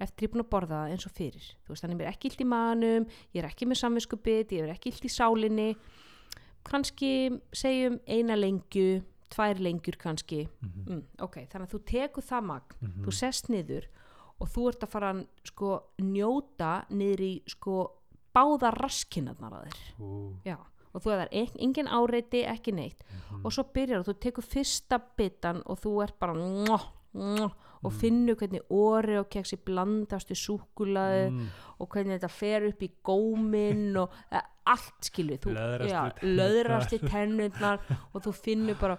eftir 0.01 0.27
ég 0.27 0.31
er 0.31 0.33
búin 0.35 0.45
að 0.45 0.51
borða 0.55 0.81
það 0.85 0.91
eins 0.95 1.07
og 1.07 1.13
fyrir 1.19 1.47
þú 1.67 1.69
veist, 1.75 1.83
þannig 1.85 1.97
mér 1.99 2.07
er 2.07 2.13
ekki 2.15 2.29
illt 2.31 2.41
í 2.41 2.49
manum 2.49 3.07
ég 3.35 3.43
er 3.43 3.49
ekki 3.51 3.67
með 3.67 3.81
samvinskupið, 3.83 4.53
ég 4.53 4.63
er 4.69 4.75
ekki 4.75 4.93
illt 4.93 5.05
í 5.05 5.13
sálinni 5.13 5.69
kannski 6.69 7.13
segjum 7.57 7.99
eina 8.07 8.37
lengju 8.39 9.03
tvær 9.33 9.59
lengjur 9.61 9.97
kannski 10.01 10.47
-hmm. 10.49 10.89
mm, 10.89 11.03
ok, 11.21 11.37
þannig 11.51 11.67
að 11.69 11.75
þú 11.75 11.81
tekur 11.85 12.23
það 12.25 12.43
magn 12.45 12.75
Mhm. 12.81 13.05
þú 13.05 13.11
sest 13.13 13.49
niður 13.49 13.85
og 14.41 14.49
þú 14.49 14.69
ert 14.69 14.83
að 14.83 14.89
fara 14.89 15.13
að 15.13 15.27
sko 15.45 15.83
njóta 15.99 16.85
niður 16.91 17.21
í 17.21 17.43
sko 17.47 17.91
báða 18.35 18.71
raskinarnar 18.75 19.53
að 19.53 19.65
þér 19.67 20.01
Ú, 20.01 20.35
já, 20.45 20.57
og 20.95 21.03
þú 21.03 21.11
er 21.13 21.29
ek- 21.33 21.57
engin 21.59 21.87
áreiti 21.89 22.45
ekki 22.47 22.73
neitt 22.73 23.03
mhm. 23.31 23.45
og 23.45 23.53
svo 23.53 23.65
byrjar 23.65 24.03
þú 24.05 24.15
tekur 24.19 24.45
fyrsta 24.45 24.99
bitan 25.17 25.63
og 25.67 25.79
þú 25.81 26.03
ert 26.03 26.19
bara 26.19 26.35
mwah, 26.35 26.85
mwah, 27.15 27.53
og 27.85 27.93
Mm. 27.93 27.99
finnur 27.99 28.35
hvernig 28.37 28.61
orði 28.71 29.19
og 29.21 29.29
keksi 29.31 29.57
blandast 29.65 30.31
í 30.31 30.35
súkulaði 30.35 31.31
Mm. 31.31 31.47
og 31.81 31.89
hvernig 31.89 32.19
þetta 32.21 32.31
fer 32.31 32.67
upp 32.69 32.81
í 32.83 32.91
góminn 33.05 33.97
og 34.03 34.11
eh, 34.33 34.41
allt 34.67 35.01
skilur 35.01 35.39
þú, 35.39 35.55
Löðrast 36.23 36.93
við 36.93 36.93
í 36.93 37.09
tennurnar 37.09 37.81
og 38.15 38.23
þú 38.23 38.33
finnur 38.35 38.79
bara 38.81 38.99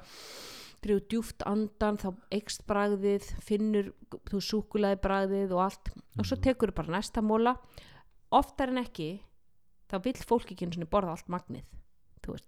drifur 0.81 1.03
djúft 1.11 1.43
andan 1.45 1.97
þá 1.97 2.15
eikst 2.31 2.65
bragðið, 2.65 3.23
finnur 3.43 3.91
þú 4.31 4.39
súkulaði 4.39 5.01
bragðið 5.03 5.51
og 5.51 5.59
allt 5.65 5.89
og 6.17 6.25
svo 6.25 6.37
Mhm. 6.37 6.43
tekur 6.43 6.71
þú 6.71 6.75
bara 6.75 6.87
næsta 6.97 7.21
móla 7.21 7.57
oftar 8.31 8.69
en 8.69 8.77
ekki 8.85 9.19
þá 9.89 10.03
vill 10.03 10.13
fólk 10.13 10.51
ekki 10.51 10.65
borða 10.89 11.09
allt 11.11 11.27
magnið 11.27 11.63
þú 12.21 12.31
veist, 12.31 12.47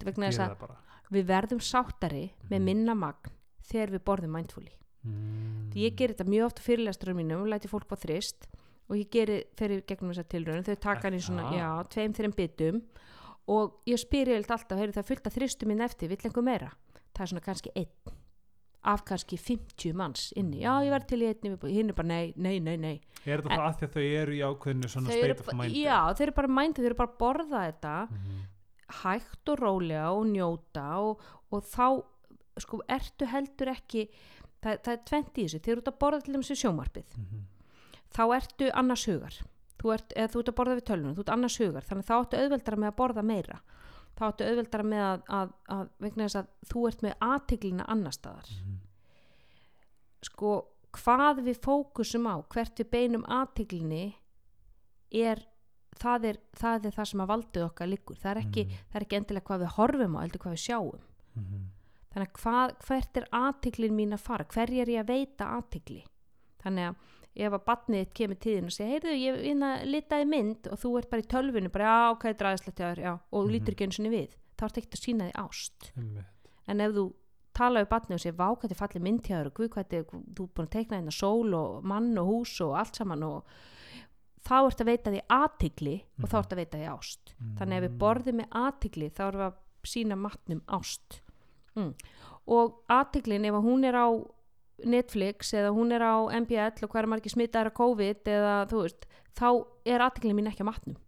við 1.12 1.26
verðum 1.26 1.60
sáttari 1.60 2.32
með 2.50 2.60
Mhm. 2.60 2.64
minna 2.64 2.96
magn 2.96 3.32
þegar 3.64 3.90
við 3.92 4.00
borðum 4.06 4.32
mindfully 4.32 4.72
mm. 5.04 5.72
því 5.74 5.86
ég 5.86 5.98
ger 6.00 6.14
þetta 6.14 6.30
mjög 6.30 6.48
oft 6.50 6.64
fyrirlesturum 6.66 7.22
mínum 7.22 7.46
og 7.46 7.52
læti 7.54 7.72
fólk 7.72 7.92
á 7.94 7.98
þrist 8.02 8.50
og 8.92 8.98
ég 9.00 9.12
geri 9.14 9.42
fyrir 9.60 9.84
gegnum 9.88 10.12
þessa 10.12 10.28
tilraun 10.32 10.66
þau 10.68 10.76
taka 10.76 11.08
hann 11.08 11.18
í 11.18 11.22
svona, 11.24 11.48
Það? 11.48 11.60
já, 11.60 11.70
tveim, 11.96 12.16
þreim 12.18 12.38
bitum 12.38 12.82
og 13.52 13.78
ég 13.90 14.02
spyr 14.02 14.34
ég 14.34 14.42
alltaf, 14.42 14.78
heyrðu 14.78 14.98
það 15.00 15.12
fullt 15.12 15.30
að 15.30 15.38
þristum 15.38 15.72
minn 15.72 15.86
eftir, 15.86 16.12
vill 16.12 16.20
einhver 16.22 16.46
meira 16.46 16.74
það 17.12 17.24
er 17.24 17.32
svona 17.32 17.46
kannski 17.46 17.74
einn 17.76 18.20
af 18.82 19.04
kannski 19.06 19.38
50 19.38 19.94
manns 19.94 20.32
inni, 20.38 20.64
já 20.64 20.72
ég 20.82 20.90
verð 20.90 21.10
til 21.12 21.20
í 21.22 21.28
einni 21.30 21.54
hinn 21.70 21.92
er 21.94 21.98
bara 21.98 22.10
nei, 22.10 22.32
nei, 22.36 22.56
nei, 22.64 22.78
nei 22.82 22.96
er 23.30 23.44
þetta 23.44 23.60
þá 23.60 23.66
að 23.68 23.76
því 23.78 23.88
að 23.88 23.96
þau 23.96 24.06
eru 24.22 24.34
í 24.34 24.42
ákveðinu 24.42 24.90
svona 24.90 25.18
state 25.18 25.36
of 25.44 25.52
mind 25.54 25.78
já, 25.78 25.98
þau 26.18 26.24
eru 26.26 26.36
bara 26.40 26.54
mindið, 26.58 26.82
þau 26.82 26.90
eru 26.90 27.00
bara 27.02 27.12
að 27.12 27.20
borða 27.22 27.62
þetta 27.68 27.94
mm. 28.08 28.40
hægt 29.04 29.54
og 29.54 29.62
rólega 29.62 30.08
og 30.18 30.26
njóta 30.32 30.88
og, 31.06 31.28
og 31.54 31.68
þá 31.70 31.86
sko, 32.66 32.82
ertu 32.90 33.30
heldur 33.30 33.72
ekki 33.76 34.08
það, 34.62 34.78
það 34.86 34.94
er 34.94 35.02
tvent 35.10 35.38
í 35.38 35.44
þessu, 35.48 35.60
þegar 35.60 35.76
þú 35.78 35.82
ert 35.82 35.92
að 35.94 36.00
borða 36.04 36.22
til 36.22 36.36
í 36.36 36.62
sjómarpið 36.64 37.18
Mm 37.18 37.48
þá 38.12 38.24
ertu 38.36 38.68
annars 38.76 39.06
hugar. 39.08 39.36
Þú 39.80 39.92
ert, 39.94 40.14
eða 40.20 40.28
þú 40.34 40.40
ert 40.42 40.50
að 40.52 40.56
borða 40.58 40.74
við 40.76 40.84
tölvunum, 40.90 41.14
þú 41.16 41.22
ert 41.24 41.30
annars 41.32 41.58
hugar. 41.62 41.86
Þannig 41.88 42.06
þá 42.06 42.16
áttu 42.18 42.38
auðveldara 42.42 42.78
með 42.82 42.90
að 42.92 42.96
borða 42.98 43.22
meira. 43.24 43.60
Þá 44.20 44.24
áttu 44.28 44.44
auðveldara 44.50 44.84
með 44.84 45.04
að, 45.06 45.22
að, 45.38 45.54
að 45.76 45.86
vegna 46.04 46.26
þess 46.28 46.36
að 46.42 46.50
þú 46.74 46.82
ert 46.90 47.02
með 47.06 47.14
aðtiklina 47.30 47.86
annar 47.88 48.12
staðar. 48.18 48.50
Mhm. 48.52 48.76
sko 50.28 50.52
hvað 50.92 51.40
við 51.48 51.60
fókusum 51.64 52.28
á 52.30 52.36
hvert 52.52 52.78
við 52.82 52.90
beinum 52.92 53.24
aðtiklinni 53.32 54.04
er 55.12 55.42
það 56.02 56.26
er, 56.32 56.38
það 56.60 56.86
er 56.90 56.96
það 57.00 57.10
sem 57.12 57.24
að 57.24 57.32
valdið 57.32 57.66
okkar 57.70 57.90
liggur. 57.90 58.20
Það 58.20 58.32
er 58.36 58.42
ekki, 58.44 58.64
Mhm. 58.66 58.78
það 58.92 59.00
er 59.00 59.06
ekki 59.08 59.18
endilega 59.22 59.46
hvað 59.48 59.64
við 59.64 59.74
horfum 59.78 60.16
á 60.18 60.22
heldur 60.24 60.42
hvað 60.44 60.56
við 60.58 60.64
sjáum. 60.68 61.02
Mhm. 61.36 61.64
Þannig 62.14 62.28
að 62.28 62.42
hvað, 62.42 62.76
hvert 62.88 63.18
er 63.22 63.28
aðtiklin 63.32 63.96
mín 63.96 64.14
að 64.14 64.20
fara 64.26 64.44
hver 64.46 64.72
er 64.72 64.86
ég 64.92 65.00
að 65.04 65.08
veita 65.14 65.46
aðtikli 65.58 66.04
þannig 66.64 66.90
að 66.90 66.96
ef 67.48 67.54
að 67.56 67.64
batnið 67.66 68.02
þitt 68.04 68.14
kemur 68.20 68.36
tíðin 68.44 68.66
og 68.68 68.72
segja, 68.76 68.92
heyrðu, 68.92 69.12
ég 69.22 69.38
vinna 69.42 69.70
litaði 69.88 70.26
mynd 70.28 70.68
og 70.68 70.80
þú 70.82 70.90
ert 71.00 71.10
bara 71.10 71.22
í 71.24 71.28
tölvinu, 71.32 71.70
bara 71.72 71.86
já, 71.88 72.12
ok, 72.12 72.26
draðislegt 72.36 72.82
og 73.32 73.46
Mhm. 73.46 73.52
lítur 73.54 73.72
ekki 73.74 73.84
einu 73.88 73.96
sinni 73.96 74.10
við 74.12 74.36
þá 74.58 74.66
ert 74.68 74.78
ekkert 74.78 74.98
að 75.00 75.06
sína 75.06 75.30
því 75.30 75.34
ást 75.40 75.92
Einmitt. 75.96 76.26
en 76.68 76.82
ef 76.82 76.92
þú 76.92 77.14
tala 77.54 77.80
við 77.84 77.90
batnið 77.90 78.14
og 78.14 78.20
segja, 78.20 78.36
vá, 78.36 78.48
hvað 78.60 78.70
þið 78.72 78.82
fallir 78.82 79.02
mynd 79.02 79.22
hjá 79.24 79.36
þér 79.40 79.46
og 79.48 79.54
hvað 79.54 79.88
þið, 79.88 80.04
þú 80.36 80.44
er 80.44 80.52
búin 80.56 80.68
að 80.68 80.76
teikna 80.76 80.98
hérna 81.00 81.12
sól 81.16 81.54
og 81.56 81.84
mann 81.84 82.18
og 82.18 82.28
hús 82.28 82.62
og 82.62 82.76
allt 82.78 82.96
saman 82.96 83.24
og 83.24 83.46
þá 84.44 84.56
ert 84.68 84.82
að 84.82 84.90
veita 84.92 85.12
því 85.12 85.22
aðtikli 85.30 85.96
og 86.22 86.30
þá 86.30 86.36
Mhm. 86.36 86.40
ert 86.44 86.52
að 86.52 86.60
veita 86.62 86.78
því 86.78 86.88
ást 86.92 87.34
þannig 87.58 87.74
að 87.74 87.84
ef 87.84 87.84
við 87.88 87.94
Mm. 87.96 87.98
borðum 87.98 88.36
með 88.42 88.50
aðtikli 88.52 89.10
þá 89.12 89.20
erum 89.28 89.40
við 89.40 89.48
að 89.48 89.56
sína 89.84 90.16
matnum 90.18 90.62
ást 90.68 91.21
mm. 91.78 91.92
og 92.56 92.82
aðtiklin 92.92 93.48
ef 93.50 93.58
að 93.58 93.68
hún 93.68 93.88
er 93.88 93.98
á 93.98 94.08
Netflix 94.82 95.54
eða 95.54 95.74
hún 95.76 95.94
er 95.94 96.02
á 96.02 96.16
MBL 96.42 96.86
og 96.86 96.94
hver 96.94 97.06
er 97.06 97.12
margir 97.12 97.34
smitaðar 97.34 97.70
af 97.70 97.78
COVID 97.78 98.30
eða 98.34 98.54
þú 98.72 98.84
veist, 98.86 99.08
þá 99.38 99.48
er 99.86 100.06
aðtiklin 100.06 100.38
mín 100.38 100.50
ekki 100.50 100.66
að 100.66 100.72
matnum. 100.72 101.02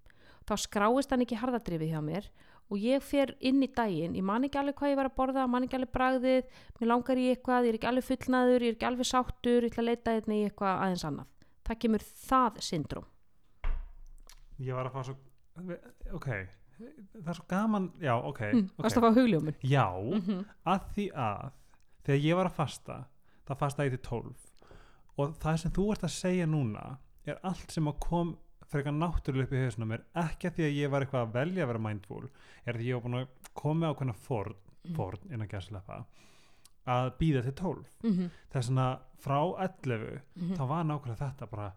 Þá 0.44 0.54
skráist 0.60 1.14
hann 1.14 1.24
ekki 1.26 1.40
harðadrifið 1.40 1.96
hjá 1.96 2.02
mér 2.04 2.28
og 2.70 2.80
ég 2.82 3.04
fer 3.04 3.34
inn 3.44 3.64
í 3.66 3.70
daginn, 3.74 4.16
ég 4.18 4.26
man 4.26 4.46
ekki 4.46 4.60
alveg 4.62 4.78
hvað 4.78 4.94
ég 4.94 5.00
var 5.00 5.10
að 5.10 5.18
borða 5.18 5.48
man 5.50 5.66
ekki 5.66 5.78
alveg 5.78 5.94
bragðið, 5.94 6.54
mér 6.80 6.92
langar 6.92 7.20
í 7.22 7.26
eitthvað 7.34 7.68
ég 7.68 7.74
er 7.74 7.80
ekki 7.80 7.90
alveg 7.90 8.08
fullnaður, 8.08 8.66
ég 8.66 8.74
er 8.74 8.78
ekki 8.78 8.90
alveg 8.90 9.10
sáttur 9.10 9.68
ég 9.68 9.74
ætla 9.74 9.84
að 9.84 9.90
leita 9.90 10.16
hérna 10.18 10.38
í 10.38 10.46
eitthvað 10.48 10.86
aðeins 10.86 11.08
annað. 11.10 11.34
Það 11.64 11.82
kemur 11.84 12.08
það 12.24 12.62
syndrom 12.70 13.10
ég 14.62 14.76
var 14.78 14.90
að 14.90 14.96
fá 14.96 15.02
svo 15.08 15.16
ok, 16.18 16.30
það 16.78 17.30
er 17.30 17.38
svo 17.40 17.46
gaman 17.50 17.90
já, 18.02 18.14
ok, 18.16 18.42
mm, 18.54 18.70
ok. 18.74 18.84
varst 18.84 19.00
að 19.00 19.06
fá 19.06 19.20
hugljómun? 19.20 19.56
Já, 19.62 19.88
mm 20.00 20.22
-hmm. 20.22 20.46
að 20.66 20.88
því 20.96 21.06
að 21.28 21.52
þegar 22.04 22.26
ég 22.26 22.36
var 22.36 22.50
að 22.50 22.58
fasta 22.60 22.98
það 23.48 23.60
fasta 23.60 23.86
ég 23.86 23.96
til 23.96 24.04
12 24.10 24.34
og 25.18 25.36
það 25.44 25.58
sem 25.58 25.72
þú 25.72 25.92
ert 25.92 26.04
að 26.04 26.16
segja 26.18 26.48
núna 26.50 26.98
er 27.26 27.40
allt 27.44 27.72
sem 27.72 27.88
að 27.88 28.00
kom 28.00 28.38
frekar 28.74 28.96
náttúrulega 28.96 29.48
upp 29.48 29.54
í 29.54 29.64
hausnum 29.64 29.92
mér 29.94 30.04
ekki 30.24 30.50
að 30.50 30.58
því 30.58 30.64
að 30.68 30.78
ég 30.80 30.92
var 30.92 31.06
eitthvað 31.06 31.28
að 31.28 31.34
velja 31.34 31.64
að 31.64 31.72
vera 31.72 31.86
mindful 31.88 32.30
er 32.66 32.78
því 32.78 32.90
ég 32.90 32.96
var 32.98 33.04
búin 33.06 33.20
að 33.20 33.28
koma 33.54 33.92
á 33.92 33.94
hvernig 33.94 34.16
forn, 34.16 34.56
forn 34.96 35.32
innan 35.32 35.52
gæslepa 35.52 36.04
að 36.90 37.12
býða 37.20 37.44
til 37.44 37.54
12 37.54 37.84
Mm 38.04 38.30
það 38.50 38.60
er 38.60 38.66
svona 38.68 39.00
frá 39.24 39.40
11 39.66 40.22
-hmm. 40.36 40.56
þá 40.58 40.64
var 40.68 40.84
nákvæmlega 40.84 41.24
þetta 41.26 41.46
bara 41.48 41.74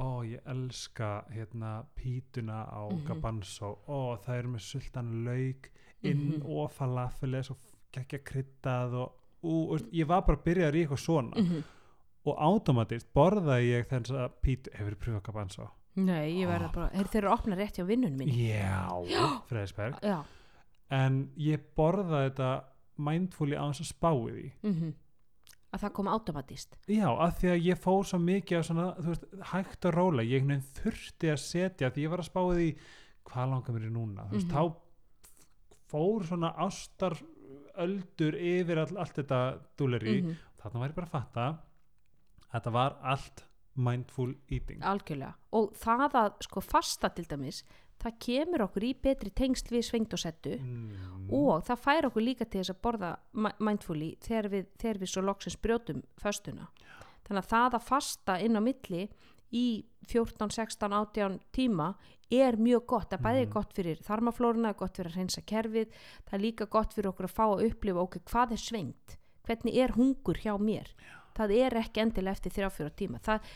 ó 0.00 0.22
ég 0.24 0.40
elska 0.46 1.24
hérna 1.30 1.84
pítuna 1.94 2.64
á 2.66 2.88
Mhm. 2.90 3.04
Gabanso 3.06 3.78
ó 3.88 4.16
það 4.24 4.38
eru 4.38 4.48
með 4.54 4.60
sultan 4.60 5.24
lauk 5.24 5.70
inn 6.02 6.38
Mhm. 6.40 6.46
og 6.46 6.70
falafeles 6.72 7.50
og 7.50 7.58
geggja 7.92 8.18
kryddað 8.24 8.94
og 8.94 9.12
ú, 9.42 9.70
veist, 9.72 9.90
ég 9.92 10.06
var 10.06 10.22
bara 10.22 10.36
að 10.38 10.44
byrja 10.44 10.72
í 10.72 10.86
eitthvað 10.86 11.04
svona 11.04 11.36
Mhm. 11.36 11.62
og 12.26 12.36
automatist 12.38 13.06
borðaði 13.14 13.70
ég 13.72 13.86
þess 13.88 14.10
að 14.10 14.30
pítu, 14.42 14.68
hefur 14.74 14.94
þið 14.94 14.98
pröfað 15.04 15.22
Gabanso? 15.22 15.70
Nei, 15.96 16.32
ég 16.40 16.46
verða 16.48 16.68
Ah. 16.68 16.72
bara, 16.72 16.90
er, 16.94 17.04
þeir 17.04 17.16
eru 17.24 17.28
að 17.28 17.38
opna 17.38 17.56
rétt 17.56 17.76
hjá 17.76 17.84
vinnunum 17.86 18.18
mín 18.18 18.28
Já, 18.32 19.42
Freðisberg 19.48 20.00
Já, 20.02 20.24
en 20.90 21.30
ég 21.36 21.58
borðaði 21.76 22.30
þetta 22.30 22.64
mindfully 22.98 23.56
á 23.56 23.64
þess 23.72 23.80
að 23.80 23.92
spái 23.92 24.30
því 24.30 24.52
mm 24.62 24.94
að 25.72 25.80
það 25.84 25.92
kom 25.92 26.08
automatist. 26.10 26.76
Já, 26.90 27.06
að 27.08 27.34
því 27.40 27.50
að 27.54 27.64
ég 27.68 27.78
fór 27.78 28.04
svo 28.08 28.18
mikið 28.18 28.62
svona, 28.66 28.86
þú 28.98 29.06
veist, 29.12 29.26
hægt 29.52 29.84
og 29.90 29.94
róla 29.94 30.22
ég 30.26 30.46
þurfti 30.80 31.30
að 31.30 31.38
setja 31.44 31.90
því 31.90 32.02
ég 32.06 32.10
var 32.10 32.22
að 32.24 32.30
spá 32.30 32.40
því 32.50 32.68
hvað 33.30 33.50
langar 33.52 33.74
mér 33.76 33.86
í 33.86 33.92
núna? 33.94 34.24
Þú 34.30 34.34
veist, 34.38 34.46
Mhm. 34.46 34.56
þá 34.56 34.62
fór 35.90 36.24
svona 36.26 36.50
ástar 36.56 37.16
öldur 37.80 38.34
yfir 38.36 38.78
all, 38.78 38.96
allt 38.98 39.14
þetta 39.14 39.40
dúleri 39.78 40.22
mm 40.22 40.36
þarna 40.60 40.80
var 40.82 40.88
ég 40.90 40.94
bara 40.94 41.06
að 41.06 41.14
fatta 41.14 41.44
að 41.48 42.50
þetta 42.52 42.72
var 42.72 42.96
allt 43.02 43.44
mindful 43.80 44.34
eating. 44.52 44.82
Algjörlega. 44.86 45.34
Og 45.56 45.72
það 45.80 46.16
að 46.20 46.32
sko 46.46 46.62
fasta 46.64 47.10
til 47.16 47.24
dæmis 47.30 47.62
það 48.00 48.14
kemur 48.24 48.62
okkur 48.64 48.84
í 48.88 48.94
betri 49.04 49.30
tengsl 49.36 49.74
við 49.74 49.82
svengt 49.84 50.14
og 50.16 50.22
settu 50.22 50.54
mm. 50.56 51.26
og 51.36 51.64
það 51.66 51.82
fær 51.84 52.06
okkur 52.08 52.24
líka 52.24 52.46
til 52.48 52.62
þess 52.62 52.72
að 52.72 52.78
borða 52.86 53.10
mi- 53.36 53.56
mindfully 53.60 54.14
þegar 54.24 54.48
við, 54.54 54.70
þegar 54.80 55.00
við 55.02 55.10
svo 55.12 55.24
loksins 55.26 55.58
brjótum 55.60 56.00
föstuna. 56.22 56.70
Þannig 57.28 57.42
að 57.44 57.50
það 57.52 57.76
að 57.76 57.84
fasta 57.90 58.38
inn 58.40 58.56
á 58.56 58.62
milli 58.64 59.02
í 59.52 59.66
14, 60.08 60.48
16, 60.56 60.94
18 60.96 61.36
tíma 61.52 61.90
er 62.32 62.56
mjög 62.56 62.86
gott, 62.86 63.10
það 63.10 63.24
bæði 63.26 63.44
Mhm. 63.44 63.52
gott 63.52 63.72
fyrir 63.76 64.00
þarmaflóruna, 64.06 64.72
gott 64.78 64.96
fyrir 64.96 65.10
að 65.10 65.16
hreinsa 65.18 65.42
kerfið. 65.44 65.88
Það 66.24 66.34
er 66.38 66.44
líka 66.46 66.66
gott 66.70 66.94
fyrir 66.94 67.10
okkur 67.12 67.26
að 67.28 67.34
fá 67.36 67.44
að 67.50 67.64
upplifa 67.68 68.00
ok, 68.06 68.18
hvað 68.30 68.52
er 68.52 68.62
svengt, 68.64 69.16
hvernig 69.44 69.76
er 69.76 69.92
hungur 69.98 70.38
hjá 70.40 70.54
mér, 70.58 70.86
það 71.36 71.54
er 71.56 71.78
ekki 71.80 72.02
endilega 72.02 72.36
eftir 72.38 72.54
3-4 72.58 72.94
tíma, 72.98 73.20
það 73.24 73.50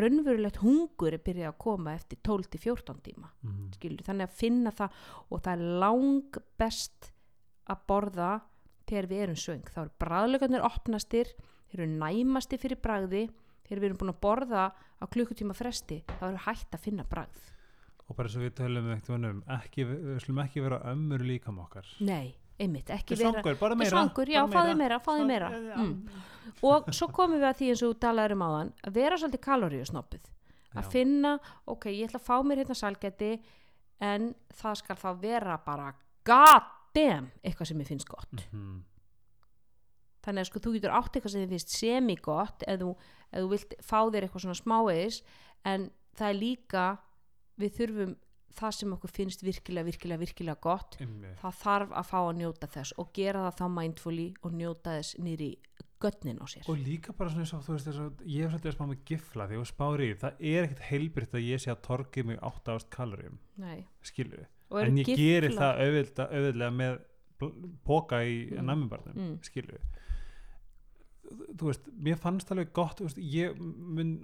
raunverulegt 0.00 0.62
hungur 0.62 1.16
er 1.16 1.22
byrjað 1.24 1.50
að 1.50 1.60
koma 1.64 1.94
eftir 1.94 2.20
12-14 2.24 3.02
tíma 3.04 3.28
mm. 3.44 3.64
skilur, 3.76 4.04
þannig 4.06 4.28
að 4.28 4.38
finna 4.38 4.72
það 4.74 5.00
og 5.28 5.44
það 5.44 5.52
er 5.54 5.80
lang 5.84 6.38
best 6.60 7.10
að 7.70 7.86
borða 7.88 8.30
þegar 8.88 9.10
við 9.10 9.24
erum 9.26 9.40
svöng. 9.40 9.64
Þá 9.72 9.80
eru 9.84 9.94
bræðlögarnir 10.04 10.66
opnastir 10.66 11.32
þeir 11.70 11.80
eru 11.80 11.90
næmastir 11.96 12.60
fyrir 12.62 12.80
bragði. 12.84 13.24
Þegar 13.64 13.80
við 13.80 13.88
erum 13.88 14.00
búin 14.02 14.12
að 14.12 14.22
borða 14.24 14.64
á 14.76 15.04
klukkutíma 15.08 15.56
fresti 15.56 16.02
þá 16.18 16.24
eru 16.28 16.40
hægt 16.44 16.76
að 16.76 16.84
finna 16.84 17.06
bragð. 17.08 17.50
Og 18.04 18.18
bara 18.18 18.28
svo 18.28 18.42
við 18.42 18.58
tölum 18.58 18.90
ekkert 18.92 19.14
um 19.16 19.38
ekki, 19.54 19.86
við 19.88 20.18
slum 20.20 20.40
ekki 20.42 20.64
vera 20.66 20.82
ömmur 20.90 21.24
líkam 21.24 21.62
okkar. 21.62 21.88
Nei, 22.04 22.34
einmitt, 22.60 22.90
ekki 22.94 23.16
vera 23.18 23.32
svangur, 23.32 23.58
bara 23.58 23.74
meira 23.78 23.90
svangur, 23.90 24.30
já, 24.30 24.40
bara 24.46 24.54
fáði 24.54 24.76
meira, 24.78 25.00
fáði 25.02 25.26
meira 25.26 25.48
mm. 25.50 25.94
og 26.70 26.88
svo 26.94 27.08
komum 27.14 27.40
við 27.40 27.48
að 27.48 27.58
því 27.58 27.70
eins 27.72 27.82
og 27.88 27.98
talaður 28.02 28.36
um 28.36 28.44
áðan 28.46 28.72
að 28.86 28.96
vera 29.00 29.18
svolítið 29.18 29.42
kaloríusnoppið 29.48 30.30
að 30.74 30.84
já. 30.84 30.90
finna, 30.92 31.34
ok, 31.70 31.88
ég 31.90 32.08
ætla 32.08 32.20
að 32.22 32.26
fá 32.28 32.36
mér 32.46 32.62
hérna 32.62 32.78
salgæti 32.78 33.32
en 34.04 34.30
það 34.54 34.80
skal 34.82 34.96
þá 35.02 35.08
vera 35.22 35.58
bara 35.66 35.92
god 36.26 36.70
damn 36.94 37.30
eitthvað 37.42 37.70
sem 37.72 37.80
ég 37.82 37.90
finnst 37.90 38.08
gott 38.10 38.46
Mhm. 38.52 38.82
þannig 40.24 40.40
að 40.44 40.48
sko 40.48 40.60
þú 40.64 40.74
getur 40.76 40.94
átt 40.96 41.16
eitthvað 41.16 41.34
sem 41.34 41.42
þið 41.44 41.54
finnst 41.54 41.74
semi-gott 41.78 42.62
ef 42.66 42.80
þú, 42.80 42.92
þú 43.34 43.48
vilt 43.50 43.74
fá 43.82 43.98
þér 44.08 44.26
eitthvað 44.28 44.44
svona 44.46 44.60
smáeis 44.62 45.18
en 45.64 45.90
það 46.16 46.28
er 46.30 46.38
líka 46.38 46.84
við 47.60 47.74
þurfum 47.78 48.14
það 48.58 48.70
sem 48.78 48.92
okkur 48.96 49.10
finnst 49.10 49.42
virkilega, 49.42 49.84
virkilega, 49.90 50.18
virkilega 50.24 50.60
gott 50.60 50.96
Einmitt. 51.00 51.38
það 51.42 51.54
þarf 51.62 51.90
að 52.00 52.08
fá 52.10 52.18
að 52.24 52.36
njóta 52.40 52.66
þess 52.74 52.92
og 52.98 53.12
gera 53.14 53.44
það 53.50 53.58
þá 53.60 53.66
mindfully 53.78 54.28
og 54.42 54.52
njóta 54.52 54.96
þess 54.98 55.16
nýri 55.18 55.50
götnin 56.04 56.38
á 56.42 56.46
sér 56.46 56.68
og 56.68 56.76
líka 56.84 57.12
bara 57.16 57.30
svona 57.30 57.44
eins 57.46 57.54
og 57.54 57.62
þú 57.64 57.72
veist 57.76 57.88
og 57.88 58.24
ég 58.26 58.44
hef 58.44 58.52
svolítið 58.52 58.70
að 58.70 58.76
spá 58.76 58.84
með 58.90 59.04
gifla 59.08 59.46
því 59.48 59.56
að 59.60 59.70
spári 59.72 60.08
það 60.20 60.42
er 60.52 60.64
ekkert 60.68 60.84
heilbrytt 60.90 61.34
að 61.38 61.46
ég 61.48 61.62
sé 61.64 61.70
að 61.72 61.82
torgið 61.86 62.24
mig 62.30 62.38
8 62.42 62.74
ást 62.76 62.90
kaloríum 62.90 63.38
skilu, 64.02 64.44
Og 64.70 64.80
en 64.82 64.96
ég 64.96 65.06
geri 65.06 65.48
giflar- 65.48 65.78
það 65.78 66.28
auðvitað 66.34 66.74
með 66.74 67.00
póka 67.84 68.20
í 68.24 68.50
Mm. 68.52 68.64
nammibarnum 68.66 69.14
Mm. 69.16 69.38
skilu 69.42 69.78
þú 71.58 71.68
veist, 71.70 71.88
mér 72.06 72.18
fannst 72.20 72.50
alveg 72.54 72.72
gott 72.76 73.00
veist, 73.04 73.18
ég 73.18 73.58
mun 73.60 74.16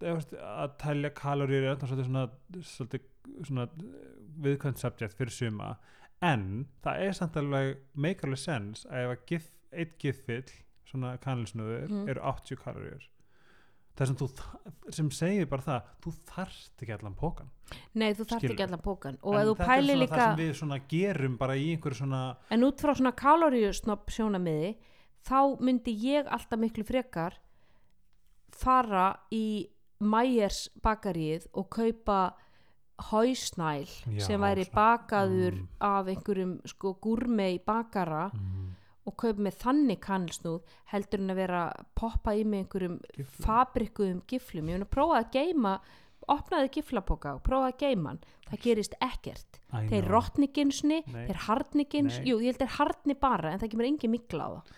veist, 0.00 0.34
að 0.38 0.76
telja 0.82 1.10
kaloríur 1.16 1.70
er 1.72 1.78
svona, 2.04 2.26
svolítið 2.60 3.08
svona 3.48 3.68
viðkvæmt 4.44 4.78
subject 4.82 5.16
fyrir 5.18 5.32
suma. 5.34 5.74
En 6.24 6.66
það 6.84 7.02
er 7.08 7.16
samt 7.18 7.36
alveg 7.40 7.76
make 7.94 8.24
alveg 8.26 8.38
sense 8.40 8.86
að 8.88 9.04
ef 9.04 9.14
að 9.16 9.26
gif, 9.32 9.50
eitt 9.72 9.98
giffill 9.98 10.54
svona 10.88 11.16
kanilsnúður 11.18 11.88
Mm. 11.90 12.08
eru 12.08 12.20
80 12.22 12.56
kaloríur. 12.62 13.08
Það 13.94 14.06
sem, 14.10 14.28
sem 14.90 15.10
segir 15.14 15.46
bara 15.46 15.62
það 15.62 15.90
þú 16.02 16.12
þarft 16.26 16.82
ekki 16.82 16.94
allan 16.96 17.14
pókan 17.14 17.50
nei 17.94 18.08
þú 18.12 18.24
þarft 18.26 18.48
ekki 18.48 18.64
allan 18.66 18.82
pókan 18.82 19.18
og 19.22 19.36
en 19.38 19.46
þetta 19.46 19.68
er 19.76 19.84
svona 19.84 20.00
líka 20.00 20.16
það 20.18 20.24
sem 20.34 20.40
við 20.40 20.54
svona 20.58 20.78
gerum 20.90 21.36
bara 21.38 21.54
í 21.54 21.68
einhverju 21.76 21.98
svona 22.00 22.22
en 22.50 22.66
út 22.66 22.82
frá 22.82 22.92
svona 22.98 23.12
kaloríusnopp 23.14 24.10
sjónamiði 24.10 24.72
þá 25.24 25.56
myndi 25.60 25.94
ég 26.04 26.28
alltaf 26.28 26.60
miklu 26.60 26.84
frekar 26.86 27.38
fara 28.54 29.12
í 29.34 29.68
Mæjers 30.04 30.66
bakaríð 30.82 31.46
og 31.54 31.68
kaupa 31.72 32.34
hausnæl 33.10 33.86
Já, 33.86 34.20
sem 34.26 34.40
væri 34.42 34.66
bakaður 34.70 35.56
mm. 35.56 35.68
af 35.80 36.10
einhverjum 36.12 36.54
sko 36.68 36.94
gúrmei 37.02 37.58
bakara 37.62 38.28
mm, 38.34 38.68
og 39.08 39.16
kaupa 39.18 39.46
með 39.46 39.58
þannig 39.62 40.00
kanilsnúð 40.04 40.76
heldur 40.92 41.22
en 41.24 41.34
að 41.34 41.40
vera 41.40 41.64
poppa 41.98 42.34
í 42.36 42.44
með 42.44 42.64
einhverjum 42.64 42.96
giflum. 43.08 43.42
fabrikuðum 43.46 44.22
giflum. 44.30 44.70
Ég 44.70 44.86
að 44.86 44.94
prófa 44.94 45.20
að 45.20 45.30
geima 45.34 45.74
opnaði 46.30 46.70
giflapoka 46.78 47.34
og 47.36 47.44
prófa 47.44 47.72
að 47.72 47.78
geima 47.82 48.12
hann. 48.12 48.22
Það 48.48 48.62
gerist 48.64 48.96
ekkert. 49.02 49.60
Þeir 49.90 50.08
rotniginsni, 50.08 51.02
þeir 51.10 51.42
harnigins 51.48 52.20
Nei. 52.20 52.28
jú, 52.30 52.38
ég 52.40 52.52
held 52.52 52.62
þeir 52.62 52.76
harni 52.78 53.16
bara 53.18 53.52
en 53.52 53.62
það 53.62 53.74
kemur 53.74 53.88
engin 53.90 54.14
mikla 54.14 54.46
á 54.46 54.50
það 54.54 54.74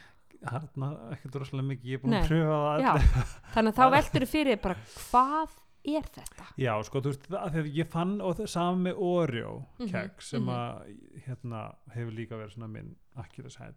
harna 0.55 0.89
ekkert 1.17 1.39
rosalega 1.43 1.69
mikið, 1.71 1.91
ég 1.91 1.99
er 1.99 2.03
búin 2.03 2.17
að 2.19 2.29
pröfa 2.31 2.59
það 2.65 3.31
þannig 3.55 3.73
að 3.73 3.79
þá 3.79 3.95
veldur 3.97 4.27
þið 4.27 4.33
fyrir 4.33 4.61
bara 4.65 4.77
hvað 4.97 5.57
er 5.87 6.09
þetta? 6.17 6.49
Já, 6.59 6.73
sko, 6.87 7.03
þú 7.03 7.13
veist, 7.13 7.27
þegar 7.31 7.71
ég 7.77 7.91
fann 7.93 8.15
og 8.25 8.41
það 8.43 8.81
með 8.83 9.03
Oreo 9.07 9.55
Mhm, 9.79 9.91
kek 9.93 10.23
sem 10.25 10.43
mhm. 10.43 10.51
að 10.51 11.25
hérna 11.27 11.63
hefur 11.95 12.17
líka 12.17 12.39
verið 12.41 12.57
svona 12.57 12.71
minn 12.73 12.95
akkilis 13.17 13.59
hæl 13.61 13.75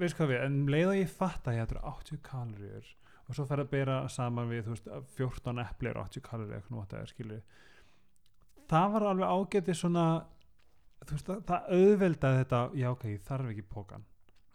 veist 0.00 0.16
hvað 0.16 0.30
við, 0.32 0.44
en 0.46 0.60
um 0.62 0.70
leið 0.72 0.90
og 0.90 0.98
ég 0.98 1.10
fatt 1.12 1.48
að 1.48 1.58
ég 1.58 1.66
eru 1.66 1.82
80 1.90 2.22
kaloríur 2.24 2.92
og 3.24 3.36
svo 3.36 3.44
fer 3.48 3.62
að 3.62 3.70
bera 3.72 3.98
saman 4.12 4.48
við, 4.48 4.64
þú 4.66 4.74
veist, 4.74 4.88
14 5.18 5.60
epli 5.64 5.90
eru 5.90 6.04
80 6.04 6.24
kaloríur, 6.24 6.56
eitthvað 6.58 6.96
er 7.00 7.12
skilu 7.12 7.40
það 8.70 8.96
var 8.96 9.06
alveg 9.10 9.34
ágæti 9.36 9.76
svona 9.76 10.06
þú 11.04 11.16
veist, 11.18 11.28
það, 11.28 11.44
það 11.50 11.70
auðveldaði 11.78 12.42
þetta, 12.42 12.62
já 12.80 12.90
ok, 12.90 13.06
ég 13.12 13.24
þarf 13.28 13.52
ekki 13.52 13.66
pókan 13.74 14.06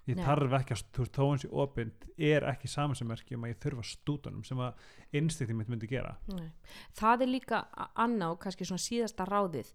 ég 0.10 0.18
Nei. 0.18 0.26
þarf 0.26 0.56
ekki 0.60 0.76
að, 0.76 0.84
þú 0.96 1.04
veist, 1.04 1.16
þó 1.16 1.24
hans 1.28 1.46
í 1.46 1.50
opinn 1.64 1.94
er 2.30 2.46
ekki 2.50 2.70
samansemmerki 2.72 3.38
um 3.38 3.46
að 3.46 3.54
ég 3.54 3.62
þurfa 3.64 3.86
stúdunum 3.90 4.44
sem 4.48 4.62
að 4.64 4.84
innstikti 5.20 5.56
mitt 5.58 5.72
myndi 5.72 5.90
gera 5.92 6.16
Nei. 6.34 6.50
það 6.98 7.26
er 7.26 7.34
líka 7.34 7.64
annað 7.94 8.36
og 8.36 8.42
kannski 8.44 8.68
svona 8.68 8.84
síðasta 8.84 9.28
ráðið 9.30 9.72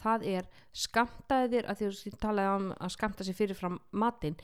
það 0.00 0.28
er 0.32 0.48
skamtaði 0.76 1.52
þér 1.54 1.70
að 1.70 1.80
því 1.80 1.88
að 1.88 1.98
þú 2.00 2.20
talaði 2.24 2.54
um 2.58 2.70
að 2.76 2.94
skamta 2.96 3.26
sér 3.26 3.38
fyrirfram 3.38 3.80
matinn 3.96 4.38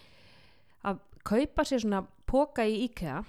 að 0.88 1.02
kaupa 1.26 1.66
sér 1.68 1.84
svona 1.84 2.02
póka 2.28 2.66
í 2.66 2.84
IKEA 2.86 3.20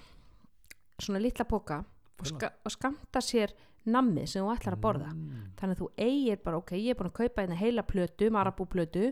svona 1.02 1.22
litla 1.22 1.46
póka 1.50 1.84
og, 1.84 2.28
ska, 2.30 2.54
og 2.64 2.74
skamta 2.74 3.22
sér 3.24 3.54
nammið 3.90 4.30
sem 4.32 4.46
þú 4.46 4.52
ætlar 4.54 4.78
að 4.78 4.84
borða 4.86 5.10
mm. 5.12 5.48
þannig 5.60 5.76
að 5.76 5.82
þú 5.82 5.90
eigir 6.06 6.44
bara, 6.46 6.60
ok, 6.62 6.76
ég 6.80 6.94
er 6.94 7.00
búin 7.00 7.10
að 7.10 7.18
kaupa 7.18 7.44
hérna 7.44 7.60
heila 7.60 7.84
plötu, 7.84 8.30
marabú 8.32 8.68
plötu 8.70 9.10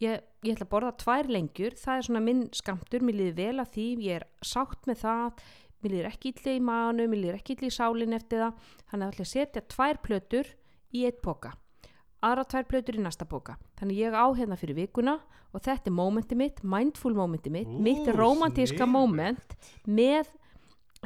ég, 0.00 0.20
ég 0.44 0.54
ætla 0.54 0.66
að 0.66 0.72
borða 0.74 0.92
tvær 1.00 1.30
lengjur. 1.30 1.76
Það 1.78 1.96
er 1.96 2.06
svona 2.08 2.22
minn 2.24 2.44
skamtur, 2.56 3.04
mér 3.06 3.18
líður 3.20 3.38
vel 3.40 3.64
að 3.64 3.72
því. 3.76 3.88
Ég 4.08 4.20
er 4.20 4.28
sátt 4.42 4.86
með 4.90 5.02
það. 5.04 5.42
Mér 5.80 5.94
líður 5.94 6.10
ekki 6.10 6.34
illa 6.34 6.52
í 6.52 6.60
manu, 6.60 7.08
mér 7.08 7.22
líður 7.24 7.40
ekki 7.40 7.56
illa 7.56 7.70
í 7.70 7.76
sálin 7.78 8.16
eftir 8.16 8.44
það, 8.44 8.70
þannig 8.90 9.06
að 9.06 9.14
ætla 9.14 9.26
að 9.26 9.32
setja 9.34 9.66
tvær 9.74 10.00
plötur 10.04 10.54
í 10.92 11.06
eitt 11.08 11.22
póka 11.24 11.54
aðra 12.20 12.44
tvær 12.44 12.66
plötur 12.68 12.98
í 12.98 13.02
næsta 13.04 13.26
póka 13.28 13.54
þannig 13.80 14.00
ég 14.02 14.16
á 14.16 14.26
hérna 14.36 14.58
fyrir 14.60 14.76
vikuna 14.76 15.16
og 15.50 15.62
þetta 15.64 15.88
er 15.88 15.94
mómenti 15.96 16.36
mitt, 16.38 16.60
mindful 16.62 17.14
mómenti 17.16 17.52
mitt 17.52 17.70
Ú, 17.70 17.78
mitt 17.80 18.10
romantíska 18.14 18.86
móment 18.86 19.56
með 19.88 20.28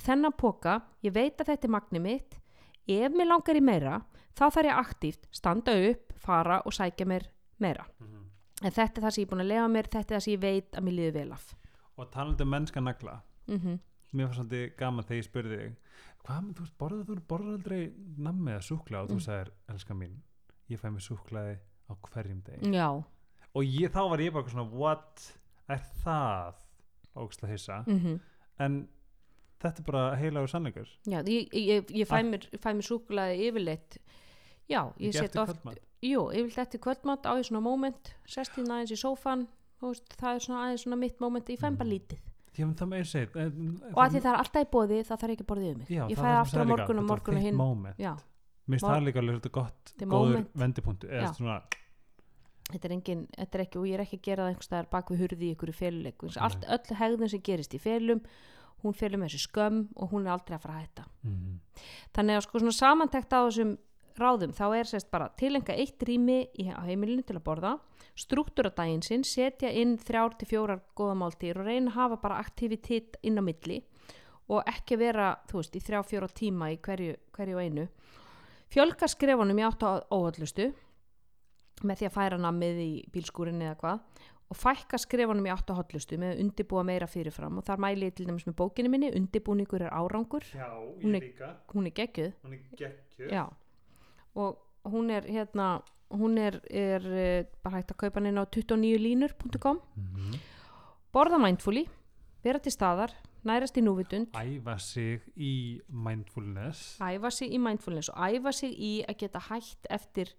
þennan 0.02 0.34
póka, 0.34 0.80
ég 1.06 1.14
veit 1.14 1.38
að 1.38 1.52
þetta 1.52 1.68
er 1.68 1.72
magni 1.72 2.00
mitt. 2.02 2.40
Ef 2.90 3.14
mér 3.14 3.30
langar 3.30 3.56
í 3.56 3.62
meira 3.62 4.00
þá 4.34 4.48
þarf 4.48 4.66
ég 4.66 4.80
aktíft 4.80 5.28
standa 5.30 5.76
upp, 5.90 6.12
fara 6.18 6.58
og 6.66 6.74
sækja 6.74 7.06
mér 7.06 7.28
meira. 7.62 7.86
Mhm. 8.00 8.13
En 8.62 8.70
þetta 8.70 8.98
er 9.00 9.04
það 9.04 9.10
sem 9.14 9.22
ég 9.22 9.26
er 9.26 9.32
búin 9.34 9.44
að 9.44 9.50
lefa 9.52 9.68
mér 9.68 9.88
þetta 9.90 10.14
er 10.14 10.18
það 10.18 10.24
sem 10.24 10.32
ég 10.34 10.40
veit 10.44 10.70
að 10.78 10.84
mér 10.86 10.94
líður 10.98 11.12
vel 11.18 11.32
af. 11.32 11.54
Og 11.98 12.10
talandi 12.10 12.42
um 12.42 12.50
mennska 12.54 12.80
nagla 12.80 13.20
mm 13.48 13.78
mér 14.14 14.28
fannst 14.30 14.44
þetta 14.52 14.76
gaman 14.78 15.04
þegar 15.04 15.18
ég 15.18 15.26
spurði 15.26 15.56
þig 15.58 15.72
hvað, 16.24 16.50
þú 16.54 16.64
borðar 16.78 17.06
þú 17.08 17.14
borðar 17.28 17.54
aldrei 17.58 17.80
nammi 18.16 18.52
eða 18.52 18.62
súkla 18.62 19.00
og 19.02 19.08
þú 19.10 19.14
Mm. 19.18 19.24
sagðir, 19.26 19.50
elska 19.68 19.94
mín 19.94 20.12
ég 20.70 20.78
fæ 20.78 20.86
mér 20.94 21.02
súklaði 21.02 21.56
á 21.90 21.92
hverjum 21.98 22.42
deg 22.46 22.62
já, 22.72 22.88
og 23.54 23.62
ég, 23.64 23.90
þá 23.90 24.00
var 24.10 24.18
ég 24.22 24.32
bara 24.32 24.48
svona 24.48 24.70
what, 24.70 25.34
er 25.68 25.82
það? 26.04 26.54
Ógæslega 27.16 27.52
hissa, 27.52 27.84
mm 27.86 28.20
en 28.60 28.88
þetta 29.60 29.78
er 29.80 29.84
bara 29.84 30.16
heilagur 30.16 30.46
sannleikur. 30.48 30.88
Já 31.10 31.22
ég, 31.26 31.48
ég, 31.52 31.90
ég 31.90 32.06
fæ 32.06 32.18
Ah. 32.18 32.22
mér, 32.22 32.46
mér 32.54 32.86
súkulaði 32.86 33.48
yfirleitt. 33.50 33.98
Já, 34.70 34.92
ég 35.00 35.12
set 35.12 35.34
oft 35.36 35.58
kvöldmat. 35.60 35.78
Jú, 36.04 36.22
yfirleitt 36.30 36.62
eftir 36.66 36.82
kvöldmatt 36.84 37.24
á 37.28 37.32
ég 37.38 37.46
svona 37.48 37.62
moment 37.64 38.12
sest 38.28 38.56
hérna 38.58 38.78
aðeins 38.78 38.92
í 38.94 39.00
sófan 39.00 39.46
veist, 39.84 40.14
það 40.20 40.34
er 40.38 40.44
svona 40.46 40.62
aðeins 40.66 40.84
svona 40.86 40.98
mitt 41.00 41.20
moment 41.24 41.48
ég 41.52 41.60
fæ 41.60 41.68
mér 41.70 41.78
bara 41.80 41.88
Mm. 41.88 41.94
lítið. 41.94 42.20
Já, 42.54 42.64
menn 42.68 42.76
það 42.78 42.88
með 42.92 43.00
ég 43.02 43.08
segi 43.10 43.40
en, 43.42 43.80
og 43.90 43.98
að 44.04 44.12
því 44.14 44.20
það 44.24 44.32
er 44.32 44.40
alltaf 44.44 44.62
í 44.62 44.70
bóði 44.70 44.98
það 45.04 45.18
þarf 45.24 45.32
ekki 45.34 45.44
að 45.44 45.50
borða 45.50 45.64
yfir 45.70 45.78
mig. 45.78 45.88
Ég 45.90 46.18
það 46.18 46.24
fæ 46.24 46.28
var 46.28 46.42
aftur 46.44 46.62
á 46.62 46.66
morgun 46.70 46.98
og 47.02 47.08
morgun 47.08 47.36
og 47.36 47.42
hinn. 47.42 47.56
mér 48.64 48.78
finnst 48.78 48.86
það 48.86 49.04
líka 49.04 49.18
alveg 49.18 49.50
gott 49.52 49.90
Þetta 49.90 50.04
er 50.04 50.08
góður 50.08 50.46
svona, 51.34 51.56
þetta 52.70 52.84
er 52.88 52.94
engin, 52.94 53.26
þetta 53.36 53.58
er 53.58 53.64
ekki 53.66 53.78
og 53.80 53.86
ég 53.88 53.94
er 53.98 54.04
ekki 54.04 54.18
að 54.18 54.26
gera 54.28 54.44
það 54.44 54.52
einhverstaðar 54.54 54.90
bak 54.90 55.10
við 55.10 55.22
hurði 55.24 55.50
í 55.50 55.74
feluleikum 55.80 56.30
allt, 56.40 56.64
öll 56.64 56.96
hegðun 57.00 57.30
sem 57.30 57.42
gerist 57.44 57.74
í 57.74 57.80
felum 57.82 58.22
hún 58.84 58.94
felur 58.96 59.18
með 59.20 59.32
þessu 59.32 59.48
skömm 59.48 59.82
og 59.96 60.10
hún 60.12 60.26
er 60.26 60.32
aldrei 60.36 60.56
að 60.56 60.64
fara 60.64 60.74
að 60.78 60.84
hætta. 60.84 61.04
Mm, 61.24 61.58
þannig 62.14 62.36
að 62.38 62.46
sko 62.46 62.60
svona 62.62 62.76
samantekt 62.76 63.32
á 63.32 63.40
þessum 63.48 63.76
ráðum 64.20 64.52
þá 64.54 64.64
er 64.78 64.84
sérst 64.90 65.10
bara 65.10 65.28
tilenga 65.40 65.74
eitt 65.74 66.02
rými 66.06 66.36
í, 66.60 66.68
heimilinu 66.70 67.24
til 67.26 67.36
að 67.38 67.44
borða 67.48 67.72
struktúra 68.14 68.70
daginn 68.70 69.02
sinn, 69.02 69.24
setja 69.26 69.70
inn 69.74 69.96
þrjár 69.98 70.36
til 70.38 70.48
fjórar 70.52 70.80
góða 70.96 71.16
máltíður 71.18 71.62
og 71.64 71.66
reyna 71.66 71.90
að 71.90 71.96
hafa 71.98 72.20
bara 72.22 72.38
aktivitet 72.38 73.16
inn 73.22 73.38
á 73.38 73.42
milli 73.42 73.80
og 74.48 74.62
ekki 74.68 74.98
vera, 75.00 75.32
þú 75.48 75.58
veist, 75.62 75.74
í 75.76 75.80
þrjá 75.80 76.02
fjóra 76.04 76.28
tíma 76.28 76.68
í 76.74 76.76
hverju, 76.84 77.14
hverju 77.32 77.58
einu. 77.64 77.86
Fjölga 78.70 79.08
skrefunum 79.08 79.58
í 79.58 79.64
átt 79.64 79.82
á 79.82 80.04
óallustu 80.12 80.68
með 81.84 81.98
því 82.00 82.06
að 82.08 82.14
færa 82.14 82.38
namið 82.40 82.78
í 82.84 82.92
bílskúrin 83.12 83.62
eða 83.64 83.78
hvað 83.80 84.22
og 84.52 84.58
fækka 84.60 84.98
skrefunum 85.00 85.46
í 85.48 85.50
átt 85.54 85.72
á 85.72 85.78
hotlustu 85.80 86.18
með 86.20 86.34
að 86.36 86.40
undibúa 86.44 86.84
meira 86.86 87.08
fyrirfram 87.10 87.58
og 87.58 87.64
þar 87.66 87.80
mæli 87.82 88.10
ég 88.10 88.14
til 88.18 88.26
dæmis 88.28 88.44
með 88.46 88.56
bókinni 88.60 88.90
minni 88.92 89.10
undibúningur 89.16 89.82
er 89.88 89.90
árangur. 89.96 90.44
Já, 90.54 90.68
Hún 91.02 91.16
er- 91.16 91.32
hún 91.72 91.86
er 91.88 91.94
geggjuð. 91.96 92.32
Hún 92.44 92.52
er 92.52 92.62
geggjöð 92.76 93.32
Já, 93.32 93.44
og 94.34 94.58
hún 94.90 95.10
er 95.10 95.22
hérna, 95.28 95.80
hún 96.10 96.38
er, 96.38 96.60
er 96.70 97.06
eh, 97.12 97.44
bara 97.62 97.78
hægt 97.80 97.92
að 97.94 97.96
kaupa 98.04 98.20
hann 98.20 98.26
inn 98.32 98.38
á 98.42 98.44
29línur.com 98.46 99.80
mm 99.96 100.34
borða 101.14 101.38
mindfully, 101.38 101.84
vera 102.42 102.58
til 102.58 102.72
staðar 102.74 103.12
nærast 103.46 103.76
í 103.78 103.82
núvitund, 103.84 104.32
æfa 104.34 104.72
sig 104.82 105.20
í 105.38 105.80
mindfulness. 105.88 106.96
Æfa 106.98 107.30
sig 107.30 107.52
í 107.54 107.58
mindfulness 107.62 108.08
og 108.10 108.18
æfa 108.34 108.50
sig 108.52 108.72
í 108.74 108.92
að 109.06 109.18
geta 109.20 109.42
hægt 109.50 109.86
eftir 109.94 110.32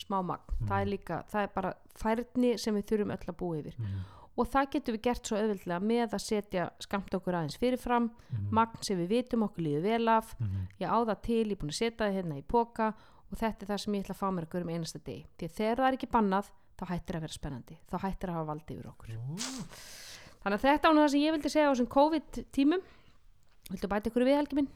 smá 0.00 0.22
magn, 0.24 0.40
það 0.68 0.80
er 0.80 0.88
líka 0.88 1.18
það 1.28 1.42
er 1.42 1.52
bara 1.54 1.72
færni 2.00 2.54
sem 2.60 2.74
við 2.78 2.86
þurfum 2.88 3.12
öll 3.12 3.28
að 3.32 3.36
búa 3.42 3.58
yfir. 3.60 3.76
Mm. 3.76 4.00
og 4.36 4.48
það 4.52 4.66
getum 4.72 4.94
við 4.96 5.02
gert 5.06 5.26
svo 5.28 5.36
auðveldlega 5.40 5.80
með 5.80 6.14
að 6.16 6.20
setja 6.26 6.64
skamt 6.84 7.14
okkur 7.16 7.34
aðeins 7.38 7.56
fyrirfram 7.60 8.10
Mm. 8.32 8.48
magn 8.52 8.82
sem 8.82 8.98
við 8.98 9.08
vitum 9.08 9.42
okkur 9.46 9.64
líður 9.64 9.82
vel 9.82 10.08
af. 10.08 10.34
Mm. 10.40 10.66
ég 10.80 10.88
á 10.88 10.98
það 11.04 11.20
til, 11.22 11.44
ég 11.48 11.52
er 11.52 11.60
búin 11.60 11.72
að 11.72 11.78
setja 11.82 12.06
það 12.06 12.16
hérna 12.16 12.38
í 12.38 12.42
póka 12.42 12.94
og 13.30 13.40
þetta 13.40 13.64
er 13.64 13.70
það 13.72 13.82
sem 13.82 13.96
ég 13.96 14.04
ætla 14.04 14.16
að 14.16 14.20
fá 14.20 14.28
mér 14.34 14.48
gera 14.52 14.66
um 14.66 14.72
einasta 14.74 15.00
degi. 15.02 15.24
Því 15.38 15.48
þegar 15.56 15.80
það 15.82 15.88
er 15.88 15.98
ekki 15.98 16.10
bannað 16.12 16.50
þá 16.76 16.84
hættir 16.92 17.18
að 17.18 17.24
vera 17.26 17.36
spennandi, 17.36 17.78
þá 17.90 17.96
hættir 18.04 18.32
að 18.32 18.38
hafa 18.38 18.50
valdi 18.50 18.76
yfir 18.76 18.90
okkur. 18.92 19.16
Þannig 20.44 20.58
að 20.58 20.66
þetta 20.66 20.86
á 20.86 20.92
nú 20.92 21.02
það 21.02 21.12
sem 21.14 21.24
ég 21.24 21.34
vildi 21.34 21.52
segja 21.52 21.66
á 21.66 21.72
þessum 21.72 21.90
COVID 21.96 22.40
tímum 22.54 22.84
Viltu 23.66 23.88
bæta 23.90 24.10
ykkur 24.12 24.22
við 24.26 24.38
helgi 24.38 24.58
minn? 24.60 24.68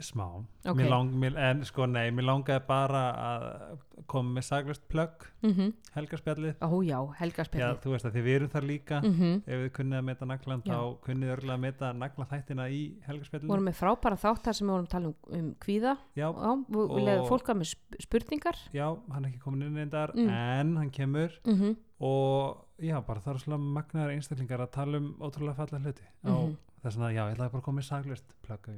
Smá 0.00 0.44
Ok. 0.64 0.76
mér 0.76 0.88
lang, 0.90 1.10
mér, 1.14 1.36
en 1.36 1.64
sko 1.64 1.86
nei, 1.86 2.10
mér 2.10 2.24
langaði 2.24 2.66
bara 2.66 3.02
að 3.14 3.78
koma 4.06 4.30
með 4.38 4.44
saglust 4.44 4.88
plögg 4.88 5.26
Mm 5.42 5.52
-hmm. 5.54 5.72
helgarspjallið 5.94 6.54
Ó 6.60 6.82
já, 6.82 6.98
Já, 6.98 7.14
helgarspjallið 7.18 7.80
þú 7.82 7.90
veist 7.90 8.04
að 8.06 8.12
því 8.14 8.22
við 8.22 8.34
erum 8.36 8.48
þar 8.48 8.62
líka 8.66 9.00
mm 9.02 9.12
-hmm. 9.14 9.42
ef 9.46 9.58
við 9.62 9.70
kunnið 9.72 9.98
að 9.98 10.04
meta 10.04 10.24
naglan 10.26 10.62
Já. 10.64 10.72
þá 10.72 10.98
kunnið 11.04 11.26
þið 11.28 11.32
örgulega 11.36 11.54
að 11.54 11.60
meta 11.60 11.92
nagla 11.92 12.24
þættina 12.26 12.68
í 12.70 12.82
helgarspjallinu 13.06 13.48
Vorum 13.48 13.64
með 13.64 13.74
frábæra 13.74 14.16
þáttar 14.16 14.52
sem 14.54 14.66
við 14.66 14.70
vorum 14.72 14.84
að 14.86 14.90
tala 14.90 15.06
um, 15.06 15.14
um 15.30 15.54
kvíða 15.60 15.96
já, 16.16 16.28
Já, 16.32 16.64
við 16.68 16.76
Og- 16.76 16.90
og... 16.90 17.00
leðum 17.00 17.28
fólk 17.28 17.48
að 17.48 17.56
með 17.58 17.68
sp- 17.74 17.96
spurningar 18.00 18.56
já, 18.72 18.96
hann 19.12 19.24
er 19.24 19.30
ekki 19.30 19.38
komin 19.40 19.62
inn 19.62 19.76
eindar 19.78 20.10
Mm. 20.14 20.28
en 20.28 20.76
hann 20.76 20.90
kemur 20.90 21.30
mm 21.46 21.76
og 22.00 22.64
já, 22.80 23.00
bara 23.04 23.20
það 23.20 23.30
eru 23.30 23.38
svolítið 23.38 23.72
magnaðar 23.74 24.10
einstaklingar 24.14 24.60
að 24.60 24.70
tala 24.70 24.96
um 24.98 25.14
ótrúlega 25.20 25.54
falla 25.56 25.78
hluti 25.82 26.02
á 26.24 26.30
Mhm. 26.30 26.56
þess 26.84 26.96
að 26.98 27.12
já, 27.14 27.26
ég 27.26 27.34
ætlaði 27.34 27.50
bara 27.50 27.60
að 27.60 27.64
koma 27.64 27.80
með 27.80 27.84
saglust 27.84 28.34
plögg 28.46 28.68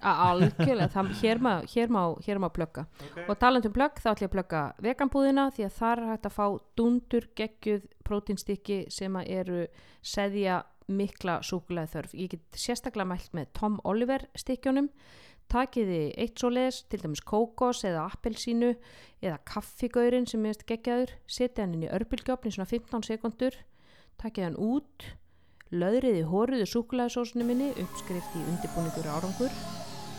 algjörlega, 0.00 0.88
það, 0.94 1.12
hér, 1.22 1.40
má, 1.42 1.52
má, 1.94 2.02
má 2.44 2.48
plugga 2.54 2.84
okay. 2.86 3.24
og 3.26 3.38
talandum 3.40 3.74
plugg 3.74 3.98
þá 3.98 4.10
ætlum 4.12 4.26
ég 4.26 4.30
að 4.30 4.34
plugga 4.36 4.64
veganbúðina 4.84 5.46
því 5.56 5.66
að 5.66 5.78
þar 5.78 6.02
er 6.02 6.10
hægt 6.12 6.28
að 6.28 6.36
fá 6.36 6.46
dundur 6.78 7.28
geggjuð 7.38 7.86
prótínstykki 8.06 8.80
sem 8.94 9.16
að 9.18 9.32
eru 9.40 9.62
seðja 10.06 10.60
mikla 10.88 11.40
súkulega 11.44 11.92
þörf 11.96 12.14
ég 12.16 12.36
get 12.36 12.60
sérstaklega 12.60 13.10
mælt 13.10 13.34
með 13.36 13.50
Tom 13.58 13.80
Oliver 13.84 14.24
stykkjónum 14.38 14.88
takiði 15.48 16.12
eitt 16.20 16.40
svo 16.40 16.50
leðis, 16.52 16.82
til 16.92 17.00
dæmis 17.02 17.24
kókos 17.24 17.80
eða 17.88 18.06
appelsínu 18.12 18.74
eða 19.24 19.38
kaffigaurin 19.48 20.28
sem 20.28 20.44
er 20.44 20.60
geggjaður. 20.68 21.14
Setja 21.24 21.64
hann 21.64 21.74
inn 21.78 21.86
í 21.88 21.92
örbylgjöfni 21.92 22.52
svona 22.52 22.68
15 22.68 23.08
sekundur 23.08 23.56
takið 24.20 24.48
hann 24.48 24.60
út 24.60 25.10
löðriði 25.70 26.24
hóruðu 26.28 26.68
súkulæðisósunni 26.68 27.46
minni 27.48 27.68
uppskrift 27.76 28.36
í 28.36 28.46
undirbúningur 28.52 29.12
árangur 29.12 29.52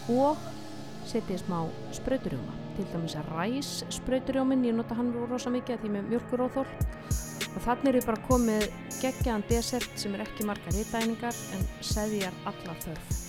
og 0.10 0.40
setið 1.10 1.44
smá 1.44 1.60
sprauturjóma. 1.96 2.56
Til 2.78 2.86
dæmis 2.94 3.18
að 3.20 3.32
ræs 3.36 3.72
sprauturjómin 3.94 4.66
ég 4.68 4.78
nota 4.78 4.98
hann 4.98 5.12
rosa 5.30 5.52
mikið 5.54 5.76
af 5.76 5.84
því 5.84 5.94
með 5.96 6.12
mjölkuróþól 6.14 6.68
og 7.50 7.62
þannig 7.66 7.90
er 7.92 8.00
ég 8.00 8.08
bara 8.08 8.28
komið 8.28 8.68
geggjaðan 9.00 9.46
desert 9.50 10.00
sem 10.00 10.16
er 10.16 10.24
ekki 10.26 10.48
margar 10.48 10.78
hittæningar 10.78 11.44
en 11.58 11.68
seðjar 11.84 12.36
alla 12.50 12.78
þörf. 12.86 13.20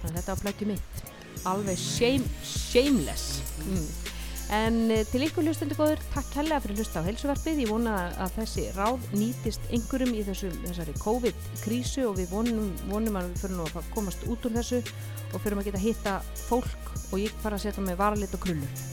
Þannig 0.00 0.10
að 0.10 0.18
þetta 0.18 0.34
var 0.34 0.42
plöggið 0.44 0.72
mitt. 0.74 1.04
Alveg 1.44 1.80
shame, 1.80 2.34
shameless. 2.44 3.40
Mm. 3.66 4.13
En 4.54 4.90
eh, 4.92 5.02
til 5.08 5.24
ykkur 5.26 5.46
hlustendur 5.46 5.78
góður, 5.78 6.02
takk 6.12 6.34
helga 6.38 6.60
fyrir 6.62 6.78
hlusta 6.78 7.02
á 7.02 7.06
heilsuvarpið. 7.06 7.62
Ég 7.64 7.70
vona 7.72 7.94
að 8.22 8.34
þessi 8.38 8.66
ráð 8.76 9.06
nýtist 9.16 9.68
einhverjum 9.70 10.14
í 10.14 10.24
þessu, 10.26 10.50
þessari 10.66 10.94
COVID-krísu 11.00 12.04
og 12.10 12.18
við 12.20 12.34
vonum, 12.34 12.72
vonum 12.90 13.18
að 13.20 13.30
við 13.32 13.44
fyrir 13.44 13.58
nú 13.58 13.68
að 13.70 13.88
komast 13.94 14.26
út 14.30 14.46
úr 14.46 14.58
þessu 14.58 14.82
og 15.32 15.40
fyrir 15.40 15.58
að 15.58 15.70
geta 15.70 15.82
hitta 15.82 16.18
fólk 16.44 16.92
og 17.10 17.16
ég 17.22 17.34
fara 17.42 17.58
að 17.58 17.66
setja 17.66 17.86
með 17.86 17.98
varalit 18.02 18.36
og 18.36 18.44
krullur. 18.44 18.84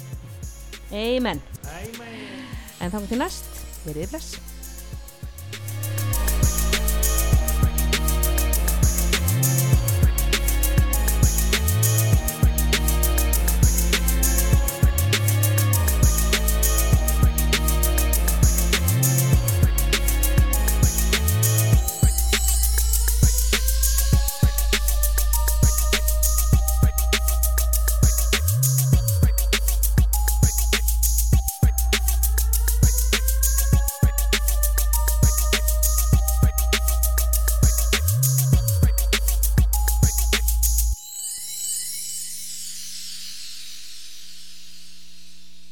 Amen. 0.92 1.44
Amen. 1.76 2.48
En 2.82 2.94
þá 2.94 3.04
til 3.06 3.22
næst, 3.22 3.62
verið 3.86 4.16
bless. 4.16 4.51